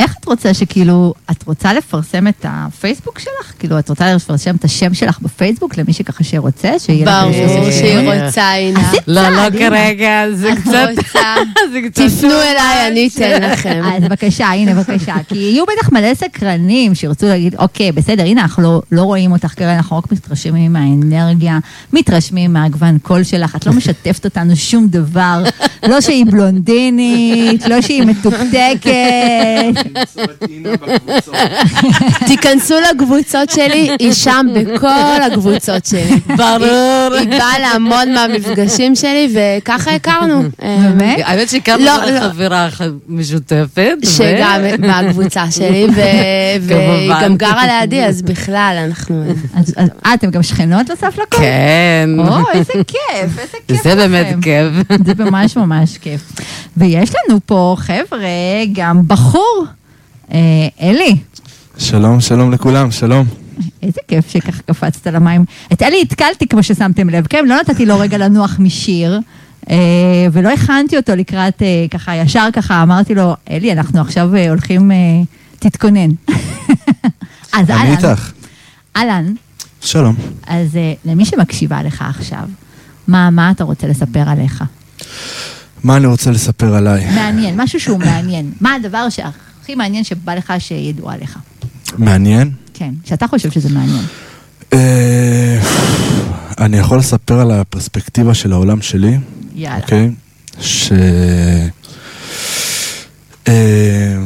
איך 0.00 0.16
את 0.20 0.24
רוצה 0.24 0.54
שכאילו, 0.54 1.14
את 1.30 1.42
רוצה 1.46 1.72
לפרסם 1.72 2.28
את 2.28 2.46
הפייסבוק 2.48 3.18
שלך? 3.18 3.52
כאילו, 3.58 3.78
את 3.78 3.88
רוצה 3.88 4.14
לפרסם 4.14 4.56
את 4.56 4.64
השם 4.64 4.94
שלך 4.94 5.18
בפייסבוק 5.20 5.76
למי 5.76 5.92
שככה 5.92 6.24
שרוצה? 6.24 6.78
שיהיה 6.78 7.06
לך 7.06 7.34
ברור 7.34 7.70
שהיא 7.70 7.98
רוצה, 7.98 8.52
עינה. 8.52 8.88
עשית 8.88 9.00
לא, 9.06 9.28
לא. 9.28 9.50
כרגע, 9.58 10.24
זה 10.32 10.50
קצת... 10.56 10.88
רוצה? 10.90 11.34
זה 11.72 11.80
קצת... 11.90 12.02
תפנו 12.02 12.30
אליי, 12.30 12.88
אני 12.88 13.08
אתן 13.14 13.42
לכם. 13.42 13.82
אז 13.84 14.02
בבקשה, 14.02 14.46
הנה, 14.46 14.74
בבקשה. 14.74 15.14
כי 15.28 15.36
יהיו 15.36 15.64
בטח 15.66 15.92
מלא 15.92 16.14
סקרנים 16.14 16.94
שירצו 16.94 17.26
להגיד, 17.26 17.54
אוקיי, 17.54 17.92
בסדר, 17.92 18.24
הנה, 18.24 18.42
אנחנו 18.42 18.62
לא, 18.62 18.82
לא 18.92 19.02
רואים 19.02 19.32
אותך 19.32 19.46
כרגע, 19.46 19.76
אנחנו 19.76 19.98
רק 19.98 20.12
מתרשמים 20.12 20.72
מהאנרגיה, 20.72 21.58
מתרשמים 21.92 22.52
מהגוון 22.52 22.98
קול 22.98 23.22
שלך, 23.22 23.56
את 23.56 23.66
לא 23.66 23.72
משתפת 23.72 24.24
אותנו 24.24 24.56
שום 24.56 24.86
דבר, 24.88 25.44
לא 25.88 26.00
שהיא 26.00 26.26
בלונדינית, 26.26 27.66
לא 27.68 27.82
שהיא 27.82 28.02
מתוקתקת. 28.02 29.89
תיכנסו 32.26 32.74
לקבוצות 32.90 33.50
שלי, 33.50 33.90
היא 33.98 34.12
שם 34.12 34.46
בכל 34.54 34.86
הקבוצות 35.32 35.86
שלי. 35.86 36.20
ברור. 36.36 37.14
היא 37.18 37.28
באה 37.28 37.58
להמון 37.58 38.12
מהמפגשים 38.14 38.96
שלי, 38.96 39.34
וככה 39.34 39.90
הכרנו. 39.94 40.42
אה, 40.62 40.76
באמת? 40.82 41.18
האמת 41.24 41.48
שהכרנו 41.48 41.84
לא, 41.84 42.04
לא. 42.10 42.20
חברה 42.20 42.68
אחת 42.68 42.84
משותפת. 43.08 43.94
שגם 44.04 44.60
מהקבוצה 44.78 45.50
שלי, 45.50 45.86
ו- 45.94 46.00
והיא. 46.66 47.12
גם 47.22 47.36
גרה 47.36 47.62
לידי, 47.80 48.04
אז 48.04 48.22
בכלל, 48.22 48.76
אנחנו... 48.86 49.24
אז- 49.56 49.74
אז- 49.76 49.90
אה, 50.06 50.14
אתם 50.14 50.30
גם 50.30 50.42
שכנות 50.42 50.90
נוסף 50.90 51.18
לכל? 51.18 51.36
כן. 51.38 52.10
או, 52.18 52.38
איזה 52.54 52.72
כיף, 52.86 53.38
איזה 53.38 53.56
כיף 53.68 53.82
זה 53.82 53.94
באמת. 53.94 54.26
כיף. 54.42 54.66
זה 55.06 55.24
ממש 55.24 55.56
ממש 55.56 55.98
כיף. 55.98 56.20
ויש 56.76 57.10
לנו 57.28 57.40
פה, 57.46 57.76
חבר'ה, 57.78 58.20
גם 58.72 59.00
בחור. 59.06 59.64
אה, 60.32 60.38
אלי, 60.80 61.16
שלום, 61.78 62.20
שלום 62.20 62.52
לכולם, 62.52 62.90
שלום. 62.90 63.26
איזה 63.82 64.00
כיף 64.08 64.30
שככה 64.30 64.62
קפצת 64.62 65.06
למים. 65.06 65.44
את 65.72 65.82
אלי 65.82 66.02
התקלתי, 66.02 66.46
כמו 66.46 66.62
ששמתם 66.62 67.10
לב, 67.10 67.26
כן? 67.26 67.44
לא 67.46 67.56
נתתי 67.60 67.86
לו 67.86 67.98
רגע 67.98 68.18
לנוח 68.18 68.56
משיר, 68.58 69.20
אה, 69.70 69.76
ולא 70.32 70.48
הכנתי 70.48 70.96
אותו 70.96 71.16
לקראת, 71.16 71.62
אה, 71.62 71.86
ככה, 71.90 72.16
ישר 72.16 72.48
ככה 72.52 72.82
אמרתי 72.82 73.14
לו, 73.14 73.34
אלי, 73.50 73.72
אנחנו 73.72 74.00
עכשיו 74.00 74.36
הולכים, 74.48 74.90
תתכונן. 75.58 76.10
אז 77.52 77.70
אני 77.70 77.78
אהלן, 77.78 77.90
איתך. 77.90 78.32
אהלן, 78.96 79.32
שלום. 79.80 80.14
אז 80.46 80.78
למי 81.04 81.24
שמקשיבה 81.24 81.82
לך 81.82 82.04
עכשיו, 82.08 82.48
מה, 83.08 83.30
מה 83.30 83.50
אתה 83.50 83.64
רוצה 83.64 83.86
לספר 83.86 84.28
עליך? 84.28 84.64
מה 85.84 85.96
אני 85.96 86.06
רוצה 86.06 86.30
לספר 86.30 86.74
עליי? 86.74 87.14
מעניין, 87.14 87.60
משהו 87.60 87.80
שהוא 87.80 87.98
מעניין. 87.98 88.52
מה 88.60 88.74
הדבר 88.74 89.08
שהכי 89.08 89.49
מעניין 89.68 90.04
שבא 90.04 90.34
לך 90.34 90.52
שידעו 90.58 91.10
עליך? 91.10 91.38
מעניין? 91.98 92.50
כן, 92.74 92.94
שאתה 93.04 93.26
חושב 93.26 93.50
שזה 93.50 93.68
מעניין. 93.68 94.04
אה, 94.72 95.60
אני 96.58 96.76
יכול 96.76 96.98
לספר 96.98 97.40
על 97.40 97.50
הפרספקטיבה 97.50 98.34
של 98.34 98.52
העולם 98.52 98.82
שלי, 98.82 99.18
יאללה. 99.54 99.76
אוקיי? 99.76 100.10
ש... 100.60 100.92
אה, 103.48 104.16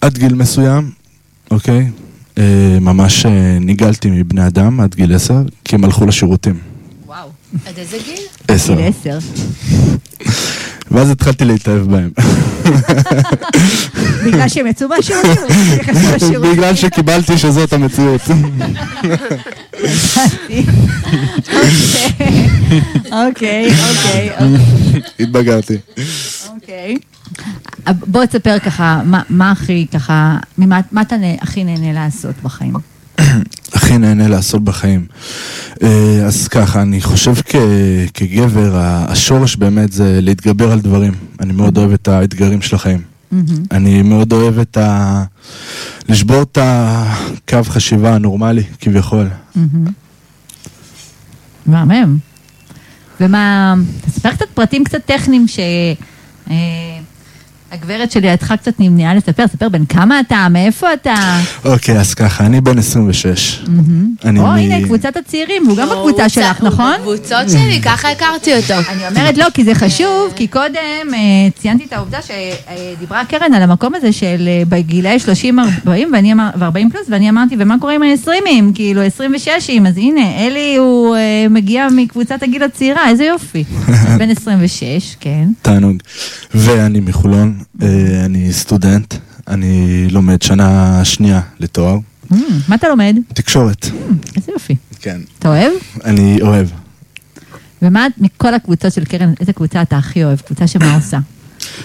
עד 0.00 0.18
גיל 0.18 0.34
מסוים, 0.34 0.90
אוקיי? 1.50 1.90
אה, 2.38 2.78
ממש 2.80 3.26
ניגלתי 3.60 4.10
מבני 4.10 4.46
אדם 4.46 4.80
עד 4.80 4.94
גיל 4.94 5.14
עשר, 5.14 5.42
כי 5.64 5.74
הם 5.74 5.84
הלכו 5.84 6.06
לשירותים. 6.06 6.58
וואו. 7.06 7.28
עד 7.66 7.78
איזה 7.78 7.96
גיל? 8.04 8.22
עשר. 8.48 8.74
גיל 8.74 8.84
עשר. 8.84 9.18
ואז 10.90 11.10
התחלתי 11.10 11.44
להתאהב 11.44 11.82
בהם. 11.90 12.10
בגלל 14.26 14.48
שהם 14.48 14.66
יצאו 14.66 14.88
מהשירותים. 14.88 15.32
בגלל 16.52 16.74
שקיבלתי 16.74 17.38
שזאת 17.38 17.72
המציאות. 17.72 18.20
אוקיי, 23.12 23.70
אוקיי, 23.90 24.30
התבגרתי. 25.20 25.76
אוקיי. 26.54 26.96
בוא 28.06 28.24
תספר 28.24 28.58
ככה, 28.58 29.00
מה- 29.28 29.50
הכי 29.50 29.86
ככה, 29.94 30.36
מה 30.92 31.02
אתה 31.02 31.16
הכי 31.40 31.64
נהנה 31.64 31.92
לעשות 31.92 32.34
בחיים? 32.42 32.74
הכי 33.72 33.98
נהנה 33.98 34.28
לעשות 34.28 34.64
בחיים. 34.64 35.06
אה, 35.82 35.88
אז 36.26 36.48
ככה, 36.48 36.82
אני 36.82 37.00
חושב 37.00 37.34
כ- 37.46 37.56
כגבר, 38.14 38.72
השורש 39.08 39.56
באמת 39.56 39.92
זה 39.92 40.18
להתגבר 40.22 40.72
על 40.72 40.80
דברים. 40.80 41.12
אני 41.40 41.52
מאוד 41.52 41.78
אוהב 41.78 41.92
את 41.92 42.08
האתגרים 42.08 42.62
של 42.62 42.76
החיים. 42.76 43.00
מהמם. 43.32 43.46
אני 43.72 44.02
מאוד 44.02 44.32
אוהב 44.32 44.58
את 44.58 44.76
ה... 44.76 45.24
לשבור 46.08 46.42
את 46.42 46.58
הקו 46.60 47.58
חשיבה 47.64 48.14
הנורמלי, 48.14 48.62
כביכול. 48.80 49.28
מהמם. 49.56 49.86
מהמם. 51.66 52.16
ומה, 53.20 53.74
תספר 54.06 54.30
קצת 54.32 54.46
פרטים 54.54 54.84
קצת 54.84 55.00
טכניים 55.06 55.48
ש... 55.48 55.58
אה, 57.72 57.76
הגברת 57.76 58.10
שלידך 58.10 58.52
קצת 58.60 58.80
נמנעה 58.80 59.14
לספר, 59.14 59.46
ספר 59.46 59.68
בין 59.68 59.86
כמה 59.86 60.20
אתה, 60.20 60.46
מאיפה 60.50 60.92
אתה. 60.92 61.14
אוקיי, 61.64 61.98
אז 62.00 62.14
ככה, 62.14 62.46
אני 62.46 62.60
בן 62.60 62.78
26. 62.78 63.62
מהמם. 63.68 64.08
אני 64.24 64.40
או, 64.40 64.44
מ- 64.46 64.48
הנה, 64.48 64.82
קבוצת 64.84 65.16
הצעירים, 65.16 65.62
והוא 65.66 65.76
גם 65.78 65.88
בקבוצה 65.88 66.22
הוא 66.22 66.28
שלך, 66.28 66.60
הוא 66.60 66.68
נכון? 66.68 66.92
בקבוצות 66.98 67.50
שלי, 67.50 67.80
ככה 67.82 68.10
הכרתי 68.10 68.56
אותו. 68.56 68.74
אני 68.88 69.08
אומרת 69.08 69.36
לא, 69.38 69.46
כי 69.54 69.64
זה 69.64 69.74
חשוב, 69.74 70.32
כי 70.36 70.46
קודם 70.46 70.74
אה, 71.14 71.18
ציינתי 71.58 71.84
את 71.84 71.92
העובדה 71.92 72.18
שדיברה 72.22 73.24
קרן 73.24 73.54
על 73.54 73.62
המקום 73.62 73.94
הזה 73.94 74.12
של 74.12 74.48
אה, 74.48 74.62
בגילאי 74.68 75.16
30-40 75.86 75.86
ו-40 75.86 76.72
פלוס, 76.92 77.06
ואני 77.08 77.30
אמרתי, 77.30 77.56
ומה 77.58 77.76
קורה 77.80 77.94
עם 77.94 78.02
ה-20ים? 78.02 78.64
כאילו 78.74 79.02
26ים, 79.06 79.88
אז 79.88 79.96
הנה, 79.96 80.38
אלי 80.46 80.76
הוא 80.76 81.16
אה, 81.16 81.20
מגיע 81.50 81.86
מקבוצת 81.96 82.42
הגיל 82.42 82.62
הצעירה, 82.62 83.08
איזה 83.08 83.24
יופי. 83.24 83.64
בן 84.18 84.30
26, 84.30 85.16
כן. 85.20 85.48
תענוג. 85.62 85.96
ואני 86.54 87.00
מחולון, 87.00 87.54
אה, 87.57 87.57
אני 88.24 88.52
סטודנט, 88.52 89.14
אני 89.48 90.06
לומד 90.10 90.42
שנה 90.42 91.00
שנייה 91.04 91.40
לתואר, 91.60 91.98
Mm, 92.32 92.34
מה 92.68 92.74
אתה 92.74 92.88
לומד? 92.88 93.16
תקשורת. 93.34 93.86
איזה 94.36 94.52
יופי. 94.52 94.76
כן. 95.00 95.20
אתה 95.38 95.48
אוהב? 95.48 95.72
אני 96.04 96.38
אוהב. 96.42 96.68
ומה 97.82 98.06
מכל 98.18 98.54
הקבוצות 98.54 98.92
של 98.92 99.04
קרן, 99.04 99.32
איזה 99.40 99.52
קבוצה 99.52 99.82
אתה 99.82 99.96
הכי 99.98 100.24
אוהב? 100.24 100.40
קבוצה 100.40 100.66
שמה 100.66 100.94
עושה? 100.94 101.18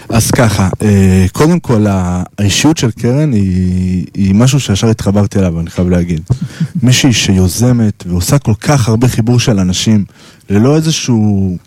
אז 0.10 0.32
ככה, 0.32 0.70
אה, 0.82 1.26
קודם 1.32 1.60
כל, 1.60 1.86
האישיות 1.90 2.78
של 2.78 2.92
קרן 2.92 3.32
היא, 3.34 4.06
היא 4.14 4.36
משהו 4.36 4.60
שישר 4.60 4.88
התחברתי 4.90 5.40
אליו, 5.40 5.60
אני 5.60 5.70
חייב 5.70 5.90
להגיד. 5.90 6.22
מישהי 6.84 7.14
שיוזמת 7.14 8.04
ועושה 8.08 8.38
כל 8.40 8.54
כך 8.62 8.88
הרבה 8.88 9.08
חיבור 9.08 9.40
של 9.40 9.60
אנשים, 9.60 10.06
ללא 10.50 10.76
איזשהו 10.76 11.50
אה, 11.52 11.58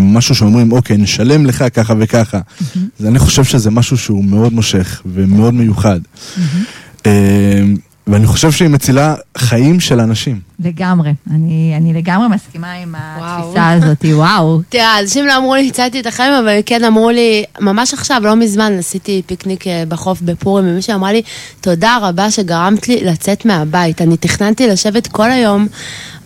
משהו 0.00 0.34
שאומרים, 0.34 0.72
אוקיי, 0.72 0.96
נשלם 0.96 1.46
לך 1.46 1.64
ככה 1.74 1.94
וככה. 1.98 2.40
אז 3.00 3.06
אני 3.06 3.18
חושב 3.18 3.44
שזה 3.44 3.70
משהו 3.70 3.98
שהוא 3.98 4.24
מאוד 4.24 4.52
מושך 4.52 5.02
ומאוד 5.06 5.54
מיוחד. 5.54 6.00
אה, 7.06 7.62
ואני 8.06 8.26
חושב 8.26 8.52
שהיא 8.52 8.68
מצילה 8.68 9.14
חיים 9.38 9.80
של 9.80 10.00
אנשים. 10.00 10.40
לגמרי. 10.64 11.14
אני, 11.30 11.74
אני 11.76 11.92
לגמרי 11.92 12.28
מסכימה 12.28 12.72
עם 12.72 12.94
וואו. 13.18 13.38
התפיסה 13.38 13.70
הזאת, 13.70 14.04
וואו. 14.04 14.60
תראה, 14.68 15.00
אנשים 15.00 15.26
לא 15.26 15.36
אמרו 15.36 15.54
לי, 15.54 15.68
הצעתי 15.68 16.00
את 16.00 16.06
החיים, 16.06 16.32
אבל 16.32 16.58
כן 16.66 16.84
אמרו 16.84 17.10
לי, 17.10 17.44
ממש 17.60 17.94
עכשיו, 17.94 18.20
לא 18.24 18.36
מזמן, 18.36 18.72
עשיתי 18.78 19.22
פיקניק 19.26 19.66
אה, 19.66 19.84
בחוף 19.88 20.20
בפורים, 20.20 20.64
ומישהו 20.68 20.94
אמרה 20.94 21.12
לי, 21.12 21.22
תודה 21.60 21.98
רבה 22.02 22.30
שגרמת 22.30 22.88
לי 22.88 23.04
לצאת 23.04 23.44
מהבית. 23.44 24.02
אני 24.02 24.16
תכננתי 24.16 24.66
לשבת 24.66 25.06
כל 25.06 25.30
היום 25.30 25.66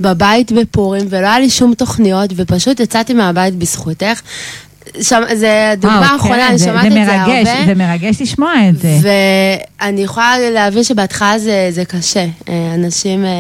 בבית 0.01 0.53
בפורים, 0.53 1.07
ולא 1.11 1.27
היה 1.27 1.39
לי 1.39 1.51
שום 1.51 1.75
תוכניות, 1.75 2.31
ופשוט 2.37 2.81
יצאתי 2.81 3.15
מהבית 3.15 3.55
בזכותך. 3.55 4.21
שם, 5.03 5.23
זה 5.35 5.71
הדוגמה 5.73 5.99
וואו, 6.01 6.13
האחרונה, 6.13 6.37
כן, 6.37 6.47
אני 6.49 6.59
זה- 6.59 6.65
שומעת 6.65 6.83
זה 6.83 6.89
את 6.89 7.07
זה 7.07 7.17
מרגש, 7.17 7.49
הרבה. 7.49 7.67
זה 7.67 7.75
מרגש 7.75 8.23
לשמוע 8.23 8.53
את 8.69 8.79
זה. 8.79 8.89
ואני 9.81 10.01
יכולה 10.03 10.35
להבין 10.55 10.85
שבהתחלה 10.85 11.39
זה, 11.39 11.69
זה 11.71 11.85
קשה. 11.85 12.25
אה, 12.49 12.73
אנשים... 12.75 13.25
אה, 13.25 13.31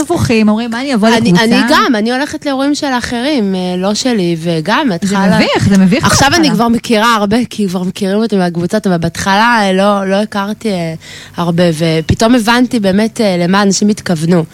נבוכים, 0.00 0.48
אומרים, 0.48 0.70
מה 0.70 0.80
אני 0.80 0.94
אבוא 0.94 1.08
אני, 1.08 1.16
לקבוצה? 1.16 1.44
אני 1.44 1.56
גם, 1.70 1.92
אני 1.98 2.12
הולכת 2.12 2.46
לאירועים 2.46 2.74
של 2.74 2.86
אחרים, 2.98 3.54
אה, 3.54 3.76
לא 3.78 3.94
שלי, 3.94 4.36
וגם 4.42 4.86
זה 4.88 4.94
התחלה... 4.94 5.36
מביך, 5.38 5.68
זה 5.68 5.78
מביך. 5.78 6.04
עכשיו 6.04 6.28
אני 6.28 6.36
בהתחלה. 6.38 6.54
כבר 6.54 6.68
מכירה 6.68 7.14
הרבה, 7.14 7.36
כי 7.50 7.68
כבר 7.68 7.82
מכירים 7.82 8.18
אותי 8.18 8.36
מהקבוצות, 8.36 8.86
אבל 8.86 8.96
בהתחלה 8.98 9.58
אה, 9.62 9.72
לא, 9.72 10.06
לא 10.10 10.16
הכרתי 10.16 10.68
אה, 10.70 10.94
הרבה, 11.36 11.62
ופתאום 11.78 12.34
הבנתי 12.34 12.80
באמת 12.80 13.20
אה, 13.20 13.36
למה 13.38 13.62
אנשים 13.62 13.88
התכוונו. 13.88 14.44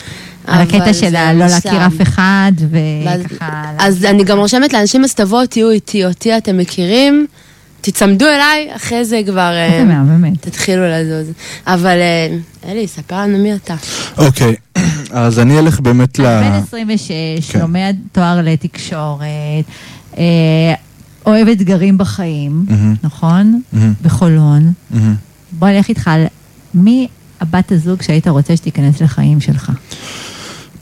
על 0.49 0.61
הקטע 0.61 0.95
של 0.95 1.11
לא 1.35 1.47
להכיר. 1.47 1.87
אף 1.87 2.03
אחד, 2.03 2.53
וככה... 2.71 3.63
אז 3.79 4.05
אני 4.05 4.25
גם 4.25 4.39
רושמת 4.39 4.73
לאנשים, 4.73 5.05
אז 5.05 5.15
תבואו, 5.15 5.47
תהיו 5.47 5.71
איתי, 5.71 6.05
אותי 6.05 6.37
אתם 6.37 6.59
מכירים, 6.59 7.27
תצמדו 7.81 8.27
אליי, 8.27 8.69
אחרי 8.77 9.05
זה 9.05 9.21
כבר 9.27 9.53
אה. 9.53 10.31
תתחילו 10.41 10.83
לזוז. 10.89 11.33
אבל 11.67 11.97
אה, 11.99 12.37
אלי, 12.71 12.89
ספר 12.89 13.17
לנו 13.17 13.39
מי 13.39 13.55
אתה. 13.55 13.75
אוקיי, 14.19 14.55
אז 15.11 15.39
אני 15.39 15.59
אלך 15.59 15.81
באמת 15.81 16.19
ל... 16.19 16.23
בן 16.23 16.53
26, 16.53 17.51
כן. 17.51 17.61
לומד 17.61 17.97
תואר 18.13 18.41
לתקשורת, 18.43 19.65
אה, 20.19 20.25
אוהב 21.27 21.49
אתגרים 21.49 21.99
בחיים. 21.99 22.67
נכון? 23.03 23.61
בחולון. 24.03 24.73
בוא 25.53 25.69
נלך 25.69 25.89
איתך 25.89 26.09
על 26.09 26.25
מי 26.75 27.09
הבת 27.41 27.73
הזוג 27.73 28.03
שהיית 28.03 28.29
רוצה 28.29 28.57
שתיכנס 28.57 29.01
לחיים 29.01 29.41
שלך. 29.41 29.73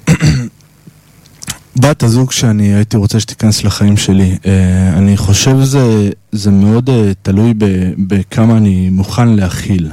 בת 1.81 2.03
הזוג 2.03 2.33
שאני 2.33 2.75
הייתי 2.75 2.97
רוצה 2.97 3.21
שתיכנס 3.21 3.65
לחיים 3.65 3.97
שלי, 3.97 4.37
אה, 4.47 4.93
אני 4.99 5.17
חושב 5.17 5.57
זה, 5.63 6.11
זה 6.33 6.51
מאוד 6.51 6.91
אה, 6.91 7.13
תלוי 7.23 7.55
בכמה 7.99 8.57
אני 8.57 8.91
מוכן 8.91 9.29
להכיל. 9.29 9.91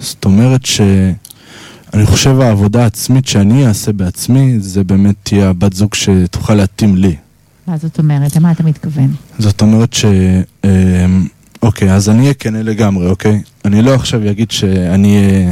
זאת 0.00 0.24
אומרת 0.24 0.66
שאני 0.66 2.06
חושב 2.06 2.40
העבודה 2.40 2.82
העצמית 2.82 3.26
שאני 3.26 3.66
אעשה 3.66 3.92
בעצמי, 3.92 4.56
זה 4.60 4.84
באמת 4.84 5.14
תהיה 5.22 5.48
הבת 5.48 5.72
זוג 5.72 5.94
שתוכל 5.94 6.54
להתאים 6.54 6.96
לי. 6.96 7.16
מה 7.66 7.76
זאת 7.78 7.98
אומרת? 7.98 8.36
למה 8.36 8.52
אתה 8.52 8.62
מתכוון? 8.62 9.14
זאת 9.38 9.62
אומרת 9.62 9.92
ש... 9.92 10.04
אה, 10.64 11.06
אוקיי, 11.62 11.92
אז 11.92 12.08
אני 12.08 12.22
אהיה 12.22 12.34
כנה 12.34 12.62
לגמרי, 12.62 13.06
אוקיי? 13.06 13.42
אני 13.64 13.82
לא 13.82 13.94
עכשיו 13.94 14.30
אגיד 14.30 14.50
שאני 14.50 15.46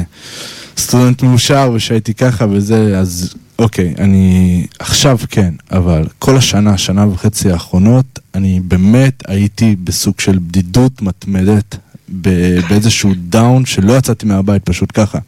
סטודנט 0.79 1.23
מאושר 1.23 1.71
ושהייתי 1.75 2.15
ככה 2.15 2.47
וזה, 2.51 2.99
אז 2.99 3.35
אוקיי, 3.63 3.95
אני 3.99 4.67
עכשיו 4.79 5.19
כן, 5.31 5.55
אבל 5.73 6.05
כל 6.19 6.37
השנה, 6.37 6.79
שנה 6.79 7.07
וחצי 7.07 7.51
האחרונות, 7.51 8.19
אני 8.35 8.61
באמת 8.61 9.23
הייתי 9.29 9.77
בסוג 9.85 10.21
של 10.21 10.39
בדידות 10.39 11.03
מתמדת, 11.03 11.77
ב- 12.21 12.61
באיזשהו 12.69 13.13
דאון 13.29 13.65
שלא 13.67 13.93
יצאתי 13.93 14.27
מהבית 14.27 14.65
פשוט 14.65 14.91
ככה. 14.95 15.19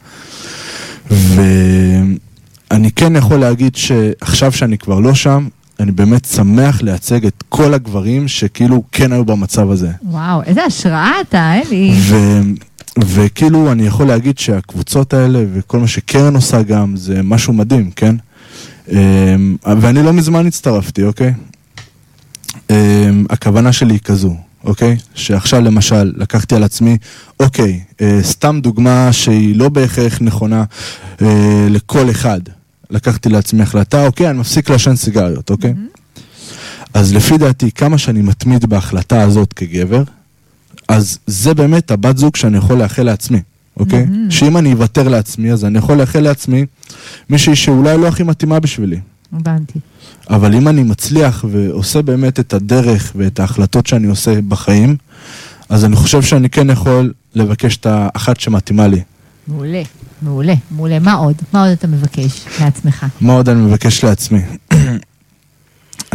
ואני 1.11 2.91
כן 2.95 3.15
יכול 3.15 3.37
להגיד 3.39 3.75
שעכשיו 3.75 4.51
שאני 4.51 4.77
כבר 4.77 4.99
לא 4.99 5.13
שם, 5.13 5.47
אני 5.79 5.91
באמת 5.91 6.25
שמח 6.25 6.81
לייצג 6.81 7.25
את 7.25 7.43
כל 7.49 7.73
הגברים 7.73 8.27
שכאילו 8.27 8.83
כן 8.91 9.13
היו 9.13 9.25
במצב 9.25 9.71
הזה. 9.71 9.91
וואו, 10.03 10.43
איזה 10.43 10.63
השראה 10.63 11.11
אתה, 11.21 11.53
אלי. 11.53 11.93
ו... 11.99 12.41
וכאילו 12.99 13.71
אני 13.71 13.87
יכול 13.87 14.07
להגיד 14.07 14.37
שהקבוצות 14.37 15.13
האלה 15.13 15.43
וכל 15.53 15.79
מה 15.79 15.87
שקרן 15.87 16.35
עושה 16.35 16.61
גם 16.61 16.95
זה 16.97 17.21
משהו 17.23 17.53
מדהים, 17.53 17.91
כן? 17.91 18.15
אמ, 18.91 19.55
ואני 19.81 20.03
לא 20.03 20.13
מזמן 20.13 20.47
הצטרפתי, 20.47 21.03
אוקיי? 21.03 21.33
אמ, 22.69 23.25
הכוונה 23.29 23.73
שלי 23.73 23.93
היא 23.93 23.99
כזו, 23.99 24.35
אוקיי? 24.63 24.97
שעכשיו 25.15 25.61
למשל 25.61 26.13
לקחתי 26.17 26.55
על 26.55 26.63
עצמי, 26.63 26.97
אוקיי, 27.39 27.79
אה, 28.01 28.19
סתם 28.21 28.59
דוגמה 28.63 29.13
שהיא 29.13 29.55
לא 29.55 29.69
בהכרח 29.69 30.21
נכונה 30.21 30.63
אה, 31.21 31.67
לכל 31.69 32.09
אחד. 32.11 32.39
לקחתי 32.89 33.29
לעצמי 33.29 33.63
החלטה, 33.63 34.05
אוקיי, 34.05 34.29
אני 34.29 34.39
מפסיק 34.39 34.69
לעשן 34.69 34.95
סיגריות, 34.95 35.49
אוקיי? 35.49 35.73
אז 36.93 37.13
לפי 37.13 37.37
דעתי, 37.37 37.71
כמה 37.71 37.97
שאני 37.97 38.21
מתמיד 38.21 38.65
בהחלטה 38.65 39.21
הזאת 39.21 39.53
כגבר, 39.53 40.03
אז 40.87 41.19
זה 41.27 41.53
באמת 41.53 41.91
הבת 41.91 42.17
זוג 42.17 42.35
שאני 42.35 42.57
יכול 42.57 42.77
לאחל 42.77 43.03
לעצמי, 43.03 43.41
אוקיי? 43.79 44.05
מהמם. 44.05 44.31
שאם 44.31 44.57
אני 44.57 44.73
אוותר 44.73 45.07
לעצמי, 45.07 45.51
אז 45.51 45.65
אני 45.65 45.77
יכול 45.77 45.97
לאחל 45.97 46.19
לעצמי 46.19 46.65
מישהי 47.29 47.55
שאולי 47.55 47.97
לא 47.97 48.07
הכי 48.07 48.23
מתאימה 48.23 48.59
בשבילי. 48.59 48.99
הבנתי. 49.33 49.79
אבל 50.29 50.55
אם 50.55 50.67
אני 50.67 50.83
מצליח 50.83 51.45
ועושה 51.51 52.01
באמת 52.01 52.39
את 52.39 52.53
הדרך 52.53 53.11
ואת 53.15 53.39
ההחלטות 53.39 53.87
שאני 53.87 54.07
עושה 54.07 54.41
בחיים, 54.41 54.95
אז 55.69 55.85
אני 55.85 55.95
חושב 55.95 56.21
שאני 56.21 56.49
כן 56.49 56.69
יכול 56.69 57.13
לבקש 57.35 57.77
את 57.77 57.85
האחת 57.85 58.39
שמתאימה 58.39 58.87
לי. 58.87 59.01
מעולה, 59.47 59.81
מעולה, 60.21 60.53
מעולה. 60.71 60.99
מה 60.99 61.13
עוד? 61.13 61.35
מה 61.53 61.61
עוד 61.61 61.71
אתה 61.71 61.87
מבקש 61.87 62.45
לעצמך? 62.61 63.05
מה 63.21 63.33
עוד 63.33 63.49
אני 63.49 63.61
מבקש 63.61 64.03
לעצמי? 64.03 64.41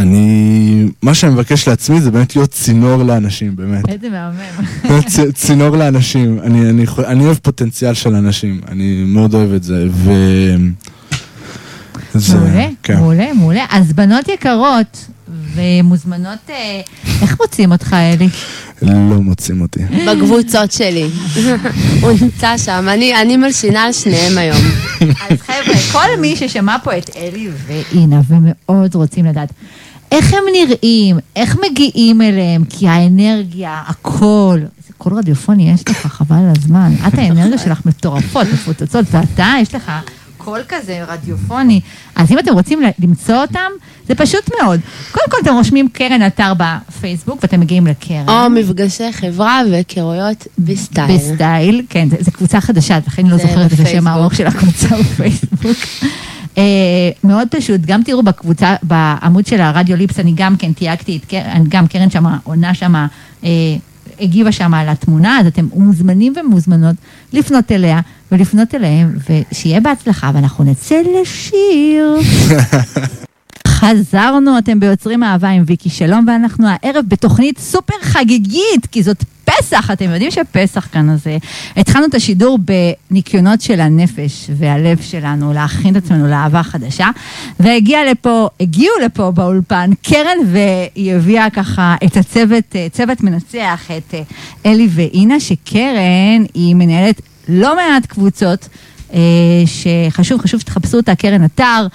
אני... 0.00 0.86
מה 1.02 1.14
שאני 1.14 1.32
מבקש 1.32 1.68
לעצמי 1.68 2.00
זה 2.00 2.10
באמת 2.10 2.36
להיות 2.36 2.50
צינור 2.50 3.02
לאנשים, 3.02 3.56
באמת. 3.56 3.88
איזה 3.88 4.08
מהמם. 4.10 5.02
צ- 5.02 5.34
צינור 5.34 5.76
לאנשים. 5.76 6.38
אני, 6.42 6.70
אני, 6.70 6.84
אני 7.06 7.24
אוהב 7.24 7.36
פוטנציאל 7.42 7.94
של 7.94 8.14
אנשים, 8.14 8.60
אני 8.68 9.04
מאוד 9.06 9.34
אוהב 9.34 9.52
את 9.52 9.62
זה, 9.62 9.86
ו... 9.90 10.12
זה, 12.14 12.38
מעולה, 12.38 12.66
כן. 12.82 12.96
מעולה, 12.96 13.32
מעולה. 13.32 13.64
אז 13.70 13.92
בנות 13.92 14.28
יקרות 14.28 15.06
ומוזמנות, 15.54 16.38
אה, 16.50 16.80
איך 17.22 17.36
מוצאים 17.40 17.72
אותך, 17.72 17.92
אלי? 17.92 18.28
לא 18.82 19.20
מוצאים 19.20 19.60
אותי. 19.60 19.80
בקבוצות 20.08 20.72
שלי. 20.72 21.08
הוא 22.02 22.10
נמצא 22.22 22.58
שם, 22.58 22.86
אני, 22.88 23.22
אני 23.22 23.36
מלשינה 23.36 23.82
על 23.82 23.92
שניהם 23.92 24.38
היום. 24.38 24.58
אז 25.30 25.40
חבר'ה, 25.40 25.74
כל 25.92 26.20
מי 26.20 26.36
ששמע 26.36 26.76
פה 26.84 26.98
את 26.98 27.10
אלי 27.16 27.48
ואינה 27.66 28.20
ומאוד 28.28 28.94
רוצים 28.94 29.24
לדעת 29.24 29.52
איך 30.12 30.32
הם 30.34 30.42
נראים, 30.52 31.18
איך 31.36 31.56
מגיעים 31.70 32.22
אליהם, 32.22 32.64
כי 32.64 32.88
האנרגיה, 32.88 33.82
הכל, 33.86 34.58
זה 34.86 34.92
קול 34.98 35.14
רדיופוני 35.14 35.70
יש 35.70 35.88
לך, 35.88 36.06
חבל 36.06 36.36
על 36.36 36.52
הזמן. 36.58 36.92
את 37.08 37.18
האנרגיה 37.18 37.58
שלך 37.64 37.86
מטורפות, 37.86 38.46
מפוצצות, 38.52 39.04
ואתה, 39.10 39.52
יש 39.60 39.74
לך 39.74 39.92
קול 40.44 40.60
כזה 40.68 41.04
רדיופוני. 41.08 41.80
אז 42.16 42.32
אם 42.32 42.38
אתם 42.38 42.52
רוצים 42.52 42.82
למצוא 42.98 43.34
אותם, 43.36 43.70
זה 44.08 44.14
פשוט 44.14 44.50
מאוד. 44.60 44.80
קודם 45.12 45.26
כל 45.30 45.36
אתם 45.42 45.54
רושמים 45.54 45.88
קרן 45.88 46.26
עטר 46.26 46.52
בפייסבוק 46.56 47.38
ואתם 47.42 47.60
מגיעים 47.60 47.86
לקרן. 47.86 48.28
או 48.28 48.50
מפגשי 48.50 49.12
חברה 49.12 49.62
והיכרויות 49.70 50.46
בסטייל. 50.58 51.16
בסטייל, 51.16 51.82
כן, 51.88 52.08
זו 52.20 52.32
קבוצה 52.32 52.60
חדשה, 52.60 52.98
לכן 53.06 53.22
אני 53.22 53.30
לא 53.30 53.36
זוכרת 53.38 53.72
את 53.72 53.80
השם. 53.80 54.06
הארוך 54.06 54.34
של 54.34 54.46
הקבוצה 54.46 54.88
בפייסבוק. 55.00 55.76
אה, 56.58 56.62
מאוד 57.24 57.48
פשוט, 57.50 57.80
גם 57.86 58.02
תראו 58.02 58.22
בקבוצה, 58.22 58.74
בעמוד 58.82 59.46
של 59.46 59.60
הרדיו 59.60 59.96
ליפס, 59.96 60.18
אני 60.18 60.32
גם 60.36 60.56
כן 60.56 60.72
תייגתי 60.72 61.16
את 61.16 61.24
קרן, 61.24 61.64
גם 61.68 61.86
קרן 61.86 62.10
שמה, 62.10 62.38
עונה 62.44 62.74
שמה, 62.74 63.06
אה, 63.44 63.50
הגיבה 64.20 64.52
שמה 64.52 64.80
על 64.80 64.88
התמונה, 64.88 65.38
אז 65.40 65.46
אתם 65.46 65.66
מוזמנים 65.74 66.32
ומוזמנות 66.36 66.96
לפנות 67.32 67.72
אליה 67.72 68.00
ולפנות 68.32 68.74
אליהם, 68.74 69.16
ושיהיה 69.30 69.80
בהצלחה, 69.80 70.30
ואנחנו 70.34 70.64
נצא 70.64 70.96
לשיר. 71.22 72.16
חזרנו, 73.80 74.58
אתם 74.58 74.80
ביוצרים 74.80 75.22
אהבה 75.24 75.48
עם 75.48 75.62
ויקי 75.66 75.90
שלום, 75.90 76.24
ואנחנו 76.28 76.66
הערב 76.68 77.04
בתוכנית 77.08 77.58
סופר 77.58 77.94
חגיגית, 78.02 78.86
כי 78.92 79.02
זאת 79.02 79.24
פסח, 79.44 79.90
אתם 79.90 80.04
יודעים 80.04 80.30
שפסח 80.30 80.88
כאן 80.92 81.08
הזה. 81.08 81.38
התחלנו 81.76 82.06
את 82.06 82.14
השידור 82.14 82.58
בניקיונות 83.10 83.60
של 83.60 83.80
הנפש 83.80 84.50
והלב 84.56 84.98
שלנו, 85.02 85.52
להכין 85.52 85.96
את 85.96 86.04
עצמנו 86.04 86.26
לאהבה 86.26 86.62
חדשה, 86.62 87.10
והגיע 87.60 87.98
לפה, 88.10 88.48
הגיעו 88.60 88.94
לפה 89.04 89.30
באולפן 89.30 89.90
קרן, 90.02 90.38
והיא 90.52 91.14
הביאה 91.14 91.50
ככה 91.50 91.96
את 92.04 92.16
הצוות, 92.16 92.76
אה, 92.76 92.86
צוות 92.92 93.20
מנצח, 93.20 93.90
את 93.98 94.14
אה, 94.14 94.22
אלי 94.66 94.88
ואינה, 94.90 95.40
שקרן 95.40 96.44
היא 96.54 96.74
מנהלת 96.74 97.20
לא 97.48 97.76
מעט 97.76 98.06
קבוצות. 98.06 98.68
אה, 99.14 99.62
שחשוב, 99.66 100.40
חשוב 100.40 100.60
שתחפשו 100.60 100.96
אותה, 100.96 101.14
קרן 101.14 101.44
אתר, 101.44 101.64
אה, 101.64 101.86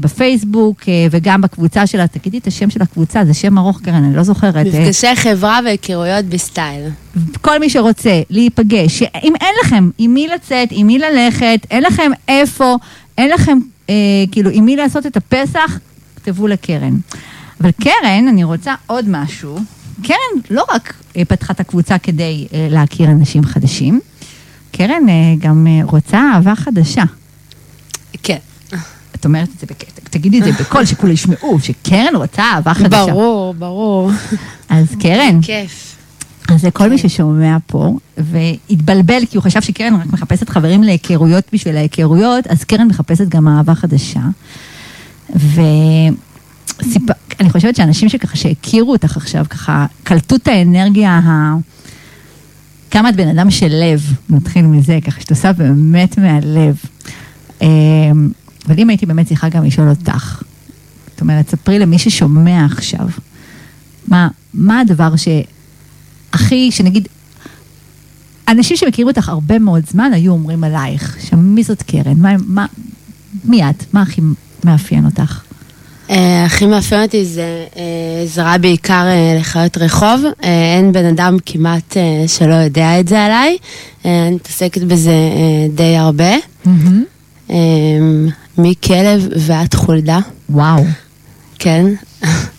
בפייסבוק 0.00 0.88
אה, 0.88 1.06
וגם 1.10 1.40
בקבוצה 1.40 1.86
שלה, 1.86 2.06
תגידי 2.06 2.38
את 2.38 2.46
השם 2.46 2.70
של 2.70 2.82
הקבוצה, 2.82 3.24
זה 3.24 3.34
שם 3.34 3.58
ארוך 3.58 3.80
קרן, 3.80 4.04
אני 4.04 4.16
לא 4.16 4.22
זוכרת. 4.22 4.56
אה, 4.56 4.62
מפגשי 4.64 5.16
חברה 5.16 5.60
והיכרויות 5.64 6.24
בסטייל. 6.24 6.88
כל 7.40 7.58
מי 7.58 7.70
שרוצה 7.70 8.20
להיפגש, 8.30 9.02
אם 9.02 9.32
אין 9.40 9.54
לכם 9.64 9.90
עם 9.98 10.14
מי 10.14 10.28
לצאת, 10.28 10.68
עם 10.70 10.86
מי 10.86 10.98
ללכת, 10.98 11.66
אין 11.70 11.82
לכם 11.82 12.10
איפה, 12.28 12.76
אין 13.18 13.30
לכם 13.30 13.58
אה, 13.90 13.94
כאילו 14.32 14.50
עם 14.50 14.64
מי 14.64 14.76
לעשות 14.76 15.06
את 15.06 15.16
הפסח, 15.16 15.78
כתבו 16.16 16.46
לקרן. 16.46 16.96
אבל 17.60 17.70
קרן, 17.70 18.28
אני 18.28 18.44
רוצה 18.44 18.74
עוד 18.86 19.04
משהו. 19.08 19.58
קרן 20.02 20.40
לא 20.50 20.64
רק 20.74 20.94
אה, 21.16 21.24
פתחה 21.24 21.52
את 21.52 21.60
הקבוצה 21.60 21.98
כדי 21.98 22.46
אה, 22.54 22.66
להכיר 22.70 23.10
אנשים 23.10 23.44
חדשים, 23.44 24.00
קרן 24.72 25.08
אה, 25.08 25.34
גם 25.38 25.66
אה, 25.66 25.84
רוצה 25.84 26.30
אהבה 26.34 26.54
חדשה. 26.54 27.02
את 29.22 29.26
אומרת 29.26 29.48
את 29.54 29.60
זה, 29.60 29.66
בק... 29.66 29.84
תגידי 30.10 30.38
את 30.38 30.44
זה 30.44 30.52
בקול, 30.52 30.84
שכולם 30.84 31.12
ישמעו, 31.12 31.60
שקרן 31.60 32.16
רוצה 32.16 32.42
אהבה 32.42 32.74
חדשה. 32.74 33.06
ברור, 33.06 33.54
ברור. 33.54 34.10
אז 34.68 34.86
קרן, 35.00 35.42
כיף. 35.42 35.96
אז 36.48 36.64
לכל 36.64 36.90
מי 36.90 36.98
ששומע 36.98 37.56
פה, 37.66 37.96
והתבלבל 38.18 39.26
כי 39.30 39.36
הוא 39.36 39.42
חשב 39.42 39.60
שקרן 39.62 39.94
רק 39.94 40.12
מחפשת 40.12 40.48
חברים 40.48 40.82
להיכרויות 40.82 41.44
בשביל 41.52 41.76
ההיכרויות, 41.76 42.46
אז 42.46 42.64
קרן 42.64 42.88
מחפשת 42.88 43.28
גם 43.28 43.48
אהבה 43.48 43.74
חדשה. 43.74 44.20
ואני 45.34 46.10
חושבת 47.50 47.76
שאנשים 47.76 48.08
שככה 48.08 48.36
שהכירו 48.36 48.92
אותך 48.92 49.16
עכשיו, 49.16 49.44
ככה 49.50 49.86
קלטו 50.02 50.36
את 50.36 50.48
האנרגיה 50.48 51.10
ה... 51.10 51.54
כמה 52.90 53.08
את 53.08 53.16
בן 53.16 53.28
אדם 53.28 53.50
של 53.50 53.68
לב, 53.70 54.12
נתחיל 54.30 54.66
מזה, 54.66 54.98
ככה 55.04 55.20
שאת 55.20 55.30
עושה 55.30 55.52
באמת 55.52 56.18
מהלב. 56.18 56.76
אבל 58.66 58.78
אם 58.78 58.88
הייתי 58.88 59.06
באמת 59.06 59.26
צריכה 59.26 59.48
גם 59.48 59.64
לשאול 59.64 59.88
אותך, 59.88 60.42
זאת 61.10 61.20
אומרת, 61.20 61.48
ספרי 61.48 61.78
למי 61.78 61.98
ששומע 61.98 62.64
עכשיו, 62.64 63.06
מה, 64.08 64.28
מה 64.54 64.80
הדבר 64.80 65.16
ש... 65.16 65.28
הכי, 66.32 66.70
שנגיד, 66.70 67.08
אנשים 68.48 68.76
שמכירים 68.76 69.08
אותך 69.08 69.28
הרבה 69.28 69.58
מאוד 69.58 69.82
זמן 69.90 70.10
היו 70.14 70.32
אומרים 70.32 70.64
עלייך, 70.64 71.16
שמי 71.20 71.62
זאת 71.62 71.82
קרן? 71.82 72.16
מה, 72.16 72.36
מה, 72.46 72.66
מי 73.44 73.70
את? 73.70 73.84
מה 73.92 74.02
הכי 74.02 74.20
מאפיין 74.64 75.04
אותך? 75.04 75.40
אה, 76.10 76.44
הכי 76.44 76.66
מאפיין 76.66 77.02
אותי 77.02 77.24
זה 77.24 77.66
אה, 77.76 77.82
עזרה 78.24 78.58
בעיקר 78.58 79.04
אה, 79.06 79.36
לחיות 79.40 79.78
רחוב. 79.78 80.24
אה, 80.44 80.76
אין 80.76 80.92
בן 80.92 81.04
אדם 81.04 81.36
כמעט 81.46 81.96
אה, 81.96 82.28
שלא 82.28 82.54
יודע 82.54 83.00
את 83.00 83.08
זה 83.08 83.24
עליי. 83.24 83.56
אה, 84.06 84.26
אני 84.26 84.34
מתעסקת 84.34 84.82
בזה 84.82 85.10
אה, 85.10 85.68
די 85.74 85.96
הרבה. 85.96 86.34
אה, 87.52 87.58
מכלב 88.58 89.28
ועד 89.36 89.74
חולדה, 89.74 90.18
וואו. 90.50 90.84
כן. 91.58 91.86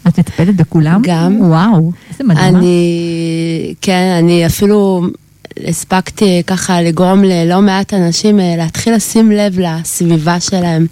את 0.07 0.19
מטפלת 0.19 0.55
בכולם? 0.55 1.01
גם. 1.03 1.37
וואו, 1.41 1.91
איזה 2.11 2.23
מדהימה. 2.23 2.59
אני, 2.59 3.73
כן, 3.81 4.15
אני 4.19 4.45
אפילו 4.45 5.07
הספקתי 5.67 6.43
ככה 6.47 6.81
לגרום 6.81 7.23
ללא 7.23 7.61
מעט 7.61 7.93
אנשים 7.93 8.39
אה, 8.39 8.53
להתחיל 8.57 8.95
לשים 8.95 9.31
לב 9.31 9.59
לסביבה 9.59 10.39
שלהם, 10.39 10.85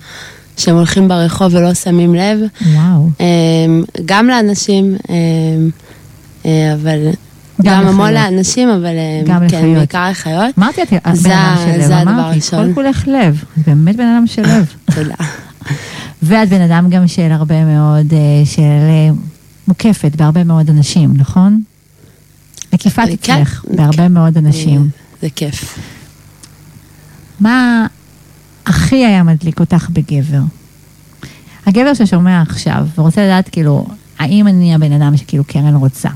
שהם 0.58 0.76
הולכים 0.76 1.08
ברחוב 1.08 1.56
ולא 1.56 1.74
שמים 1.74 2.16
לב. 2.16 2.40
וואו. 2.74 3.10
אמ, 3.20 3.84
גם 4.06 4.28
לאנשים, 4.28 4.96
אמ, 5.10 5.70
אה, 6.46 6.74
אבל 6.74 7.08
גם 7.64 7.88
המון. 7.88 8.14
לאנשים, 8.14 8.70
אבל 8.70 8.86
אה, 8.86 9.22
גם 9.26 9.40
כן, 9.40 9.46
לחיות. 9.46 9.78
בעיקר 9.78 10.10
לחיות. 10.10 10.58
אמרתי, 10.60 10.82
את 10.84 10.94
את 10.94 11.18
בן 11.24 11.32
אדם 11.32 11.56
של 11.66 11.78
לב, 11.80 11.88
זה 11.88 11.98
הדבר 11.98 12.12
הראשון. 12.12 12.68
כל 12.68 12.74
כולך 12.74 13.08
לב, 13.08 13.44
את 13.60 13.68
באמת 13.68 13.96
בן 13.96 14.08
אדם 14.08 14.28
של 14.28 14.42
לב. 14.42 14.74
תודה. 14.96 15.16
ואת 16.24 16.50
בן 16.50 16.62
אדם 16.62 16.90
גם 16.90 17.08
של 17.08 17.32
הרבה 17.32 17.66
מאוד, 17.66 18.14
אה, 18.14 18.46
של 18.46 18.62
אה, 18.62 19.10
מוקפת 19.68 20.16
בהרבה 20.16 20.44
מאוד 20.44 20.70
אנשים, 20.70 21.14
נכון? 21.16 21.62
מקיפת 22.74 23.04
כן, 23.22 23.34
אצלך 23.34 23.62
כן. 23.68 23.76
בהרבה 23.76 24.08
מאוד 24.08 24.38
אנשים. 24.38 24.90
זה 25.22 25.28
כיף. 25.36 25.80
מה 27.40 27.88
הכי 28.66 29.06
היה 29.06 29.24
מדליק 29.24 29.60
אותך 29.60 29.90
בגבר? 29.90 30.42
הגבר 31.66 31.94
ששומע 31.94 32.42
עכשיו 32.42 32.88
ורוצה 32.98 33.26
לדעת 33.26 33.50
כאילו, 33.50 33.88
האם 34.20 34.48
אני 34.48 34.76
הבן 34.76 34.92
אדם 34.92 35.18
שכאילו 35.18 35.44
קרן 35.44 35.76
רוצה? 35.76 36.10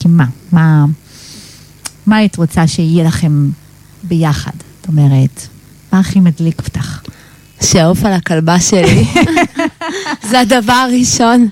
כי 0.00 0.08
מה? 0.08 0.24
מה, 0.52 0.84
מה 2.06 2.16
היית 2.16 2.36
רוצה 2.36 2.66
שיהיה 2.66 3.04
לכם 3.04 3.48
ביחד? 4.02 4.50
זאת 4.80 4.88
אומרת, 4.88 5.46
מה 5.92 5.98
הכי 6.00 6.20
מדליק 6.20 6.58
אותך? 6.66 7.00
שיעוף 7.62 8.04
על 8.04 8.12
הכלבה 8.12 8.60
שלי. 8.60 9.04
זה 10.30 10.40
הדבר 10.40 10.72
הראשון. 10.72 11.48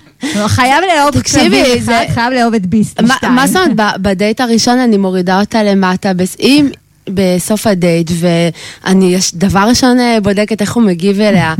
חייב 0.47 0.85
לאהוב 0.97 1.23
כלבים 1.23 1.83
זה- 1.83 2.03
חייב 2.15 2.33
לאהוב 2.33 2.55
את 2.55 2.66
ביסט 2.66 3.01
מה- 3.01 3.47
זאת 3.47 3.57
אומרת, 3.57 3.99
בדייט 4.03 4.41
הראשון 4.41 4.79
אני 4.79 4.97
מורידה 4.97 5.41
אותה 5.41 5.62
למטה, 5.62 6.12
אם 6.41 6.69
בסוף 7.09 7.66
הדייט, 7.66 8.11
ואני 8.20 9.16
דבר 9.35 9.61
ראשון 9.69 10.01
אה, 10.01 10.19
בודקת 10.23 10.61
איך 10.61 10.73
הוא 10.73 10.83
מגיב 10.83 11.20
אליה. 11.20 11.55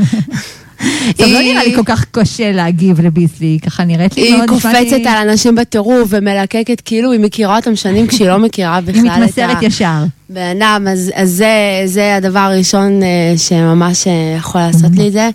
טוב, 1.17 1.27
לא 1.29 1.39
היא- 1.39 1.53
נראה 1.53 1.65
לי 1.65 1.75
כל 1.77 1.83
כך 1.85 2.05
קשה 2.11 2.53
להגיב 2.53 3.01
לביסלי, 3.01 3.47
היא 3.47 3.61
ככה 3.61 3.85
נראית 3.85 4.17
לי 4.17 4.23
היא 4.23 4.31
מאוד, 4.37 4.43
לי- 4.51 4.57
קופצת 4.57 5.07
על 5.09 5.29
אנשים 5.29 5.55
בטירוף 5.55 6.09
ומלקקת 6.11 6.81
כאילו 6.85 7.13
היא 7.13 7.21
מכירה 7.21 7.57
אותם 7.57 7.77
שנים 7.77 8.07
כשהיא 8.07 8.29
לא 8.29 8.39
מכירה 8.39 8.81
בכלל 8.81 9.03
היא 9.03 9.11
את 9.13 9.19
מתמסרת 9.19 9.63
ישר. 9.63 10.05
הבן 10.31 10.57
אדם, 10.63 10.87
אז, 10.91 11.11
אז 11.15 11.31
זה, 11.31 11.47
זה 11.85 12.15
הדבר 12.17 12.39
הראשון 12.39 13.03
אה, 13.03 13.09
שממש 13.39 14.07
אה, 14.07 14.13
יכול 14.39 14.61
לעשות 14.61 14.91
לי 14.97 15.09
את 15.09 15.13
זה. 15.13 15.29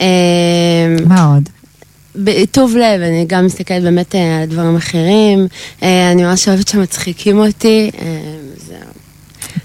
אה, 0.00 0.06
מה 1.06 1.24
עוד? 1.34 1.48
בטוב 2.16 2.76
לב, 2.76 3.00
אני 3.00 3.24
גם 3.28 3.46
מסתכלת 3.46 3.82
באמת 3.82 4.14
על 4.14 4.20
דברים 4.48 4.76
אחרים, 4.76 5.46
אני 5.82 6.22
ממש 6.22 6.48
אוהבת 6.48 6.68
שמצחיקים 6.68 7.38
אותי. 7.38 7.90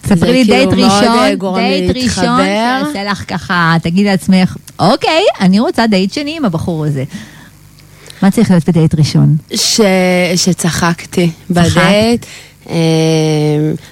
ספרי 0.06 0.34
לי 0.34 0.44
כאילו 0.44 0.56
דייט 0.56 0.70
מאוד, 0.70 0.91
ראשון, 0.91 1.57
אה, 1.57 1.80
דייט 1.80 1.98
ראשון. 1.98 2.40
שיעשה 2.44 3.03
לך 3.03 3.24
ככה, 3.28 3.76
תגידי 3.82 4.03
לעצמך, 4.03 4.57
אוקיי, 4.80 5.24
אני 5.40 5.60
רוצה 5.60 5.88
דייט 5.88 6.14
שני 6.14 6.38
עם 6.38 6.45
הבחור 6.45 6.86
הזה. 6.86 7.03
מה 8.22 8.32
צריך 8.32 8.52
להיות 8.52 8.70
בדייט 8.70 8.95
ראשון? 8.95 9.36
ש... 9.56 9.82
שצחקתי 10.36 11.32
בדייט. 11.49 12.26
אה, 12.70 12.76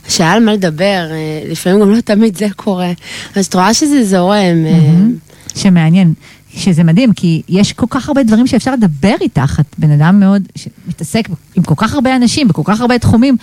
שהיה 0.08 0.32
על 0.32 0.46
מה 0.46 0.54
לדבר, 0.54 1.08
אה, 1.12 1.44
לפעמים 1.52 1.80
גם 1.80 1.92
לא 1.92 2.02
תמיד 2.02 2.38
זה 2.38 2.48
קורה. 2.56 2.92
אז 3.36 3.46
את 3.46 3.54
רואה 3.54 3.74
שזה 3.74 4.06
זורם. 4.06 4.66
שמעניין, 5.56 6.14
שזה 6.56 6.84
מדהים, 6.84 7.14
כי 7.14 7.42
יש 7.50 7.74
כל 7.74 7.86
כך 7.90 8.08
הרבה 8.08 8.24
דברים 8.24 8.48
שאפשר 8.48 8.74
לדבר 8.74 9.16
איתך, 9.22 9.60
את 9.60 9.76
בן 9.78 9.92
אדם 9.92 10.20
מאוד 10.20 10.42
שמתעסק 10.56 11.28
עם 11.56 11.64
כל 11.64 11.76
כך 11.78 11.94
הרבה 11.94 12.16
אנשים, 12.16 12.48
בכל 12.48 12.62
כך 12.66 12.82
הרבה 12.82 13.00
תחומים. 13.00 13.38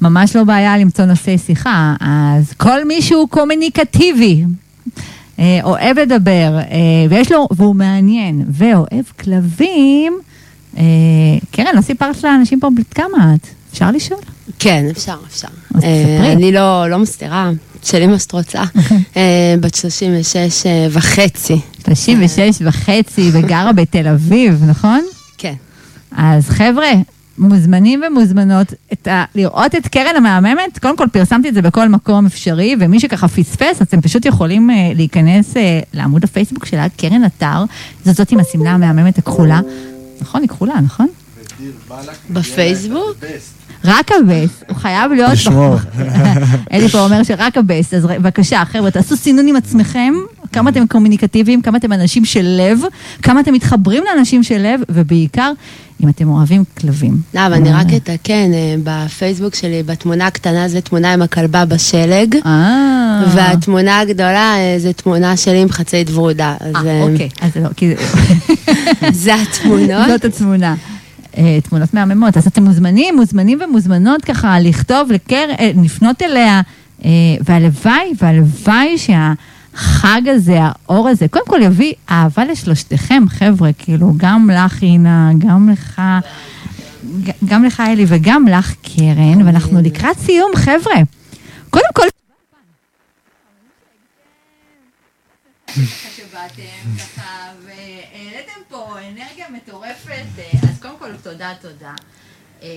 ממש 0.00 0.36
לא 0.36 0.44
בעיה 0.44 0.78
למצוא 0.78 1.04
נושאי 1.04 1.38
שיחה, 1.38 1.94
אז 2.00 2.52
כל 2.52 2.84
מי 2.84 3.02
שהוא 3.02 3.28
קומוניקטיבי, 3.28 4.44
אה, 5.38 5.58
אוהב 5.62 5.98
לדבר, 5.98 6.58
אה, 6.58 7.06
ויש 7.10 7.32
לו, 7.32 7.48
והוא 7.50 7.74
מעניין, 7.74 8.44
ואוהב 8.48 9.04
כלבים, 9.20 10.18
אה, 10.76 10.82
קרן, 11.50 11.76
לא 11.76 11.80
סיפרת 11.80 12.24
לאנשים 12.24 12.60
פה 12.60 12.68
בת 12.76 12.92
כמה 12.94 13.34
את? 13.34 13.46
אפשר 13.72 13.90
לשאול? 13.90 14.20
כן, 14.58 14.86
אפשר, 14.90 15.16
אפשר. 15.26 15.48
אז 15.74 15.80
תספרי. 15.80 16.32
אני 16.32 16.52
לא, 16.52 16.90
לא 16.90 16.98
מסתירה, 16.98 17.50
שלי 17.82 18.06
מה 18.06 18.18
שאת 18.18 18.32
רוצה. 18.32 18.62
אה, 19.16 19.54
בת 19.60 19.74
36 19.74 20.66
אה, 20.66 20.86
וחצי. 20.90 21.60
36 21.86 22.58
וחצי 22.60 23.30
וגרה 23.32 23.72
בתל 23.72 24.08
אביב, 24.08 24.64
נכון? 24.66 25.00
כן. 25.38 25.54
אז 26.12 26.48
חבר'ה, 26.48 26.90
מוזמנים 27.38 28.02
ומוזמנות 28.06 28.74
את 28.92 29.08
ה... 29.08 29.24
לראות 29.34 29.74
את 29.74 29.88
קרן 29.88 30.16
המהממת. 30.16 30.78
קודם 30.78 30.96
כל 30.96 31.06
פרסמתי 31.12 31.48
את 31.48 31.54
זה 31.54 31.62
בכל 31.62 31.88
מקום 31.88 32.26
אפשרי, 32.26 32.76
ומי 32.80 33.00
שככה 33.00 33.28
פספס, 33.28 33.82
אתם 33.82 34.00
פשוט 34.00 34.26
יכולים 34.26 34.70
אה, 34.70 34.92
להיכנס 34.94 35.56
אה, 35.56 35.80
לעמוד 35.92 36.24
הפייסבוק 36.24 36.66
שלה, 36.66 36.86
קרן 36.96 37.24
אתר, 37.24 37.64
זאת 38.04 38.16
זאת 38.16 38.32
עם 38.32 38.40
השמלה 38.40 38.70
המהממת 38.70 39.18
הכחולה. 39.18 39.60
נכון, 40.20 40.40
היא 40.40 40.48
כחולה, 40.48 40.80
נכון? 40.80 41.08
בפייסבוק? 42.30 43.16
רק 43.84 44.10
ה 44.12 44.18
base, 44.18 44.50
הוא 44.68 44.76
חייב 44.76 45.12
להיות... 45.12 45.32
לשמור. 45.32 45.76
אלי 46.72 46.88
פה 46.88 47.00
אומר 47.00 47.22
שרק 47.22 47.56
ה 47.56 47.62
base, 47.62 47.94
אז 47.94 48.06
בבקשה, 48.06 48.64
חבר'ה, 48.64 48.90
תעשו 48.90 49.16
סינון 49.16 49.46
עם 49.46 49.56
עצמכם, 49.56 50.14
כמה 50.52 50.70
אתם 50.70 50.86
קומוניקטיביים, 50.86 51.62
כמה 51.62 51.78
אתם 51.78 51.92
אנשים 51.92 52.24
של 52.24 52.60
לב, 52.60 52.80
כמה 53.22 53.40
אתם 53.40 53.52
מתחברים 53.52 54.04
לאנשים 54.04 54.42
של 54.42 54.58
לב, 54.58 54.80
ובעיקר, 54.88 55.52
אם 56.04 56.08
אתם 56.08 56.28
אוהבים 56.28 56.64
כלבים. 56.78 57.16
לא, 57.34 57.46
אבל 57.46 57.54
אני 57.54 57.72
רק 57.72 57.86
אתקן, 57.96 58.50
אה, 58.54 58.74
בפייסבוק 58.84 59.54
שלי, 59.54 59.82
בתמונה 59.82 60.26
הקטנה 60.26 60.68
זה 60.68 60.80
תמונה 60.80 61.12
עם 61.12 61.22
הכלבה 61.22 61.64
בשלג, 61.64 62.36
אה, 62.46 63.22
והתמונה 63.34 63.98
הגדולה 64.00 64.54
אה, 64.56 64.74
זה 64.78 64.92
תמונה 64.92 65.36
שלי 65.36 65.62
עם 65.62 65.68
חצאית 65.68 66.10
ורודה. 66.10 66.56
אה, 66.60 66.70
אה, 66.86 67.02
אוקיי, 67.02 67.28
אז 67.40 67.56
לא, 67.56 67.68
כי 67.76 67.94
זה 69.12 69.34
התמונות. 69.34 70.08
זאת 70.08 70.24
התמונה. 70.24 70.74
אה, 71.38 71.58
תמונות 71.68 71.94
מהממות. 71.94 72.36
אז 72.36 72.46
אתם 72.46 72.64
מוזמנים, 72.64 73.16
מוזמנים 73.16 73.58
ומוזמנות 73.64 74.24
ככה 74.24 74.60
לכתוב, 74.60 75.12
לקר, 75.12 75.46
אה, 75.60 75.70
לפנות 75.84 76.22
אליה, 76.22 76.60
אה, 77.04 77.10
והלוואי, 77.44 78.12
והלוואי 78.20 78.98
החג 79.74 80.22
הזה, 80.26 80.58
האור 80.60 81.08
הזה, 81.08 81.28
קודם 81.28 81.46
כל 81.46 81.60
יביא 81.62 81.92
אהבה 82.10 82.44
לשלושתכם, 82.44 83.24
חבר'ה, 83.28 83.72
כאילו, 83.72 84.12
גם 84.16 84.50
לך, 84.50 84.82
אינה, 84.82 85.30
גם 85.38 85.70
לך, 85.70 86.02
גם 87.44 87.64
לך, 87.64 87.80
אלי, 87.80 88.04
וגם 88.08 88.48
לך, 88.48 88.74
קרן, 88.82 89.46
ואנחנו 89.46 89.82
לקראת 89.82 90.18
סיום, 90.18 90.50
חבר'ה. 90.56 90.96
קודם 91.70 91.88
כל... 91.94 92.02
שבאתם 96.16 96.96
ככה 96.98 97.50
והעליתם 97.66 98.60
פה 98.68 98.96
אנרגיה 98.98 99.46
מטורפת, 99.50 100.24
אז 100.62 100.78
קודם 100.82 100.94
כל 100.98 101.10
תודה, 101.22 101.52
תודה. 101.60 101.94
אה, 102.64 102.68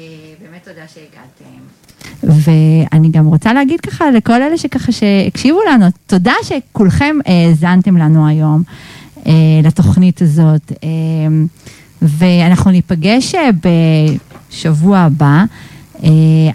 באמת 0.41 0.63
תודה 0.63 0.81
שהגעתם. 0.87 1.59
ואני 2.23 3.09
גם 3.09 3.25
רוצה 3.25 3.53
להגיד 3.53 3.81
ככה 3.81 4.11
לכל 4.11 4.41
אלה 4.41 4.57
שככה 4.57 4.91
שהקשיבו 4.91 5.59
לנו, 5.71 5.85
תודה 6.07 6.33
שכולכם 6.43 7.15
האזנתם 7.25 7.97
לנו 7.97 8.27
היום 8.27 8.63
אה, 9.27 9.31
לתוכנית 9.63 10.21
הזאת. 10.21 10.71
אה, 10.83 10.87
ואנחנו 12.01 12.71
ניפגש 12.71 13.35
אה, 13.35 13.49
בשבוע 14.51 14.99
הבא. 14.99 15.43
אה, 16.03 16.09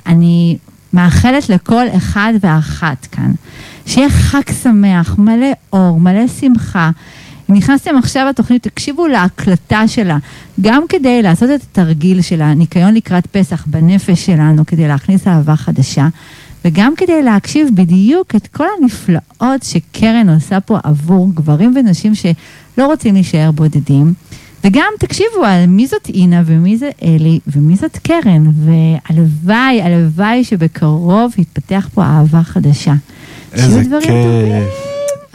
אני 0.06 0.56
מאחלת 0.92 1.48
לכל 1.48 1.84
אחד 1.96 2.32
ואחת 2.40 3.06
כאן, 3.06 3.30
שיהיה 3.86 4.10
חג 4.10 4.52
שמח, 4.62 5.18
מלא 5.18 5.52
אור, 5.72 6.00
מלא 6.00 6.28
שמחה. 6.28 6.90
אם 7.50 7.54
נכנסתם 7.54 7.96
עכשיו 7.98 8.26
לתוכנית, 8.28 8.62
תקשיבו 8.62 9.06
להקלטה 9.06 9.88
שלה, 9.88 10.18
גם 10.60 10.82
כדי 10.88 11.22
לעשות 11.22 11.50
את 11.54 11.62
התרגיל 11.62 12.22
של 12.22 12.42
הניקיון 12.42 12.94
לקראת 12.94 13.26
פסח 13.26 13.66
בנפש 13.66 14.26
שלנו, 14.26 14.66
כדי 14.66 14.88
להכניס 14.88 15.28
אהבה 15.28 15.56
חדשה, 15.56 16.08
וגם 16.64 16.96
כדי 16.96 17.22
להקשיב 17.22 17.68
בדיוק 17.74 18.34
את 18.34 18.46
כל 18.46 18.66
הנפלאות 18.80 19.62
שקרן 19.62 20.28
עושה 20.28 20.60
פה 20.60 20.78
עבור 20.84 21.30
גברים 21.34 21.74
ונשים 21.76 22.14
שלא 22.14 22.86
רוצים 22.86 23.14
להישאר 23.14 23.50
בודדים. 23.50 24.14
וגם 24.64 24.92
תקשיבו 24.98 25.44
על 25.44 25.66
מי 25.66 25.86
זאת 25.86 26.08
אינה 26.14 26.42
ומי 26.46 26.76
זה 26.76 26.90
אלי 27.02 27.40
ומי 27.46 27.76
זאת 27.76 27.98
קרן, 28.02 28.44
והלוואי, 28.54 29.82
הלוואי 29.82 30.44
שבקרוב 30.44 31.32
יתפתח 31.38 31.88
פה 31.94 32.02
אהבה 32.02 32.42
חדשה. 32.42 32.94
איזה. 33.52 33.82
כיף, 34.00 34.74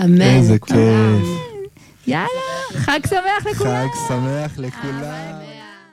אמן. 0.03 0.21
איזה. 0.21 0.59
כיף. 0.59 1.46
יאללה, 2.07 2.27
חג 2.77 2.99
שמח 3.09 3.45
לכולם. 3.51 3.87
חג 3.89 3.95
שמח 4.07 4.51
לכולם. 4.57 5.46